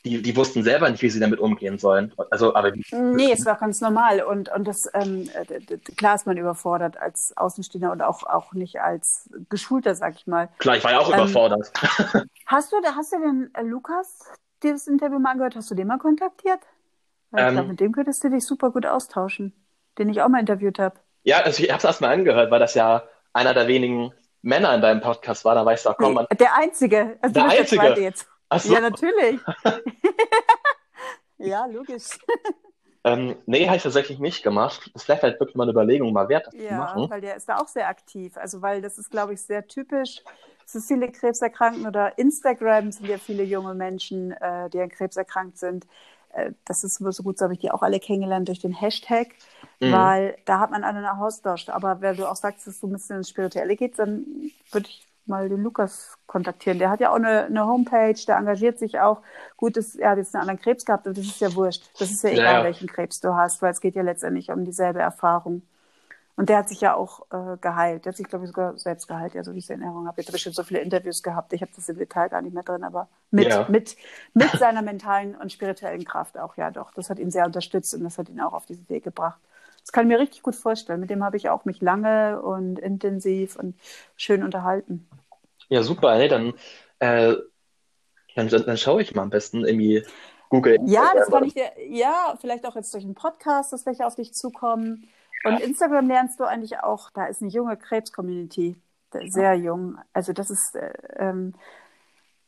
[0.04, 2.14] die, die wussten selber nicht, wie sie damit umgehen sollen.
[2.30, 4.22] Also, aber die, nee, es war ganz normal.
[4.22, 5.28] Und, und das, ähm,
[5.96, 10.48] klar ist man überfordert als Außenstehender und auch, auch nicht als Geschulter, sag ich mal.
[10.58, 11.70] Klar, ich war ja auch ähm, überfordert.
[12.46, 14.20] hast du, hast du den äh, Lukas
[14.62, 15.56] dir das Interview mal angehört?
[15.56, 16.60] Hast du den mal kontaktiert?
[17.30, 19.52] Weil ähm, ich glaube, mit dem könntest du dich super gut austauschen,
[19.98, 20.96] den ich auch mal interviewt habe.
[21.24, 23.02] Ja, also ich habe es erstmal angehört, weil das ja
[23.34, 24.12] einer der wenigen
[24.42, 26.26] Männer in deinem Podcast war, da weißt du auch, komm, man.
[26.38, 27.18] Der einzige.
[27.20, 27.82] Also der einzige.
[27.82, 28.28] Der jetzt.
[28.48, 28.72] Ach so.
[28.72, 29.40] Ja, natürlich.
[31.38, 32.18] ja, logisch.
[33.04, 34.90] Ähm, nee, habe ich tatsächlich nicht gemacht.
[34.94, 37.02] Das wäre halt wirklich mal eine Überlegung, mal wert, das ja, zu machen.
[37.02, 38.36] Ja, weil der ist da auch sehr aktiv.
[38.36, 40.22] Also, weil das ist, glaube ich, sehr typisch
[40.68, 45.56] für viele Krebserkrankten oder Instagram sind ja viele junge Menschen, äh, die an Krebs erkrankt
[45.56, 45.86] sind.
[46.38, 49.28] Äh, das ist so gut, so habe ich die auch alle kennengelernt durch den Hashtag,
[49.80, 49.92] mhm.
[49.92, 51.68] weil da hat man einen Austausch.
[51.68, 54.24] Aber wenn du auch sagst, dass du ein bisschen ins Spirituelle geht, dann
[54.70, 56.78] würde ich mal den Lukas kontaktieren.
[56.78, 59.20] Der hat ja auch eine, eine Homepage, der engagiert sich auch.
[59.56, 61.90] Gut, das, er hat jetzt einen anderen Krebs gehabt, aber das ist ja wurscht.
[61.98, 62.64] Das ist ja egal, ja.
[62.64, 65.62] welchen Krebs du hast, weil es geht ja letztendlich um dieselbe Erfahrung.
[66.38, 68.04] Und der hat sich ja auch äh, geheilt.
[68.04, 70.06] Der hat sich, glaube ich, sogar selbst geheilt, ja, so wie ich es in Erinnerung
[70.06, 70.20] habe.
[70.20, 71.52] Jetzt habe ich schon so viele Interviews gehabt.
[71.52, 73.66] Ich habe das im Detail gar nicht mehr drin, aber mit, ja.
[73.68, 73.96] mit,
[74.34, 76.92] mit seiner mentalen und spirituellen Kraft auch, ja doch.
[76.94, 79.40] Das hat ihn sehr unterstützt und das hat ihn auch auf diesen Weg gebracht.
[79.80, 81.00] Das kann ich mir richtig gut vorstellen.
[81.00, 83.74] Mit dem habe ich auch mich lange und intensiv und
[84.14, 85.08] schön unterhalten.
[85.68, 86.16] Ja, super.
[86.18, 86.54] Nee, dann,
[87.00, 87.34] äh,
[88.36, 90.04] dann, dann schaue ich mal am besten irgendwie
[90.50, 90.78] Google.
[90.86, 94.14] Ja, das kann ich dir, ja, vielleicht auch jetzt durch einen Podcast, dass welche auf
[94.14, 95.08] dich zukommen.
[95.44, 98.80] Und Instagram lernst du eigentlich auch, da ist eine junge Krebs-Community,
[99.12, 99.98] sehr jung.
[100.12, 101.54] Also das ist, äh, ähm,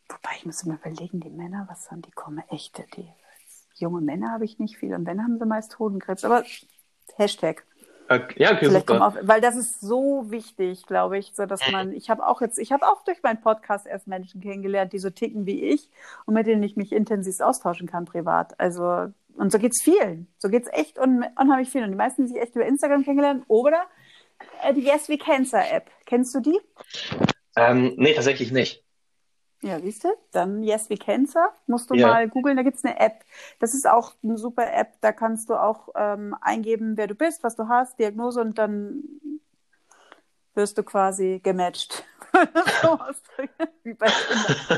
[0.08, 3.08] wobei ich muss mir überlegen, die Männer, was haben die, kommen echte, die
[3.74, 6.44] junge Männer habe ich nicht viel und wenn haben sie meist Hodenkrebs, aber
[7.16, 7.64] Hashtag.
[8.08, 9.06] Okay, ja, okay, Vielleicht super.
[9.06, 12.58] Auf, weil das ist so wichtig, glaube ich, so dass man, ich habe auch jetzt,
[12.58, 15.88] ich habe auch durch meinen Podcast erst Menschen kennengelernt, die so ticken wie ich
[16.26, 18.58] und mit denen ich mich intensiv austauschen kann privat.
[18.58, 20.28] Also und so geht es vielen.
[20.38, 21.84] So geht es echt un unheimlich vielen.
[21.84, 23.86] Und die meisten, die sich echt über Instagram kennengelernt oder
[24.62, 25.90] äh, die Yes We Cancer App.
[26.04, 26.60] Kennst du die?
[27.56, 28.84] Ähm, nee, tatsächlich nicht.
[29.62, 30.08] Ja, siehst du?
[30.32, 31.54] Dann Yes We Cancer.
[31.66, 32.08] Musst du ja.
[32.08, 33.24] mal googeln, da gibt es eine App.
[33.60, 35.00] Das ist auch eine super App.
[35.00, 39.02] Da kannst du auch ähm, eingeben, wer du bist, was du hast, Diagnose und dann
[40.54, 42.04] wirst du quasi gematcht.
[43.84, 44.06] Wie bei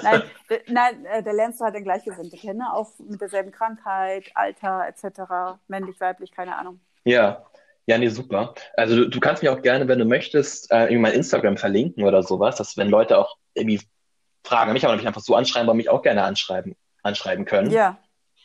[0.02, 0.22] Nein,
[0.68, 5.58] nein, äh, da lernst du halt dann Gleichgesinnte kennen, auch mit derselben Krankheit, Alter etc.,
[5.68, 6.80] männlich, weiblich, keine Ahnung.
[7.04, 7.44] Ja,
[7.86, 8.54] ja, nee, super.
[8.76, 12.04] Also du, du kannst mir auch gerne, wenn du möchtest, äh, irgendwie mein Instagram verlinken
[12.04, 13.80] oder sowas, dass wenn Leute auch irgendwie
[14.44, 17.70] Fragen mich aber nicht einfach so anschreiben, aber mich auch gerne anschreiben, anschreiben können.
[17.70, 17.98] Ja,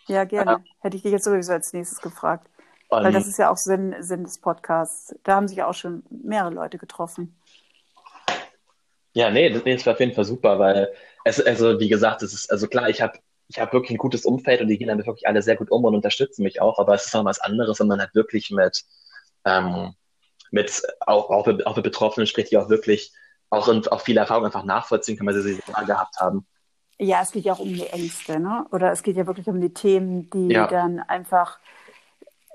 [0.08, 0.52] ja, gerne.
[0.52, 0.60] Ja.
[0.80, 2.48] Hätte ich dich jetzt sowieso als nächstes gefragt.
[2.90, 5.14] Und Weil das ist ja auch Sinn, Sinn des Podcasts.
[5.24, 7.38] Da haben sich ja auch schon mehrere Leute getroffen.
[9.18, 10.94] Ja, nee, das, war auf jeden Fall super, weil
[11.26, 14.26] es, also wie gesagt, es ist, also klar, ich habe ich habe wirklich ein gutes
[14.26, 16.94] Umfeld und die gehen damit wirklich alle sehr gut um und unterstützen mich auch, aber
[16.94, 18.84] es ist noch was anderes, wenn man halt wirklich mit,
[19.44, 19.96] ähm,
[20.52, 23.12] mit auch, auch, auch mit Betroffenen spricht, die auch wirklich
[23.50, 26.46] auch, in, auch viel Erfahrung einfach nachvollziehen können, weil sie sie gehabt haben.
[27.00, 28.68] Ja, es geht ja auch um die Ängste, ne?
[28.72, 30.68] Oder es geht ja wirklich um die Themen, die ja.
[30.68, 31.58] dann einfach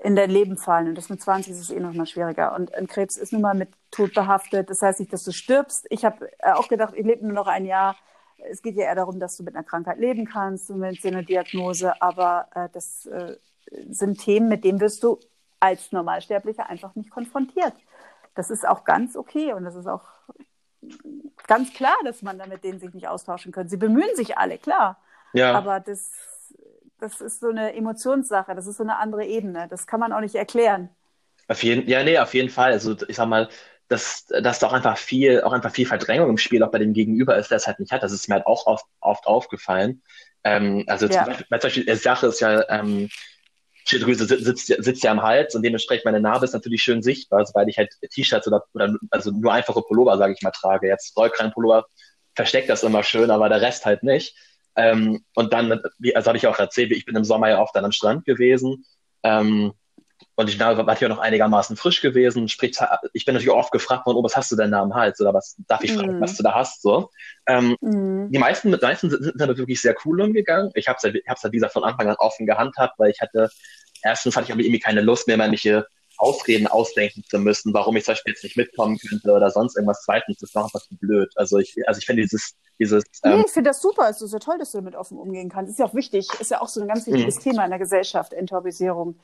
[0.03, 0.89] in dein Leben fallen.
[0.89, 2.53] Und das mit 20 ist es eh noch mal schwieriger.
[2.55, 4.69] Und ein Krebs ist nun mal mit Tod behaftet.
[4.69, 5.87] Das heißt nicht, dass du stirbst.
[5.89, 7.95] Ich habe äh, auch gedacht, ich lebe nur noch ein Jahr.
[8.49, 11.07] Es geht ja eher darum, dass du mit einer Krankheit leben kannst und mit so
[11.07, 12.01] einer Diagnose.
[12.01, 13.37] Aber äh, das äh,
[13.89, 15.19] sind Themen, mit denen wirst du
[15.61, 17.73] als Normalsterblicher einfach nicht konfrontiert.
[18.35, 20.03] Das ist auch ganz okay und das ist auch
[21.47, 23.69] ganz klar, dass man da mit denen sich nicht austauschen kann.
[23.69, 24.97] Sie bemühen sich alle, klar.
[25.31, 25.53] Ja.
[25.53, 26.11] Aber das,
[27.03, 29.67] das ist so eine Emotionssache, das ist so eine andere Ebene.
[29.69, 30.89] Das kann man auch nicht erklären.
[31.49, 32.71] Auf jeden, ja, nee, auf jeden Fall.
[32.71, 33.49] Also ich sag mal,
[33.89, 36.93] dass, dass da auch einfach viel, auch einfach viel Verdrängung im Spiel auch bei dem
[36.93, 38.03] Gegenüber ist, der es halt nicht hat.
[38.03, 40.01] Das ist mir halt auch oft, oft aufgefallen.
[40.45, 41.11] Ähm, also ja.
[41.11, 43.09] zum, Beispiel, zum Beispiel, die Sache ist ja, ähm,
[43.85, 47.67] Schilddrüse sitzt, sitzt ja am Hals und dementsprechend meine Narbe ist natürlich schön sichtbar, weil
[47.67, 50.87] ich halt T-Shirts oder, oder also nur einfache Pullover, sage ich mal, trage.
[50.87, 51.85] Jetzt Rollkragenpullover
[52.33, 54.37] versteckt das immer schön, aber der Rest halt nicht.
[54.75, 57.75] Ähm, und dann, wie, also habe ich auch erzählt, ich bin im Sommer ja oft
[57.75, 58.85] dann am Strand gewesen.
[59.23, 59.73] Ähm,
[60.35, 62.47] und ich war hier noch einigermaßen frisch gewesen.
[62.49, 62.77] Sprich,
[63.13, 65.19] ich bin natürlich oft gefragt worden, oh, was hast du denn da am Hals?
[65.21, 66.21] Oder was darf ich fragen, mm.
[66.21, 66.81] was du da hast?
[66.81, 67.09] So.
[67.45, 68.31] Ähm, mm.
[68.31, 70.71] Die meisten, die meisten sind damit wirklich sehr cool umgegangen.
[70.73, 73.21] Ich habe es halt, hab's halt, wie gesagt, von Anfang an offen gehandhabt, weil ich
[73.21, 73.49] hatte,
[74.01, 75.85] erstens hatte ich aber irgendwie keine Lust mehr, manche
[76.23, 80.03] Ausreden ausdenken zu müssen, warum ich zum Beispiel jetzt nicht mitkommen könnte oder sonst irgendwas.
[80.03, 81.31] Zweitens, das ist noch einfach blöd.
[81.35, 83.03] Also ich, also ich finde dieses, dieses.
[83.23, 84.09] Ähm, nee, ich finde das super.
[84.09, 85.71] Es ist ja toll, dass du damit offen umgehen kannst.
[85.71, 86.27] Ist ja auch wichtig.
[86.39, 87.41] Ist ja auch so ein ganz wichtiges mm.
[87.41, 89.19] Thema in der Gesellschaft, Entorbisierung.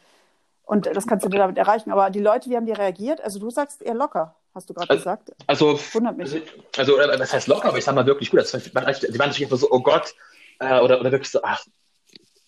[0.64, 1.92] Und das kannst du damit erreichen.
[1.92, 3.22] Aber die Leute, wie haben die reagiert?
[3.22, 5.32] Also du sagst eher locker, hast du gerade also, gesagt.
[5.48, 6.44] Also, Wundert mich.
[6.78, 7.70] Also, was heißt locker?
[7.70, 8.42] Aber ich sag mal wirklich gut.
[8.42, 10.14] die waren natürlich einfach so, oh Gott,
[10.60, 11.66] äh, oder, oder wirklich so, ach,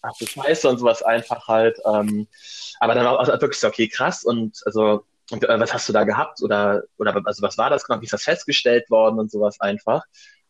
[0.02, 1.80] ach du Scheiße und sowas einfach halt.
[1.86, 2.28] Ähm,
[2.80, 4.24] aber dann war auch wirklich so, okay, krass.
[4.24, 6.42] Und also, und, äh, was hast du da gehabt?
[6.42, 8.02] Oder, oder also was war das genau?
[8.02, 10.04] Wie ist das festgestellt worden und sowas einfach?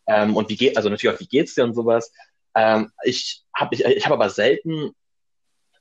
[0.06, 2.12] Ähm, und wie geht, also natürlich auch, wie geht's dir und sowas?
[2.54, 4.94] Ähm, ich habe ich, ich hab aber selten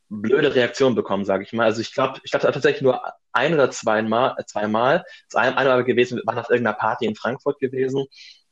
[0.09, 1.65] blöde Reaktion bekommen, sage ich mal.
[1.65, 3.01] Also ich glaube, ich glaube tatsächlich nur
[3.31, 5.05] ein oder zweimal, zweimal.
[5.29, 8.05] Das eine, eine gewesen, war auf irgendeiner Party in Frankfurt gewesen,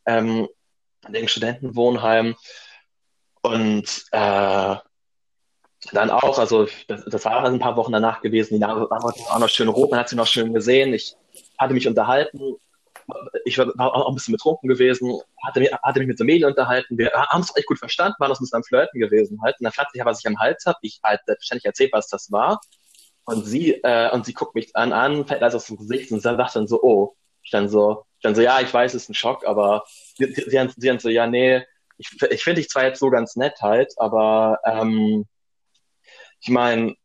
[0.05, 0.47] ähm,
[1.05, 2.35] in dem Studentenwohnheim.
[3.41, 4.75] Und äh,
[5.91, 9.39] dann auch, also das, das war ein paar Wochen danach gewesen, die Nase war auch
[9.39, 10.93] noch schön rot, man hat sie noch schön gesehen.
[10.93, 11.15] Ich
[11.57, 12.57] hatte mich unterhalten
[13.45, 16.97] ich war, auch ein bisschen betrunken gewesen, hatte, mich, hatte mich mit so Mädchen unterhalten,
[16.97, 19.55] wir haben es echt gut verstanden, waren uns ein bisschen am Flirten gewesen halt.
[19.59, 20.77] Und dann fragte ich, was ich am Hals habe.
[20.81, 22.59] Ich halt selbstverständlich erzählt, was das war.
[23.25, 26.21] Und sie, äh, und sie guckt mich an, an, fällt also aus dem Gesicht und
[26.21, 27.15] sagt dann so, oh.
[27.41, 29.83] Ich dann so, ich dann so, ja, ich weiß, es ist ein Schock, aber
[30.17, 31.63] sie, sie, sie, sie dann so, ja, nee,
[31.97, 35.25] ich, ich finde dich zwar jetzt so ganz nett halt, aber ähm,
[36.41, 36.95] ich meine,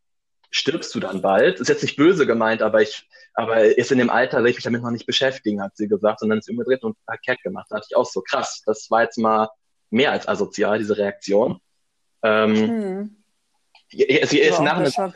[0.51, 1.61] stirbst du dann bald?
[1.61, 4.65] Ist jetzt nicht böse gemeint, aber ich, aber ist in dem Alter will ich mich
[4.65, 7.67] damit noch nicht beschäftigen, hat sie gesagt, und dann ist sie umgedreht und verkehrt gemacht.
[7.71, 9.49] Da dachte ich auch so, krass, das war jetzt mal
[9.91, 11.59] mehr als asozial, diese Reaktion.
[12.23, 13.25] Ähm, hm.
[14.23, 15.13] Also jetzt nachher,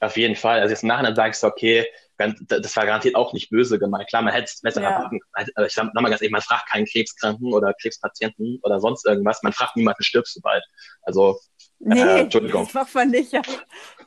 [0.00, 0.60] auf jeden Fall.
[0.60, 1.86] Also jetzt sage ich so, okay,
[2.18, 4.08] das war garantiert auch nicht böse gemeint.
[4.08, 4.90] Klar, man hätte es besser ja.
[4.90, 5.20] erwarten.
[5.32, 9.42] Also ich sag nochmal ganz ehrlich, man fragt keinen Krebskranken oder Krebspatienten oder sonst irgendwas.
[9.42, 10.64] Man fragt niemanden, stirbst du bald.
[11.02, 11.38] Also
[11.80, 12.64] Nee, äh, Entschuldigung.
[12.64, 13.32] das macht man nicht.
[13.32, 13.42] Ja.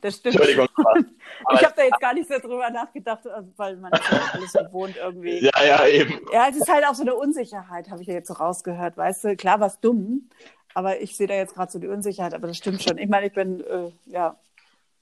[0.02, 0.36] Das stimmt.
[0.36, 0.68] Entschuldigung.
[1.54, 4.54] ich habe da jetzt gar nicht so drüber nachgedacht, also, weil man ist ja alles
[4.54, 5.46] gewohnt irgendwie.
[5.46, 6.20] Ja, ja, eben.
[6.34, 8.98] Ja, es ist halt auch so eine Unsicherheit, habe ich ja jetzt so rausgehört.
[8.98, 10.30] Weißt du, klar war es dumm,
[10.74, 12.98] aber ich sehe da jetzt gerade so die Unsicherheit, aber das stimmt schon.
[12.98, 14.38] Ich meine, ich bin, äh, ja,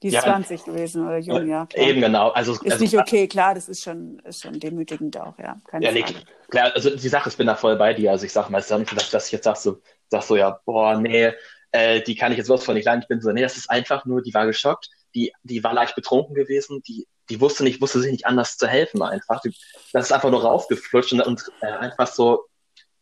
[0.02, 1.66] die ist ja, 20 gewesen oder jung, ja.
[1.66, 1.86] Klar.
[1.86, 2.30] Eben genau.
[2.30, 5.56] Also, ist also, nicht okay, klar, das ist schon, ist schon demütigend auch, ja.
[5.66, 6.04] Keine ja, nee,
[6.48, 8.10] klar, also die Sache, ich bin da voll bei dir.
[8.12, 10.36] Also ich sag mal, es ist nicht, dass, dass ich jetzt sag so, sag so,
[10.36, 11.32] ja, boah, nee,
[11.72, 13.02] äh, die kann ich jetzt was von nicht leiden.
[13.02, 15.94] Ich bin so, nee, das ist einfach nur, die war geschockt, die, die war leicht
[15.94, 19.40] betrunken gewesen, die, die wusste nicht, wusste sich nicht anders zu helfen einfach.
[19.40, 19.54] Die,
[19.92, 22.44] das ist einfach nur rausgeflutscht und, und äh, einfach so,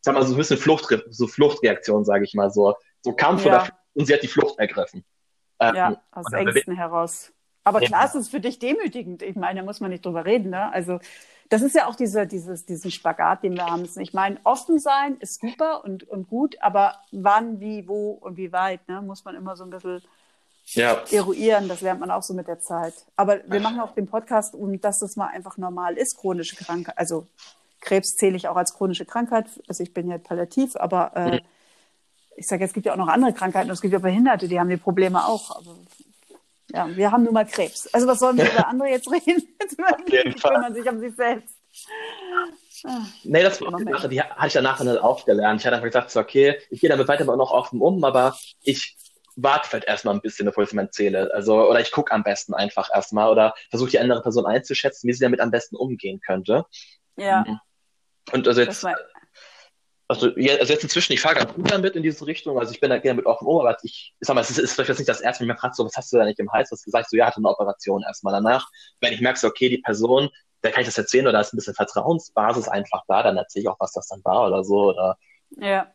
[0.01, 3.63] sag mal, so ein bisschen Flucht, so Fluchtreaktion, sage ich mal, so, so Kampf ja.
[3.63, 5.05] oder und sie hat die Flucht ergriffen.
[5.61, 7.33] Ähm, ja, aus Ängsten heraus.
[7.65, 8.07] Aber klar ja.
[8.07, 9.23] ist es für dich demütigend.
[9.23, 10.73] Ich meine, da muss man nicht drüber reden, ne?
[10.73, 11.01] Also
[11.49, 13.89] Das ist ja auch diese, dieses, diesen Spagat, den wir haben.
[13.99, 18.53] Ich meine, offen sein ist super und, und gut, aber wann, wie, wo und wie
[18.53, 20.03] weit, ne, muss man immer so ein bisschen
[20.75, 21.03] ja.
[21.11, 21.69] eruieren.
[21.69, 22.95] Das lernt man auch so mit der Zeit.
[23.17, 26.99] Aber wir machen auch den Podcast, um dass das mal einfach normal ist, chronische Krankheit.
[26.99, 27.27] Also
[27.81, 29.47] Krebs zähle ich auch als chronische Krankheit.
[29.69, 31.41] Also ich bin ja palliativ, aber äh, mhm.
[32.37, 33.71] ich sage, es gibt ja auch noch andere Krankheiten.
[33.71, 35.57] Es gibt ja Behinderte, die haben die Probleme auch.
[35.57, 35.77] Aber
[36.73, 37.87] ja, wir haben nun mal Krebs.
[37.93, 39.49] Also was sollen wir über andere jetzt reden?
[40.07, 41.55] Jetzt kümmern sich um sich selbst.
[42.85, 45.61] Ah, nee, das war eine Sache, die hatte ich danach dann auch gelernt.
[45.61, 48.37] Ich hatte einfach gesagt, so, okay, ich gehe damit weiter aber noch offen um, aber
[48.63, 48.97] ich
[49.37, 51.31] warte vielleicht erstmal ein bisschen, bevor ich es mir erzähle.
[51.33, 55.13] Also, oder ich gucke am besten einfach erstmal oder versuche die andere Person einzuschätzen, wie
[55.13, 56.65] sie damit am besten umgehen könnte.
[57.17, 57.45] Ja.
[57.47, 57.61] Mhm.
[58.33, 58.85] Und also jetzt,
[60.09, 62.59] also, ja, also jetzt inzwischen, ich fahre ganz gut damit in diese Richtung.
[62.59, 64.59] Also ich bin da gerne mit offen Ohr, aber ich, ich sag mal, es ist,
[64.59, 66.25] ist vielleicht jetzt nicht das erste, wenn ich mir fragt, so, was hast du da
[66.25, 66.73] nicht im Hals?
[66.73, 68.67] Was gesagt, so, ja, hatte eine Operation erstmal danach.
[69.01, 70.31] Wenn ich merke, so, okay, die Person,
[70.63, 73.69] der kann ich das erzählen oder ist ein bisschen Vertrauensbasis einfach da, dann erzähle ich
[73.69, 75.19] auch, was das dann war oder so, oder.
[75.51, 75.93] Ja.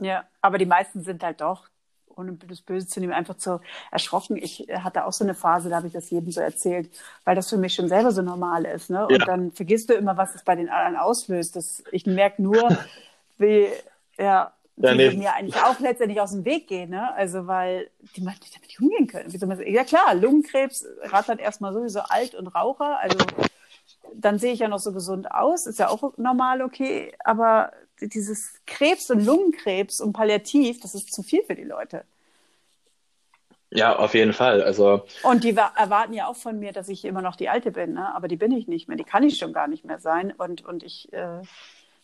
[0.00, 1.68] Ja, aber die meisten sind halt doch,
[2.06, 4.36] ohne das Böse zu nehmen, einfach zu erschrocken.
[4.36, 6.90] Ich hatte auch so eine Phase, da habe ich das jedem so erzählt,
[7.24, 8.90] weil das für mich schon selber so normal ist.
[8.90, 9.04] Ne?
[9.06, 9.24] Und ja.
[9.24, 11.56] dann vergisst du immer, was es bei den anderen auslöst.
[11.56, 12.68] Das, ich merke nur,
[13.38, 13.68] wie,
[14.18, 15.10] ja, ja, nee.
[15.10, 17.12] mir eigentlich auch letztendlich aus dem Weg gehen, ne?
[17.14, 19.32] Also weil die man nicht damit umgehen können.
[19.32, 23.18] Wie ja klar, Lungenkrebs rattert erstmal sowieso alt und Raucher, also
[24.14, 28.54] dann sehe ich ja noch so gesund aus, ist ja auch normal okay, aber dieses
[28.66, 32.04] Krebs und Lungenkrebs und Palliativ, das ist zu viel für die Leute.
[33.70, 34.62] Ja, auf jeden Fall.
[34.62, 37.94] Also und die erwarten ja auch von mir, dass ich immer noch die Alte bin,
[37.94, 38.14] ne?
[38.14, 38.96] aber die bin ich nicht mehr.
[38.96, 40.32] Die kann ich schon gar nicht mehr sein.
[40.32, 41.42] Und, und ich äh,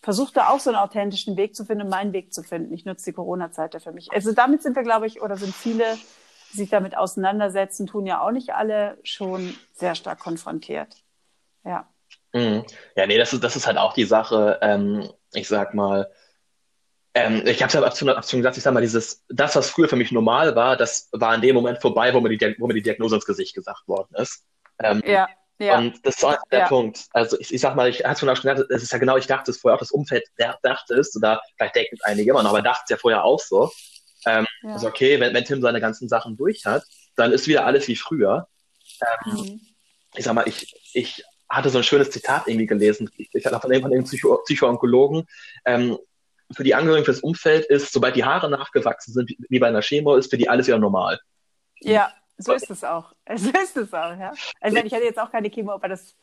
[0.05, 2.75] versuche da auch so einen authentischen Weg zu finden, meinen Weg zu finden.
[2.75, 4.13] Ich nutze die Corona-Zeit da für mich.
[4.13, 5.85] Also damit sind wir, glaube ich, oder sind viele,
[6.53, 11.03] die sich damit auseinandersetzen, tun ja auch nicht alle schon sehr stark konfrontiert.
[11.65, 11.89] Ja.
[12.35, 12.65] Mhm.
[12.97, 16.11] Ja, nee, das ist, das ist halt auch die Sache, ähm, ich sag mal,
[17.15, 19.97] ähm, ich habe es ja schon gesagt, ich sag mal, dieses, das, was früher für
[19.97, 22.83] mich normal war, das war in dem Moment vorbei, wo mir die, wo mir die
[22.83, 24.45] Diagnose ins Gesicht gesagt worden ist.
[24.81, 25.29] Ähm, ja.
[25.59, 25.79] Ja.
[25.79, 26.69] Und das war der ja.
[26.69, 27.07] Punkt.
[27.13, 29.51] Also ich, ich sag mal, ich hatte schon gesagt, es ist ja genau, ich dachte
[29.51, 32.83] es vorher auch, das Umfeld dachte es, oder vielleicht denken einige immer noch, aber dachte
[32.85, 33.71] es ja vorher auch so.
[34.27, 34.73] Ähm, ja.
[34.73, 36.83] Also okay, wenn, wenn Tim seine ganzen Sachen durch hat,
[37.15, 38.49] dann ist wieder alles wie früher.
[39.01, 39.61] Ähm, mhm.
[40.17, 43.11] Ich sag mal, ich, ich hatte so ein schönes Zitat irgendwie gelesen.
[43.17, 45.27] Ich hatte von einem Psycho Psychoonkologen.
[45.65, 45.99] Ähm,
[46.53, 50.17] für die Angehörigen, fürs Umfeld ist, sobald die Haare nachgewachsen sind, wie bei einer Chemo,
[50.17, 51.21] ist für die alles wieder normal.
[51.81, 53.13] Ja, so ist es auch.
[53.37, 54.33] So ist es auch, ja.
[54.61, 56.15] Also ich hatte jetzt auch keine Chemo, aber das,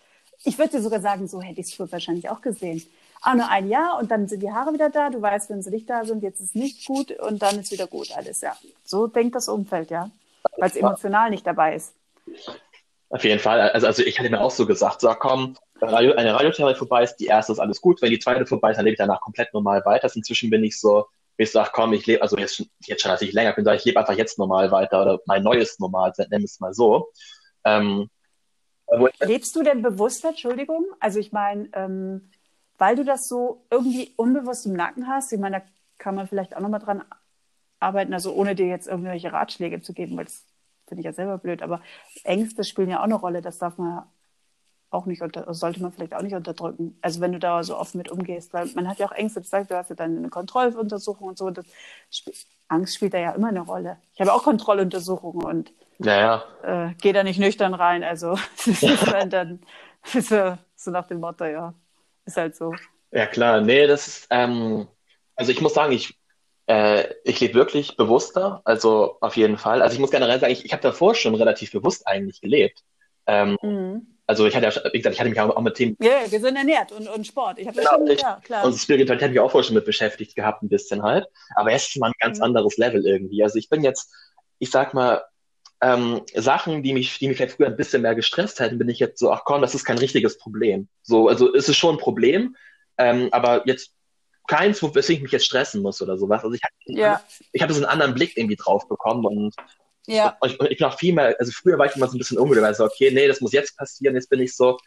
[0.44, 2.84] ich würde sogar sagen, so hätte ich es früher wahrscheinlich auch gesehen.
[3.22, 5.10] Ah, nur ein Jahr und dann sind die Haare wieder da.
[5.10, 7.88] Du weißt, wenn sie nicht da sind, jetzt ist nicht gut und dann ist wieder
[7.88, 8.56] gut alles, ja.
[8.84, 10.10] So denkt das Umfeld, ja.
[10.58, 11.94] Weil es emotional nicht dabei ist.
[13.10, 13.62] Auf jeden Fall.
[13.72, 17.26] Also, also ich hätte mir auch so gesagt, so komm, eine Radiotherapie vorbei ist, die
[17.26, 18.02] erste ist alles gut.
[18.02, 20.10] Wenn die zweite vorbei ist, dann lebe ich danach komplett normal weiter.
[20.16, 21.08] Inzwischen bin ich so,
[21.38, 24.00] ich sage, komm, ich lebe, also jetzt, jetzt schon, ich länger bin, sage ich, lebe
[24.00, 27.12] einfach jetzt normal weiter oder mein neues Normal, nennen es mal so.
[27.64, 28.10] Ähm,
[29.22, 30.86] Lebst du denn bewusster, Entschuldigung?
[31.00, 32.30] Also ich meine, ähm,
[32.78, 35.66] weil du das so irgendwie unbewusst im Nacken hast, ich meine, da
[35.98, 37.06] kann man vielleicht auch nochmal dran
[37.80, 40.46] arbeiten, also ohne dir jetzt irgendwelche Ratschläge zu geben, weil das
[40.88, 41.82] finde ich ja selber blöd, aber
[42.24, 44.04] Ängste spielen ja auch eine Rolle, das darf man
[44.92, 46.98] auch nicht unter, sollte man vielleicht auch nicht unterdrücken.
[47.02, 49.50] Also wenn du da so offen mit umgehst, weil man hat ja auch Ängste, das
[49.50, 51.50] sagt, du hast ja dann eine Kontrolluntersuchung und so.
[51.50, 51.66] Das,
[52.68, 53.98] Angst spielt da ja immer eine Rolle.
[54.14, 56.44] Ich habe auch Kontrolluntersuchungen und naja.
[56.64, 58.04] äh, gehe da nicht nüchtern rein.
[58.04, 59.62] Also das ist halt dann
[60.04, 61.74] so, so nach dem Motto, ja,
[62.26, 62.74] ist halt so.
[63.12, 64.88] Ja klar, nee, das ist, ähm,
[65.36, 66.18] also ich muss sagen, ich
[66.68, 69.82] äh, ich lebe wirklich bewusster, also auf jeden Fall.
[69.82, 72.84] Also ich muss generell sagen, ich, ich habe davor schon relativ bewusst eigentlich gelebt.
[73.28, 74.08] Ähm, mhm.
[74.32, 75.98] Also ich hatte ja, wie gesagt, ich hatte mich auch, mit Themen.
[76.00, 77.60] Ja, yeah, gesund ernährt und, und Sport.
[77.60, 78.64] Ich habe genau, schon, ja, klar.
[78.64, 81.28] Und Spiritualität habe ich auch vorher schon mit beschäftigt gehabt, ein bisschen halt.
[81.58, 82.46] Aber jetzt ist mal ein ganz mhm.
[82.46, 83.44] anderes Level irgendwie.
[83.44, 84.10] Also ich bin jetzt,
[84.60, 85.22] ich sag mal,
[85.82, 89.00] ähm, Sachen, die mich, die mich vielleicht früher ein bisschen mehr gestresst hätten, bin ich
[89.00, 90.88] jetzt so, ach komm, das ist kein richtiges Problem.
[91.02, 92.56] So, also ist es schon ein Problem,
[92.98, 93.92] ähm, aber jetzt
[94.48, 96.42] keins, weswegen ich mich jetzt stressen muss oder sowas.
[96.46, 97.22] Also ich, ja.
[97.52, 99.56] ich habe so einen anderen Blick irgendwie drauf bekommen und
[100.08, 100.38] ja.
[100.40, 102.38] Und ich, ich bin auch viel mehr, also früher war ich immer so ein bisschen
[102.38, 104.78] unruhig, weil so, okay, nee, das muss jetzt passieren, jetzt bin ich so,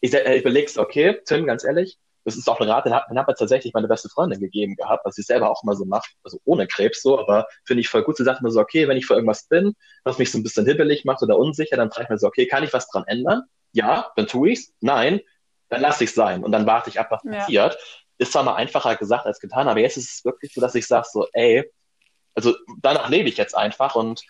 [0.00, 3.08] ich, äh, ich überleg's, okay, Tim, ganz ehrlich, das ist auch ein Rat, den hat,
[3.10, 5.84] den hat mir tatsächlich meine beste Freundin gegeben gehabt, was ich selber auch immer so
[5.84, 8.16] mache, also ohne Krebs so, aber finde ich voll gut.
[8.16, 9.74] Sie sagt mir so, okay, wenn ich vor irgendwas bin,
[10.04, 12.46] was mich so ein bisschen hibbelig macht oder unsicher, dann frage ich mir so, okay,
[12.46, 13.42] kann ich was dran ändern?
[13.72, 14.72] Ja, dann tue ich's.
[14.80, 15.20] Nein,
[15.68, 17.32] dann lasse ich's sein und dann warte ich ab, was ja.
[17.32, 17.78] passiert.
[18.18, 20.86] Ist zwar mal einfacher gesagt als getan, aber jetzt ist es wirklich so, dass ich
[20.86, 21.68] sage so, ey,
[22.34, 24.22] also danach lebe ich jetzt einfach und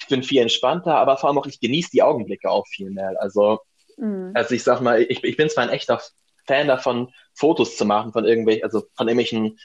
[0.00, 3.14] ich bin viel entspannter, aber vor allem auch, ich genieße die Augenblicke auch viel mehr.
[3.20, 3.60] Also,
[3.96, 4.32] mhm.
[4.34, 6.00] also ich sag mal, ich, ich bin zwar ein echter
[6.46, 9.58] Fan davon, Fotos zu machen von irgendwelchen, also von irgendwelchen,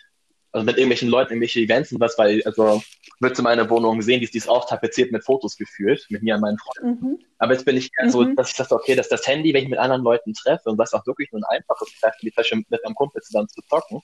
[0.51, 2.81] also mit irgendwelchen Leuten, irgendwelche Events und was, weil, also,
[3.19, 6.21] wird zu meiner Wohnung sehen, die ist, die ist auch tapeziert mit Fotos gefühlt, mit
[6.21, 7.05] mir und meinen Freunden.
[7.05, 7.19] Mhm.
[7.37, 8.35] Aber jetzt bin ich eher so, mhm.
[8.35, 10.89] dass ich sage, okay, dass das Handy, wenn ich mit anderen Leuten treffe, und das
[10.89, 14.01] ist auch wirklich nur ein einfaches Treffen, die Tasche mit einem Kumpel zusammen zu zocken,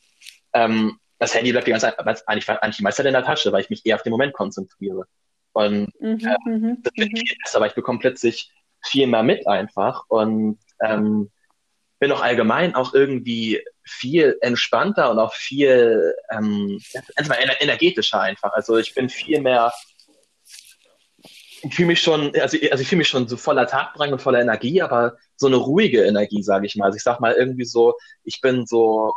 [0.53, 3.69] ähm, das Handy bleibt die ganze Zeit, eigentlich, eigentlich Zeit in der Tasche, weil ich
[3.69, 5.05] mich eher auf den Moment konzentriere.
[5.53, 8.51] Und mhm, äh, mhm, das wird viel besser, weil ich bekomme plötzlich
[8.83, 11.29] viel mehr mit einfach und ähm,
[11.99, 16.79] bin auch allgemein auch irgendwie viel entspannter und auch viel ähm,
[17.61, 18.53] energetischer einfach.
[18.53, 19.71] Also ich bin viel mehr,
[21.61, 24.41] ich fühle mich schon, also, also ich fühle mich schon so voller Tagdrang und voller
[24.41, 26.85] Energie, aber so eine ruhige Energie, sage ich mal.
[26.85, 29.13] Also ich sag mal irgendwie so, ich bin so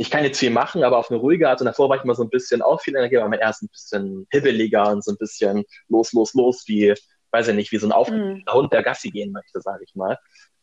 [0.00, 1.60] ich kann jetzt viel machen, aber auf eine ruhige Art.
[1.60, 4.28] Und davor war ich immer so ein bisschen auch viel Energie, aber erst ein bisschen
[4.30, 6.94] hibbeliger und so ein bisschen los, los, los, wie,
[7.32, 8.56] weiß ich nicht, wie so ein aufgeregter mm.
[8.56, 10.16] Hund, der Gassi gehen möchte, sage ich mal.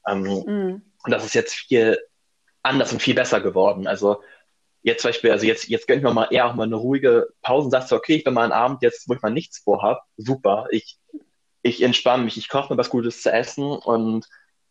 [0.08, 0.82] Ähm, mm.
[1.04, 2.00] Und das ist jetzt viel
[2.64, 3.88] anders und viel besser geworden.
[3.88, 4.24] Also
[4.84, 7.28] jetzt zum Beispiel, also jetzt, jetzt gönne ich mir mal eher auch mal eine ruhige
[7.42, 9.60] Pause und sagst du, okay, ich bin mal einen Abend jetzt, wo ich mal nichts
[9.60, 10.68] vorhab, super.
[10.72, 10.98] Ich,
[11.62, 14.26] ich entspanne mich, ich koche mir was Gutes zu essen und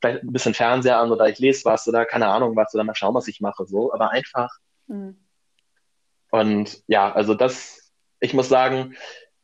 [0.05, 2.95] vielleicht ein bisschen Fernseher an oder ich lese was oder keine Ahnung was oder mal
[2.95, 4.51] schauen, was ich mache, so, aber einfach.
[4.87, 5.19] Mhm.
[6.31, 8.97] Und ja, also das, ich muss sagen,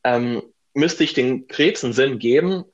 [0.05, 0.43] ähm,
[0.74, 2.65] müsste ich den Krebs einen Sinn geben,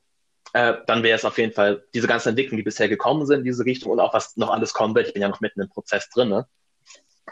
[0.53, 3.45] äh, dann wäre es auf jeden Fall diese ganzen Entwicklungen, die bisher gekommen sind in
[3.45, 5.07] diese Richtung und auch was noch alles kommen wird.
[5.07, 6.29] Ich bin ja noch mitten im Prozess drin.
[6.29, 6.47] Ne?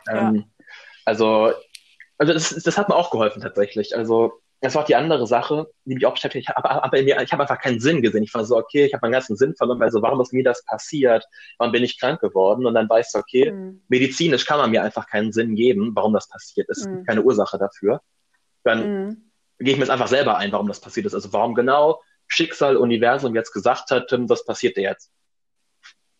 [0.09, 0.65] Ähm, ja.
[1.05, 1.53] Also,
[2.17, 3.95] also das, das hat mir auch geholfen tatsächlich.
[3.95, 7.79] Also das war auch die andere Sache, die mich auch beschäftigt ich habe einfach keinen
[7.79, 8.23] Sinn gesehen.
[8.23, 10.63] Ich war so, okay, ich habe meinen ganzen Sinn verloren, also warum ist mir das
[10.65, 11.25] passiert?
[11.57, 12.65] Warum bin ich krank geworden?
[12.65, 13.81] Und dann weißt du, okay, mhm.
[13.89, 16.87] medizinisch kann man mir einfach keinen Sinn geben, warum das passiert ist.
[16.87, 17.03] Mhm.
[17.05, 18.01] keine Ursache dafür.
[18.63, 19.31] Dann mhm.
[19.59, 21.13] gehe ich mir jetzt einfach selber ein, warum das passiert ist.
[21.13, 25.11] Also warum genau Schicksal, Universum jetzt gesagt hat, Tim, was passiert dir jetzt?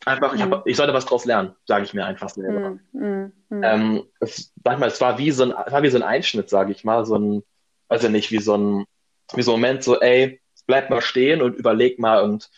[0.05, 0.61] Einfach, ich, hab, mhm.
[0.65, 2.77] ich sollte was draus lernen, sage ich mir einfach selber.
[2.91, 3.33] Mhm.
[3.49, 3.63] Mhm.
[3.63, 6.71] Ähm, es, manchmal, es war wie so ein, es war wie so ein Einschnitt, sage
[6.71, 7.43] ich mal, so ein,
[7.87, 8.85] also nicht, wie so ein,
[9.33, 12.49] wie so ein Moment, so, ey, bleib mal stehen und überleg mal und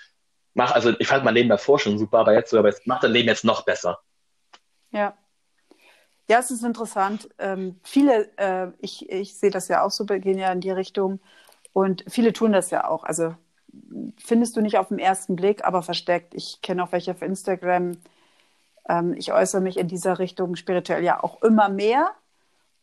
[0.53, 3.11] mach, also ich fand mein Leben davor schon super, aber jetzt, aber jetzt mach dein
[3.11, 3.99] Leben jetzt noch besser.
[4.91, 5.17] Ja.
[6.29, 7.29] Ja, es ist interessant.
[7.37, 11.21] Ähm, viele, äh, ich, ich sehe das ja auch so, gehen ja in die Richtung
[11.71, 13.03] und viele tun das ja auch.
[13.03, 13.35] Also
[14.17, 16.33] findest du nicht auf den ersten Blick, aber versteckt.
[16.33, 17.93] Ich kenne auch welche auf Instagram.
[18.89, 22.11] Ähm, ich äußere mich in dieser Richtung spirituell ja auch immer mehr.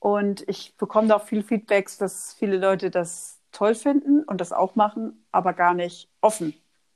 [0.05, 4.53] Und ich bekomme da auch viel Feedbacks, dass viele Leute das toll finden und das
[4.53, 6.53] auch machen, aber gar nicht offen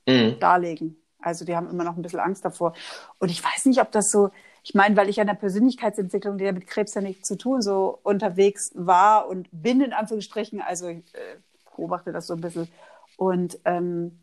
[0.06, 0.38] mhm.
[0.40, 1.02] darlegen.
[1.18, 2.74] Also die haben immer noch ein bisschen Angst davor.
[3.18, 4.28] Und ich weiß nicht, ob das so,
[4.62, 7.62] ich meine, weil ich an der Persönlichkeitsentwicklung, die ja mit Krebs ja nichts zu tun,
[7.62, 11.38] so unterwegs war und bin in Anführungsstrichen, also ich äh,
[11.74, 12.68] beobachte das so ein bisschen.
[13.16, 14.20] Und ähm,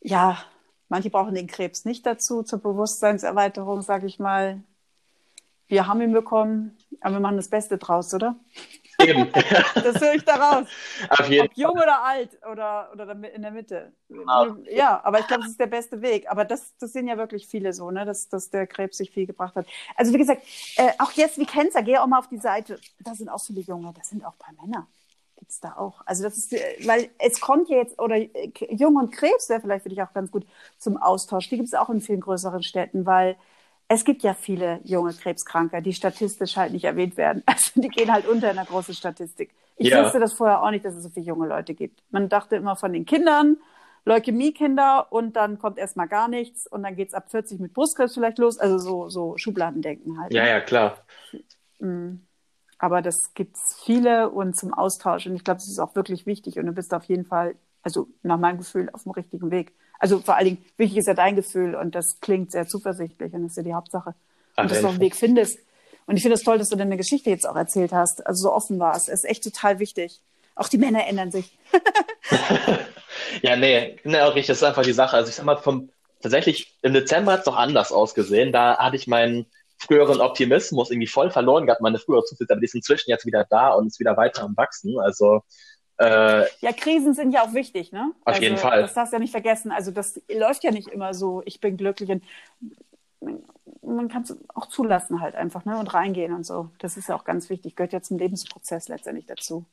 [0.00, 0.38] ja,
[0.88, 4.62] manche brauchen den Krebs nicht dazu, zur Bewusstseinserweiterung, sage ich mal.
[5.70, 8.34] Wir haben ihn bekommen, aber wir machen das Beste draus, oder?
[8.98, 9.30] Eben.
[9.76, 10.66] das höre ich daraus.
[11.10, 13.92] Auf jeden Ob jung oder alt oder, oder in der Mitte.
[14.08, 14.56] Genau.
[14.68, 16.28] Ja, aber ich glaube, das ist der beste Weg.
[16.28, 18.04] Aber das, das sehen ja wirklich viele so, ne?
[18.04, 19.66] dass, dass der Krebs sich viel gebracht hat.
[19.94, 20.42] Also wie gesagt,
[20.74, 22.80] äh, auch jetzt wie Cancer, geh auch mal auf die Seite.
[23.04, 24.88] Da sind auch viele Junge, das sind auch ein paar Männer.
[25.36, 26.02] Gibt es da auch.
[26.04, 29.60] Also das ist, äh, weil es kommt ja jetzt, oder äh, Jung und Krebs wäre
[29.60, 30.44] vielleicht für dich auch ganz gut
[30.78, 31.48] zum Austausch.
[31.48, 33.36] Die gibt es auch in vielen größeren Städten, weil
[33.92, 37.42] es gibt ja viele junge Krebskranke, die statistisch halt nicht erwähnt werden.
[37.50, 39.52] Also die gehen halt unter in der großen Statistik.
[39.76, 40.04] Ich ja.
[40.04, 42.00] wusste das vorher auch nicht, dass es so viele junge Leute gibt.
[42.10, 43.56] Man dachte immer von den Kindern,
[44.04, 48.14] Leukämie-Kinder und dann kommt erstmal gar nichts und dann geht es ab 40 mit Brustkrebs
[48.14, 48.58] vielleicht los.
[48.58, 50.32] Also so, so Schubladendenken halt.
[50.32, 50.50] Ja, ne?
[50.50, 50.98] ja, klar.
[51.80, 52.24] Mhm.
[52.78, 55.26] Aber das gibt es viele und zum Austausch.
[55.26, 56.60] Und ich glaube, das ist auch wirklich wichtig.
[56.60, 59.74] Und du bist auf jeden Fall, also nach meinem Gefühl, auf dem richtigen Weg.
[60.00, 63.44] Also vor allen Dingen, wichtig ist ja dein Gefühl und das klingt sehr zuversichtlich und
[63.44, 64.14] das ist ja die Hauptsache.
[64.56, 65.58] Und dass du einen Weg findest.
[66.06, 68.26] Und ich finde es das toll, dass du deine Geschichte jetzt auch erzählt hast.
[68.26, 69.08] Also so offen war es.
[69.08, 70.20] Es ist echt total wichtig.
[70.56, 71.56] Auch die Männer ändern sich.
[73.42, 74.48] ja, nee, nee, auch richtig.
[74.48, 75.16] Das ist einfach die Sache.
[75.16, 75.90] Also ich sag mal, vom,
[76.20, 78.52] tatsächlich im Dezember hat es doch anders ausgesehen.
[78.52, 79.46] Da hatte ich meinen
[79.78, 83.46] früheren Optimismus irgendwie voll verloren gehabt, meine frühere Zuversicht, aber die ist inzwischen jetzt wieder
[83.48, 84.98] da und ist wieder weiter am Wachsen.
[84.98, 85.42] Also
[86.00, 88.12] äh, ja, Krisen sind ja auch wichtig, ne?
[88.22, 88.80] Auf also, jeden Fall.
[88.80, 89.70] Das darfst du ja nicht vergessen.
[89.70, 92.10] Also das läuft ja nicht immer so, ich bin glücklich.
[92.10, 92.22] Und
[93.82, 95.78] man kann es auch zulassen halt einfach, ne?
[95.78, 96.70] Und reingehen und so.
[96.78, 99.66] Das ist ja auch ganz wichtig, gehört ja zum Lebensprozess letztendlich dazu.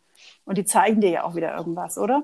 [0.43, 2.23] Und die zeigen dir ja auch wieder irgendwas, oder?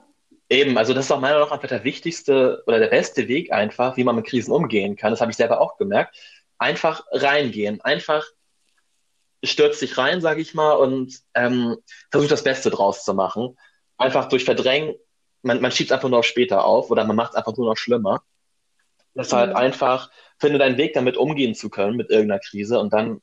[0.49, 3.53] Eben, also das ist auch meiner Meinung nach einfach der wichtigste oder der beste Weg
[3.53, 5.11] einfach, wie man mit Krisen umgehen kann.
[5.11, 6.17] Das habe ich selber auch gemerkt.
[6.57, 8.25] Einfach reingehen, einfach
[9.45, 11.77] stürzt sich rein, sage ich mal, und ähm,
[12.11, 13.55] versucht das Beste draus zu machen
[13.98, 14.95] einfach durch Verdrängen,
[15.41, 17.68] man, man schiebt es einfach nur auf später auf oder man macht es einfach nur
[17.68, 18.24] noch schlimmer.
[19.15, 19.56] Deshalb mhm.
[19.57, 20.10] einfach
[20.40, 23.22] finde deinen Weg damit umgehen zu können mit irgendeiner Krise und dann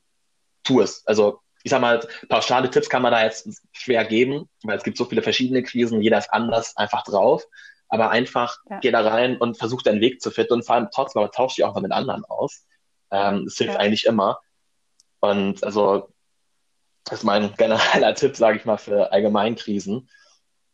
[0.62, 1.06] tu es.
[1.06, 4.96] Also ich sag mal, pauschale Tipps kann man da jetzt schwer geben, weil es gibt
[4.96, 7.44] so viele verschiedene Krisen, jeder ist anders einfach drauf.
[7.88, 8.78] Aber einfach ja.
[8.78, 11.56] geh da rein und versuch deinen Weg zu finden und vor allem trotzdem aber tausch
[11.56, 12.64] dich auch mal mit anderen aus.
[13.10, 13.80] Ähm, das hilft ja.
[13.80, 14.38] eigentlich immer.
[15.18, 16.08] Und also,
[17.04, 20.08] das ist mein genereller Tipp, sage ich mal, für Allgemeinkrisen.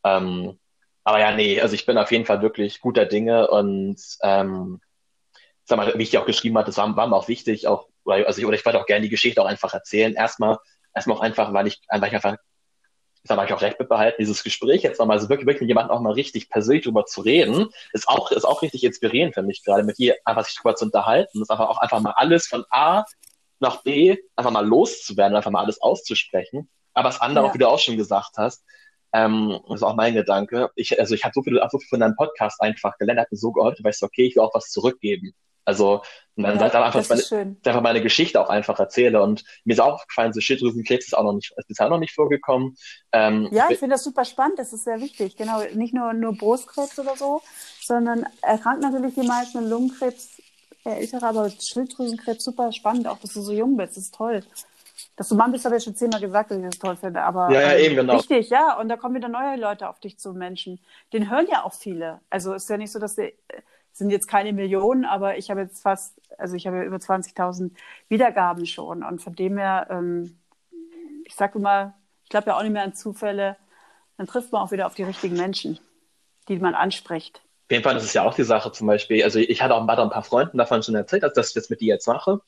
[0.06, 0.58] Ähm,
[1.04, 4.80] aber ja, nee, also ich bin auf jeden Fall wirklich guter Dinge und ähm,
[5.64, 7.88] sag mal, wie ich dir auch geschrieben hatte, das war, war mir auch wichtig, auch,
[8.04, 10.14] also ich, oder ich wollte auch gerne die Geschichte auch einfach erzählen.
[10.14, 10.58] Erstmal,
[10.94, 14.16] erstmal auch einfach, weil ich, weil ich einfach, ich sag mal, ich auch recht mitbehalten,
[14.20, 17.20] dieses Gespräch jetzt nochmal, also wirklich, wirklich mit jemandem auch mal richtig persönlich drüber zu
[17.20, 20.76] reden, ist auch, ist auch richtig inspirierend für mich gerade, mit dir einfach sich drüber
[20.76, 23.04] zu unterhalten, ist einfach auch einfach mal alles von A
[23.58, 26.68] nach B einfach mal loszuwerden, einfach mal alles auszusprechen.
[26.94, 27.50] Aber das andere ja.
[27.50, 28.64] auch, wie du auch schon gesagt hast,
[29.12, 30.70] ähm, das ist auch mein Gedanke.
[30.74, 33.38] Ich, also ich habe so viel, so viel von deinem Podcast einfach gelernt, habe mir
[33.38, 35.34] so geholfen, weißt du, okay, ich will auch was zurückgeben.
[35.66, 36.02] Also,
[36.36, 39.20] und dann ja, halt einfach, meine, einfach meine Geschichte auch einfach erzähle.
[39.20, 42.14] Und mir ist auch aufgefallen, so Schilddrüsenkrebs ist auch noch nicht, ist bisher noch nicht
[42.14, 42.76] vorgekommen.
[43.10, 44.60] Ähm, ja, ich finde das super spannend.
[44.60, 45.36] Das ist sehr wichtig.
[45.36, 45.62] Genau.
[45.74, 47.42] Nicht nur, nur Brustkrebs oder so,
[47.82, 50.40] sondern erkrankt natürlich die meisten Lungenkrebs,
[50.84, 53.08] äh, ältere, aber Schilddrüsenkrebs super spannend.
[53.08, 53.96] Auch, dass du so jung bist.
[53.96, 54.44] Das ist toll.
[55.16, 57.22] Dass du Mann bist, habe ich schon zehnmal gesagt, dass ich das toll finde.
[57.22, 58.14] Aber ja, ja, ähm, eben, genau.
[58.14, 58.78] Wichtig, ja.
[58.78, 60.78] Und da kommen wieder neue Leute auf dich zu, Menschen.
[61.12, 62.20] Den hören ja auch viele.
[62.28, 63.32] Also ist ja nicht so, dass die,
[63.97, 67.70] sind jetzt keine Millionen, aber ich habe jetzt fast, also ich habe über 20.000
[68.09, 69.02] Wiedergaben schon.
[69.02, 70.38] Und von dem her, ähm,
[71.24, 73.56] ich sage immer, ich glaube ja auch nicht mehr an Zufälle,
[74.18, 75.78] dann trifft man auch wieder auf die richtigen Menschen,
[76.48, 77.40] die man anspricht.
[77.66, 79.24] Auf jeden Fall, das ist ja auch die Sache zum Beispiel.
[79.24, 81.94] Also ich hatte auch ein paar Freunden davon schon erzählt, dass ich das mit dir
[81.94, 82.40] jetzt mache.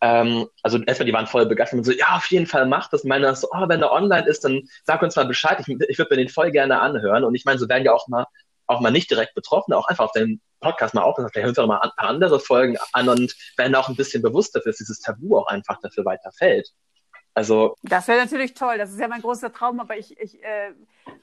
[0.00, 3.02] Ähm, also erstmal, die waren voll begeistert und so, ja, auf jeden Fall mach das.
[3.02, 5.58] Und meine so, oh, wenn er online ist, dann sag uns mal Bescheid.
[5.60, 7.24] Ich, ich würde mir den voll gerne anhören.
[7.24, 8.26] Und ich meine, so werden ja auch mal,
[8.66, 11.66] auch mal nicht direkt Betroffene, auch einfach auf deinen Podcast mal aufpassen, vielleicht hören wir
[11.66, 15.38] mal ein paar andere Folgen an und werden auch ein bisschen bewusster, dass dieses Tabu
[15.38, 16.70] auch einfach dafür weiterfällt.
[17.34, 17.76] Also.
[17.82, 18.78] Das wäre natürlich toll.
[18.78, 20.72] Das ist ja mein großer Traum, aber ich, ich äh,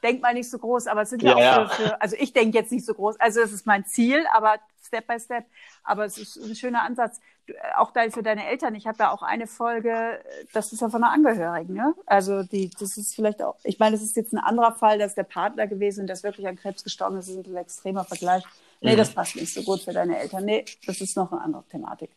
[0.03, 0.85] denke mal nicht so groß.
[0.85, 3.19] Aber es sind ja, ja auch für, für, also ich denke jetzt nicht so groß.
[3.19, 4.57] Also es ist mein Ziel, aber
[4.93, 5.45] Step by Step.
[5.83, 7.19] Aber es ist ein schöner Ansatz.
[7.47, 8.75] Du, äh, auch da für deine Eltern.
[8.75, 10.19] Ich habe ja auch eine Folge,
[10.53, 11.73] das ist ja von einer Angehörigen.
[11.73, 11.95] Ne?
[12.05, 13.55] Also die, das ist vielleicht auch.
[13.63, 16.47] Ich meine, das ist jetzt ein anderer Fall, dass der Partner gewesen und das wirklich
[16.47, 17.29] an Krebs gestorben ist.
[17.29, 18.43] Das ist ein extremer Vergleich.
[18.81, 18.97] Nee, mhm.
[18.97, 20.45] das passt nicht so gut für deine Eltern.
[20.45, 22.11] Nee, das ist noch eine andere Thematik.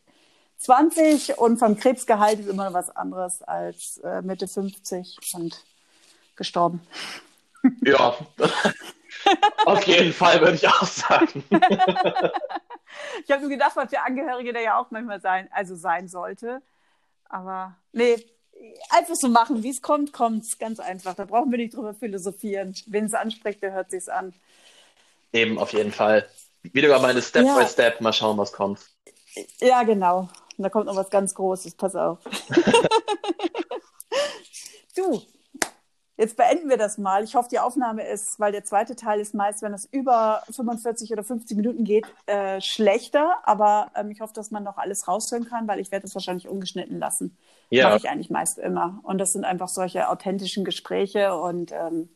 [0.57, 5.63] 20 und vom Krebsgehalt ist immer noch was anderes als äh, Mitte 50 und
[6.35, 6.81] gestorben.
[7.83, 8.15] Ja,
[9.65, 11.43] auf jeden Fall würde ich auch sagen.
[13.23, 16.61] ich habe nur gedacht, was für Angehörige der ja auch manchmal sein, also sein sollte.
[17.29, 18.15] Aber nee,
[18.89, 20.57] einfach so machen, wie es kommt, kommt es.
[20.57, 21.15] Ganz einfach.
[21.15, 22.75] Da brauchen wir nicht drüber philosophieren.
[22.87, 24.33] Wen es anspricht, der hört sich's an.
[25.33, 26.27] Eben, auf jeden Fall.
[26.63, 27.57] Wieder mal meine Step ja.
[27.57, 28.79] by Step, mal schauen, was kommt.
[29.59, 30.29] Ja, genau.
[30.57, 32.19] Und da kommt noch was ganz Großes, pass auf.
[34.95, 35.21] du,
[36.17, 37.23] jetzt beenden wir das mal.
[37.23, 41.11] Ich hoffe, die Aufnahme ist, weil der zweite Teil ist meist, wenn es über 45
[41.11, 43.37] oder 50 Minuten geht, äh, schlechter.
[43.43, 46.47] Aber ähm, ich hoffe, dass man noch alles raushören kann, weil ich werde es wahrscheinlich
[46.47, 47.37] ungeschnitten lassen.
[47.69, 47.89] Ja.
[47.89, 48.99] Mache ich eigentlich meist immer.
[49.03, 52.09] Und das sind einfach solche authentischen Gespräche und ähm,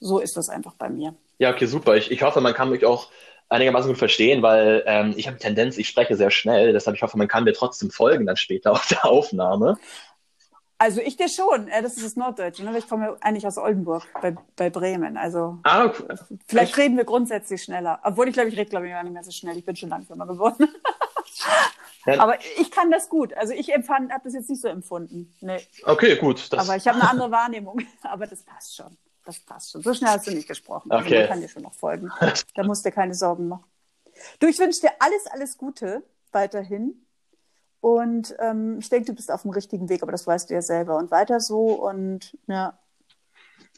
[0.00, 1.14] so ist das einfach bei mir.
[1.38, 1.96] Ja, okay, super.
[1.96, 3.08] Ich, ich hoffe, man kann mich auch
[3.48, 7.02] einigermaßen gut verstehen, weil ähm, ich habe die Tendenz, ich spreche sehr schnell, deshalb ich
[7.02, 9.78] hoffe, man kann mir trotzdem folgen dann später auf der Aufnahme.
[10.78, 12.76] Also ich dir schon, das ist das Norddeutsche, ne?
[12.76, 15.16] ich komme eigentlich aus Oldenburg bei, bei Bremen.
[15.16, 16.02] Also ah, okay.
[16.46, 16.78] vielleicht Echt?
[16.78, 18.00] reden wir grundsätzlich schneller.
[18.02, 19.56] Obwohl ich glaube, ich rede glaube ich gar nicht mehr so schnell.
[19.56, 20.68] Ich bin schon langsamer geworden.
[22.06, 22.18] ja.
[22.18, 23.32] Aber ich kann das gut.
[23.34, 25.32] Also ich empfand, habe das jetzt nicht so empfunden.
[25.40, 25.60] Nee.
[25.84, 26.48] Okay, gut.
[26.52, 27.80] Aber ich habe eine andere Wahrnehmung.
[28.02, 29.82] Aber das passt schon das passt schon.
[29.82, 30.90] So schnell hast du nicht gesprochen.
[30.90, 31.18] Also okay.
[31.18, 32.10] Also kann dir schon noch folgen.
[32.54, 33.64] Da musst du dir keine Sorgen machen.
[34.38, 37.03] Du, ich wünsche dir alles, alles Gute weiterhin.
[37.84, 40.62] Und ähm, ich denke, du bist auf dem richtigen Weg, aber das weißt du ja
[40.62, 40.96] selber.
[40.96, 42.78] Und weiter so und ja.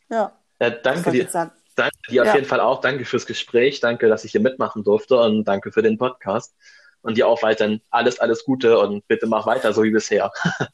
[0.08, 0.30] Ja,
[0.60, 1.26] ja danke dir.
[1.74, 2.36] Danke dir auf ja.
[2.36, 2.80] jeden Fall auch.
[2.80, 3.80] Danke fürs Gespräch.
[3.80, 6.54] Danke, dass ich hier mitmachen durfte und danke für den Podcast.
[7.02, 10.30] Und dir auch weiterhin alles, alles Gute und bitte mach weiter so wie bisher.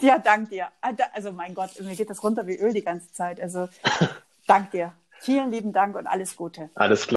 [0.00, 0.68] Ja, dank dir.
[0.80, 3.40] Ah, also mein Gott, mir geht das runter wie Öl die ganze Zeit.
[3.40, 3.68] Also
[4.46, 4.92] dank dir.
[5.18, 6.70] Vielen lieben Dank und alles Gute.
[6.76, 7.06] Alles klar.